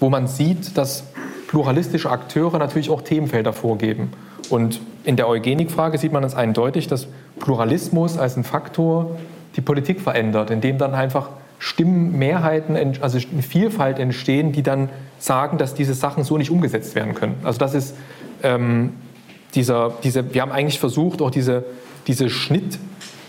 [0.00, 1.04] wo man sieht, dass
[1.46, 4.12] pluralistische Akteure natürlich auch Themenfelder vorgeben.
[4.50, 7.06] Und in der Eugenikfrage sieht man es eindeutig, dass
[7.42, 9.18] Pluralismus als ein Faktor
[9.56, 11.28] die Politik verändert, indem dann einfach
[11.58, 14.88] Stimmenmehrheiten, also eine Vielfalt entstehen, die dann
[15.18, 17.34] sagen, dass diese Sachen so nicht umgesetzt werden können.
[17.44, 17.94] Also das ist
[18.42, 18.94] ähm,
[19.54, 21.64] dieser, diese, wir haben eigentlich versucht, auch diese,
[22.06, 22.78] diese, Schnitt,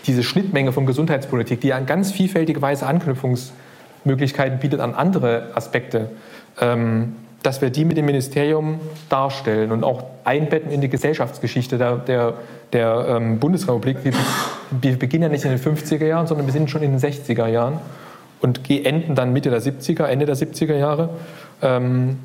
[0.06, 6.10] diese Schnittmenge von Gesundheitspolitik, die an ganz vielfältige Weise Anknüpfungsmöglichkeiten bietet an andere Aspekte,
[6.60, 8.80] ähm, dass wir die mit dem Ministerium
[9.10, 12.34] darstellen und auch einbetten in die Gesellschaftsgeschichte der, der,
[12.72, 13.98] der ähm, Bundesrepublik.
[14.02, 14.14] Wir,
[14.70, 17.46] wir beginnen ja nicht in den 50er Jahren, sondern wir sind schon in den 60er
[17.46, 17.80] Jahren
[18.40, 21.10] und enden dann Mitte der 70er, Ende der 70er Jahre.
[21.60, 22.16] Ähm,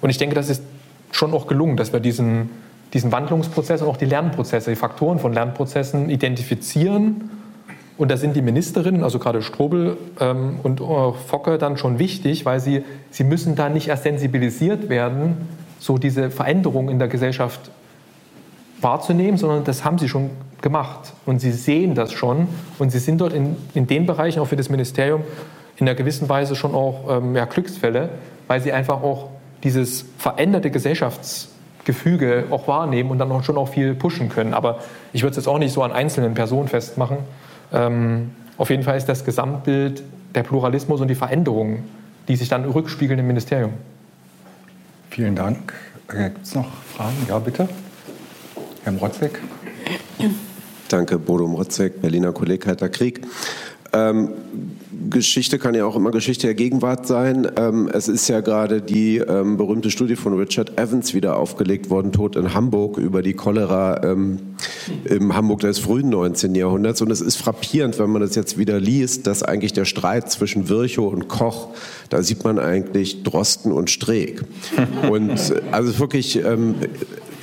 [0.00, 0.64] und ich denke, das ist
[1.12, 2.50] schon auch gelungen, dass wir diesen,
[2.94, 7.30] diesen Wandlungsprozess und auch die Lernprozesse, die Faktoren von Lernprozessen identifizieren.
[7.96, 10.84] Und da sind die Ministerinnen, also gerade Strobel ähm, und äh,
[11.26, 15.48] Focke, dann schon wichtig, weil sie, sie müssen da nicht erst sensibilisiert werden,
[15.78, 17.70] so diese Veränderung in der Gesellschaft
[18.80, 20.30] wahrzunehmen, sondern das haben sie schon
[20.60, 21.12] gemacht.
[21.24, 22.48] Und sie sehen das schon
[22.78, 25.22] und sie sind dort in, in den Bereichen, auch für das Ministerium,
[25.76, 28.08] in einer gewissen Weise schon auch ähm, ja, Glücksfälle,
[28.48, 29.28] weil sie einfach auch
[29.62, 34.54] dieses veränderte Gesellschaftsgefüge auch wahrnehmen und dann auch schon auch viel pushen können.
[34.54, 34.80] Aber
[35.12, 37.18] ich würde es jetzt auch nicht so an einzelnen Personen festmachen.
[37.72, 40.02] Ähm, auf jeden Fall ist das Gesamtbild
[40.34, 41.84] der Pluralismus und die Veränderungen,
[42.28, 43.72] die sich dann rückspiegeln im Ministerium.
[45.10, 45.72] Vielen Dank.
[46.08, 47.16] Gibt es noch Fragen?
[47.28, 47.68] Ja, bitte.
[48.82, 49.40] Herr Mrotzek.
[50.88, 53.20] Danke, Bodo Mrotzek, Berliner Kolleg Kalter Krieg.
[53.92, 54.30] Ähm,
[55.10, 57.50] Geschichte kann ja auch immer Geschichte der Gegenwart sein.
[57.56, 62.12] Ähm, es ist ja gerade die ähm, berühmte Studie von Richard Evans wieder aufgelegt worden,
[62.12, 64.38] Tod in Hamburg, über die Cholera ähm,
[65.04, 66.54] im Hamburg des frühen 19.
[66.54, 67.02] Jahrhunderts.
[67.02, 70.68] Und es ist frappierend, wenn man das jetzt wieder liest, dass eigentlich der Streit zwischen
[70.68, 71.68] Virchow und Koch,
[72.10, 74.42] da sieht man eigentlich Drosten und Streeck.
[75.10, 76.76] Und äh, also wirklich ähm,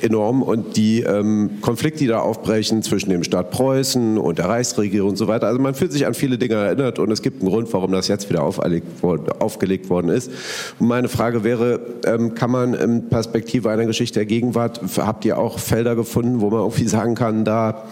[0.02, 0.42] enorm.
[0.42, 5.16] Und die ähm, Konflikte, die da aufbrechen zwischen dem Staat Preußen und der Reichsregierung und
[5.16, 5.46] so weiter.
[5.46, 8.08] Also man fühlt sich an viele Dinge erinnert und es gibt einen Grund, warum das
[8.08, 10.30] jetzt wieder aufgelegt worden ist.
[10.78, 15.38] Und meine Frage wäre, ähm, kann man in Perspektive einer Geschichte der Gegenwart, habt ihr
[15.38, 17.84] auch Felder gefunden, wo man irgendwie sagen kann, da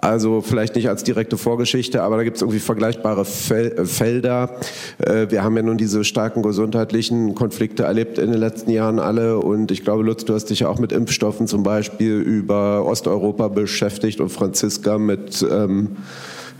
[0.00, 4.56] also vielleicht nicht als direkte Vorgeschichte, aber da gibt es irgendwie vergleichbare Fel äh, Felder.
[4.98, 9.38] Äh, wir haben ja nun diese starken gesundheitlichen Konflikte erlebt in den letzten Jahren alle.
[9.38, 13.48] Und ich glaube, Lutz, du hast dich ja auch mit Impfstoffen zum Beispiel über Osteuropa
[13.48, 15.96] beschäftigt und Franziska mit ähm,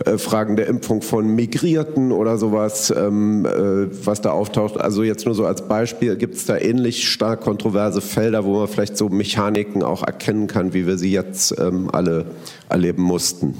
[0.05, 4.79] äh, Fragen der Impfung von Migrierten oder sowas, ähm, äh, was da auftaucht.
[4.79, 8.67] Also jetzt nur so als Beispiel, gibt es da ähnlich stark kontroverse Felder, wo man
[8.67, 12.25] vielleicht so Mechaniken auch erkennen kann, wie wir sie jetzt ähm, alle
[12.69, 13.55] erleben mussten?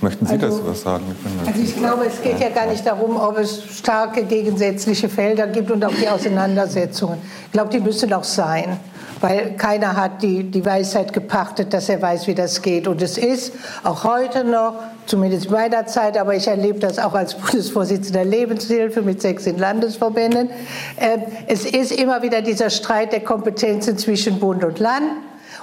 [0.00, 1.04] Möchten Sie also, das was sagen?
[1.46, 5.70] Also ich glaube, es geht ja gar nicht darum, ob es starke gegensätzliche Felder gibt
[5.70, 7.18] und auch die Auseinandersetzungen.
[7.46, 8.80] Ich glaube, die müssen auch sein,
[9.20, 12.88] weil keiner hat die, die Weisheit gepachtet, dass er weiß, wie das geht.
[12.88, 13.52] Und es ist
[13.84, 14.74] auch heute noch,
[15.04, 19.58] zumindest in meiner Zeit, aber ich erlebe das auch als Bundesvorsitzender Lebenshilfe mit sechs in
[19.58, 20.48] Landesverbänden,
[20.96, 25.10] äh, es ist immer wieder dieser Streit der Kompetenzen zwischen Bund und Land.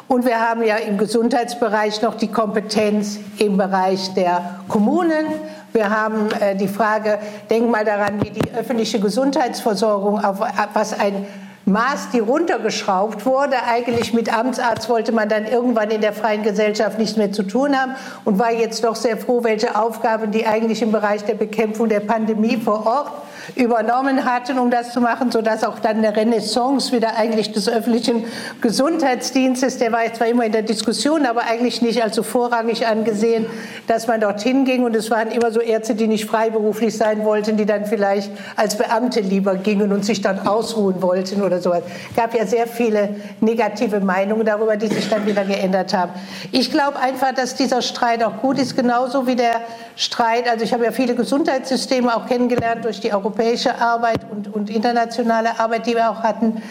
[0.08, 5.26] Und wir haben ja im Gesundheitsbereich noch die Kompetenz im Bereich der Kommunen.
[5.74, 7.18] Wir haben äh, die Frage,
[7.50, 10.42] denk mal daran, wie die öffentliche Gesundheitsversorgung auf
[10.74, 11.26] was ein
[11.66, 13.56] Maß, die runtergeschraubt wurde.
[13.68, 17.76] Eigentlich mit Amtsarzt wollte man dann irgendwann in der freien Gesellschaft nichts mehr zu tun
[17.76, 21.90] haben und war jetzt doch sehr froh, welche Aufgaben die eigentlich im Bereich der Bekämpfung
[21.90, 23.12] der Pandemie vor Ort
[23.56, 28.26] übernommen hatten, um das zu machen, sodass auch dann eine Renaissance wieder eigentlich des öffentlichen
[28.62, 32.88] Gesundheitsdienstes, der war jetzt zwar immer in der Diskussion, aber eigentlich nicht als so vorrangig
[32.88, 33.46] angesehen,
[33.88, 34.84] dass man dorthin ging.
[34.84, 38.78] Und es waren immer so Ärzte, die nicht freiberuflich sein wollten, die dann vielleicht als
[38.78, 41.84] Beamte lieber gingen und sich dann ausruhen wollten oder sowas.
[42.10, 46.12] Es gab ja sehr viele negative Meinungen darüber, die sich dann wieder geändert haben.
[46.52, 49.62] Ich glaube einfach, dass dieser Streit auch gut ist, genauso wie der
[49.96, 50.50] Streit.
[50.50, 53.35] Also ich habe ja viele Gesundheitssysteme auch kennengelernt durch die europäische
[53.80, 56.62] Arbeit und, und internationale Arbeit, die wir auch hatten.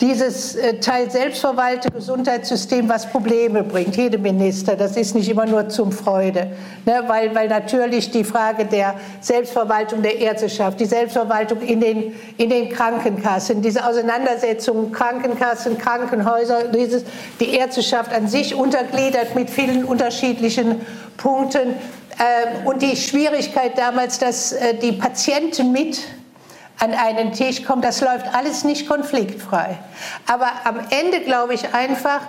[0.00, 5.70] Dieses äh, Teil selbstverwaltete Gesundheitssystem, was Probleme bringt, jede Minister, das ist nicht immer nur
[5.70, 6.50] zum Freude,
[6.84, 12.50] ne, weil, weil natürlich die Frage der Selbstverwaltung der Ärzteschaft, die Selbstverwaltung in den, in
[12.50, 17.04] den Krankenkassen, diese Auseinandersetzung Krankenkassen, Krankenhäuser, dieses,
[17.40, 20.82] die Ärzteschaft an sich untergliedert mit vielen unterschiedlichen
[21.16, 21.74] Punkten,
[22.64, 26.00] und die Schwierigkeit damals, dass äh, die Patienten mit
[26.78, 29.78] an einen Tisch kommen, das läuft alles nicht konfliktfrei.
[30.26, 32.20] Aber am Ende glaube ich einfach,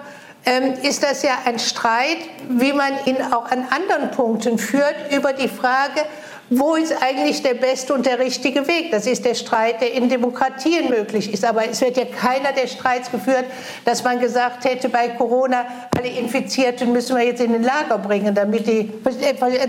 [0.46, 2.18] ähm, ist das ja ein Streit,
[2.50, 6.02] wie man ihn auch an anderen Punkten führt, über die Frage,
[6.50, 8.92] wo ist eigentlich der beste und der richtige Weg?
[8.92, 11.44] Das ist der Streit, der in Demokratien möglich ist.
[11.44, 13.44] Aber es wird ja keiner der Streits geführt,
[13.84, 15.66] dass man gesagt hätte, bei Corona,
[15.98, 18.90] alle Infizierten müssen wir jetzt in den Lager bringen, damit die,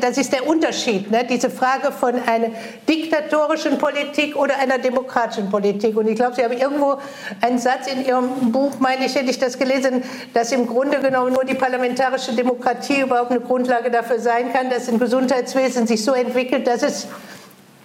[0.00, 1.24] das ist der Unterschied, ne?
[1.28, 2.50] diese Frage von einer
[2.88, 5.96] diktatorischen Politik oder einer demokratischen Politik.
[5.96, 6.98] Und ich glaube, Sie haben irgendwo
[7.40, 11.32] einen Satz in Ihrem Buch, meine ich, hätte ich das gelesen, dass im Grunde genommen
[11.32, 16.12] nur die parlamentarische Demokratie überhaupt eine Grundlage dafür sein kann, dass ein Gesundheitswesen sich so
[16.12, 17.08] entwickelt, dass es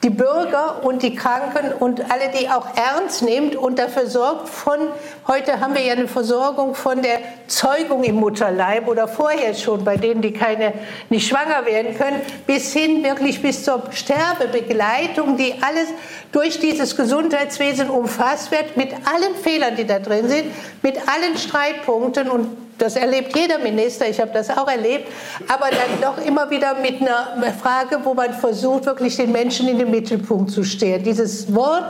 [0.03, 4.79] die Bürger und die Kranken und alle, die auch ernst nimmt und dafür sorgt von,
[5.27, 9.97] heute haben wir ja eine Versorgung von der Zeugung im Mutterleib oder vorher schon bei
[9.97, 10.73] denen, die keine,
[11.09, 15.89] nicht schwanger werden können, bis hin wirklich bis zur Sterbebegleitung, die alles
[16.31, 20.45] durch dieses Gesundheitswesen umfasst wird, mit allen Fehlern, die da drin sind,
[20.81, 25.07] mit allen Streitpunkten und das erlebt jeder Minister, ich habe das auch erlebt,
[25.47, 29.77] aber dann doch immer wieder mit einer Frage, wo man versucht, wirklich den Menschen in
[29.77, 31.03] den Mittelpunkt zu stellen.
[31.03, 31.83] Dieses Wort,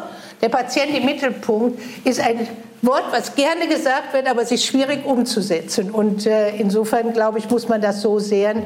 [0.43, 2.47] der Patient im Mittelpunkt, ist ein
[2.81, 5.89] Wort, was gerne gesagt wird, aber es ist schwierig umzusetzen.
[5.89, 8.61] Und äh, insofern, glaube ich, muss man das so sehen.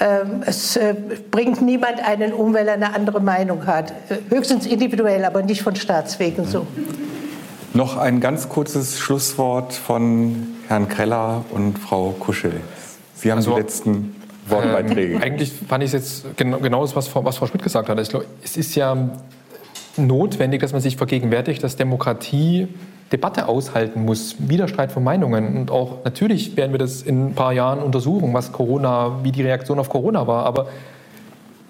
[0.00, 0.96] Ähm, es äh,
[1.30, 3.92] bringt niemand einen um, weil er eine andere Meinung hat.
[4.08, 6.66] Äh, höchstens individuell, aber nicht von Staatswegen so.
[7.72, 12.60] Noch ein ganz kurzes Schlusswort von Herrn Kreller und Frau Kuschel.
[13.14, 14.16] Sie haben also, die letzten
[14.48, 15.14] Wortbeiträge.
[15.14, 17.88] Ähm, eigentlich fand ich es jetzt genau, genau das, was Frau, was Frau Schmidt gesagt
[17.88, 18.00] hat.
[18.00, 18.96] Ich glaube, es ist ja
[19.96, 22.68] notwendig, dass man sich vergegenwärtigt, dass Demokratie
[23.12, 25.56] Debatte aushalten muss, Widerstreit von Meinungen.
[25.56, 29.42] Und auch natürlich werden wir das in ein paar Jahren untersuchen, was Corona, wie die
[29.42, 30.46] Reaktion auf Corona war.
[30.46, 30.68] Aber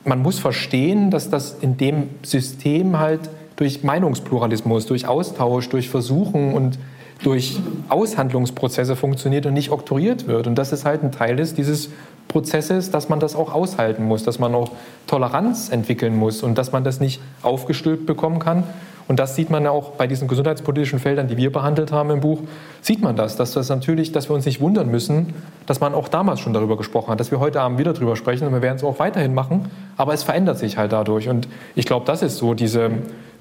[0.04, 3.20] man muss verstehen, dass das in dem System halt
[3.56, 6.78] durch Meinungspluralismus, durch Austausch, durch Versuchen und
[7.22, 7.58] durch
[7.88, 10.46] Aushandlungsprozesse funktioniert und nicht oktroyiert wird.
[10.46, 11.90] Und das ist halt ein Teil ist dieses
[12.28, 14.70] Prozesses, dass man das auch aushalten muss, dass man auch
[15.06, 18.64] Toleranz entwickeln muss und dass man das nicht aufgestülpt bekommen kann.
[19.08, 22.20] Und das sieht man ja auch bei diesen gesundheitspolitischen Feldern, die wir behandelt haben im
[22.20, 22.40] Buch,
[22.80, 25.34] sieht man das, dass das natürlich, dass wir uns nicht wundern müssen,
[25.66, 28.46] dass man auch damals schon darüber gesprochen hat, dass wir heute Abend wieder darüber sprechen
[28.46, 31.28] und wir werden es auch weiterhin machen, aber es verändert sich halt dadurch.
[31.28, 32.90] Und ich glaube, das ist so diese,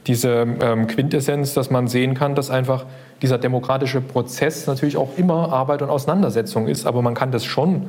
[0.08, 2.86] diese ähm, Quintessenz, dass man sehen kann, dass einfach
[3.22, 6.88] dieser demokratische Prozess natürlich auch immer Arbeit und Auseinandersetzung ist.
[6.88, 7.88] Aber man kann das schon,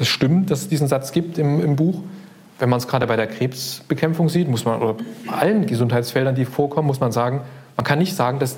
[0.00, 2.00] das stimmt, dass es diesen Satz gibt im, im Buch.
[2.58, 4.96] Wenn man es gerade bei der Krebsbekämpfung sieht, muss man, oder
[5.26, 7.42] bei allen Gesundheitsfeldern, die vorkommen, muss man sagen,
[7.76, 8.56] man kann nicht sagen, dass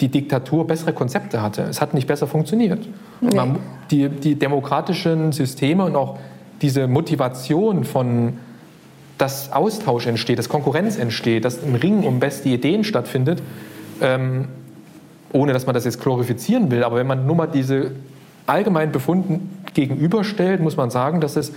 [0.00, 1.62] die Diktatur bessere Konzepte hatte.
[1.62, 2.88] Es hat nicht besser funktioniert.
[3.20, 3.36] Nee.
[3.36, 3.60] Man,
[3.92, 6.18] die, die demokratischen Systeme und auch
[6.60, 8.38] diese Motivation von,
[9.16, 13.40] dass Austausch entsteht, dass Konkurrenz entsteht, dass ein Ring um beste Ideen stattfindet,
[14.00, 14.48] ähm,
[15.32, 17.92] ohne dass man das jetzt glorifizieren will, aber wenn man nur mal diese
[18.46, 21.52] allgemeinen Befunden gegenüberstellt, muss man sagen, dass es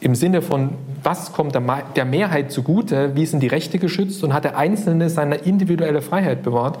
[0.00, 0.70] im Sinne von,
[1.02, 5.36] was kommt der Mehrheit zugute, wie sind die Rechte geschützt und hat der Einzelne seine
[5.36, 6.78] individuelle Freiheit bewahrt,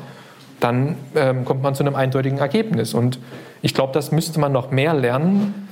[0.60, 2.94] dann ähm, kommt man zu einem eindeutigen Ergebnis.
[2.94, 3.18] Und
[3.62, 5.68] ich glaube, das müsste man noch mehr lernen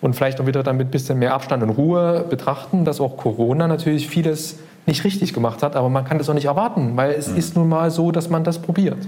[0.00, 3.16] und vielleicht auch wieder dann mit ein bisschen mehr Abstand und Ruhe betrachten, dass auch
[3.16, 7.10] Corona natürlich vieles nicht richtig gemacht hat, aber man kann das auch nicht erwarten, weil
[7.12, 7.36] es mhm.
[7.36, 8.98] ist nun mal so, dass man das probiert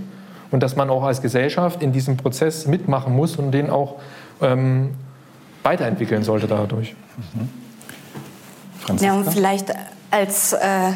[0.51, 3.97] und dass man auch als Gesellschaft in diesem Prozess mitmachen muss und den auch
[4.43, 4.91] ähm,
[5.69, 6.95] weiterentwickeln sollte dadurch.
[7.33, 7.49] Mhm.
[9.01, 9.75] Ja, und vielleicht
[10.11, 10.93] als äh,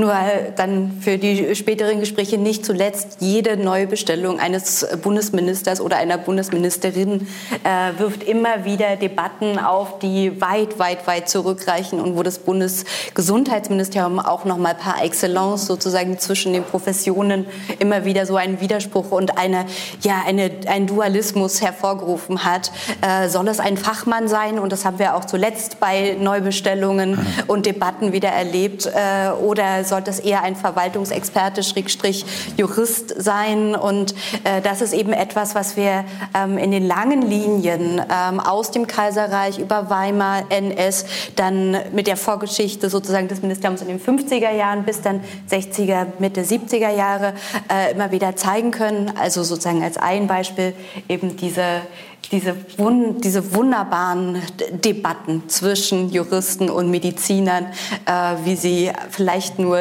[0.00, 0.14] nur
[0.54, 7.26] dann für die späteren Gespräche nicht zuletzt jede Neubestellung eines Bundesministers oder einer Bundesministerin
[7.64, 14.20] äh, wirft immer wieder Debatten auf, die weit, weit, weit zurückreichen und wo das Bundesgesundheitsministerium
[14.20, 17.46] auch noch mal par excellence sozusagen zwischen den Professionen
[17.80, 19.66] immer wieder so einen Widerspruch und eine,
[20.02, 22.70] ja, eine, einen Dualismus hervorgerufen hat.
[23.00, 24.60] Äh, soll es ein Fachmann sein?
[24.60, 27.18] Und das haben wir auch zuletzt bei Neubestellungen
[27.48, 28.86] und Debatten wieder erlebt.
[28.86, 32.24] Äh, oder sollte es eher ein Verwaltungsexperte, Schrägstrich
[32.56, 33.74] Jurist sein.
[33.74, 36.04] Und äh, das ist eben etwas, was wir
[36.34, 41.06] ähm, in den langen Linien ähm, aus dem Kaiserreich über Weimar, NS,
[41.36, 45.20] dann mit der Vorgeschichte sozusagen des Ministeriums in den 50er Jahren bis dann
[45.50, 47.34] 60er, Mitte 70er Jahre
[47.72, 49.12] äh, immer wieder zeigen können.
[49.18, 50.74] Also sozusagen als ein Beispiel
[51.08, 51.82] eben diese
[52.30, 54.42] diese, wun diese wunderbaren
[54.84, 57.66] Debatten zwischen Juristen und Medizinern,
[58.06, 59.78] äh, wie sie vielleicht nur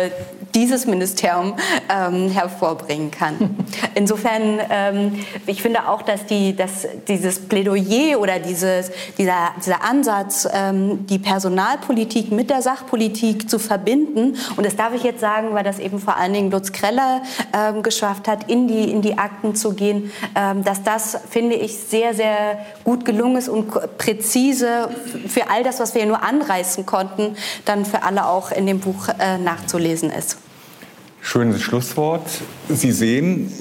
[0.55, 1.55] dieses Ministerium
[1.89, 3.57] ähm, hervorbringen kann.
[3.95, 10.47] Insofern, ähm, ich finde auch, dass, die, dass dieses Plädoyer oder dieses, dieser, dieser Ansatz,
[10.51, 15.63] ähm, die Personalpolitik mit der Sachpolitik zu verbinden, und das darf ich jetzt sagen, weil
[15.63, 17.21] das eben vor allen Dingen Lutz Kreller
[17.53, 21.77] ähm, geschafft hat, in die, in die Akten zu gehen, ähm, dass das, finde ich,
[21.77, 24.89] sehr, sehr gut gelungen ist und präzise
[25.27, 29.09] für all das, was wir nur anreißen konnten, dann für alle auch in dem Buch
[29.19, 30.37] äh, nachzulesen ist.
[31.29, 32.25] Schönes Schlusswort.
[32.69, 33.51] Sie sehen,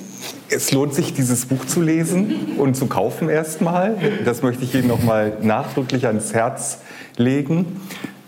[0.48, 3.96] es lohnt sich, dieses Buch zu lesen und zu kaufen erstmal.
[4.24, 6.78] Das möchte ich Ihnen noch mal nachdrücklich ans Herz
[7.16, 7.80] legen.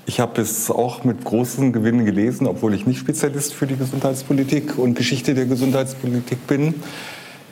[0.07, 4.77] Ich habe es auch mit großen Gewinnen gelesen, obwohl ich nicht Spezialist für die Gesundheitspolitik
[4.77, 6.75] und Geschichte der Gesundheitspolitik bin.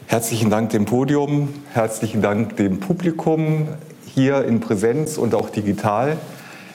[0.09, 3.69] Herzlichen Dank dem Podium, herzlichen Dank dem Publikum
[4.13, 6.17] hier in Präsenz und auch digital.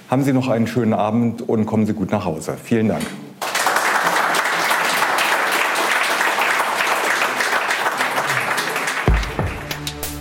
[0.10, 2.56] Haben Sie noch einen schönen Abend und kommen Sie gut nach Hause.
[2.64, 3.04] Vielen Dank.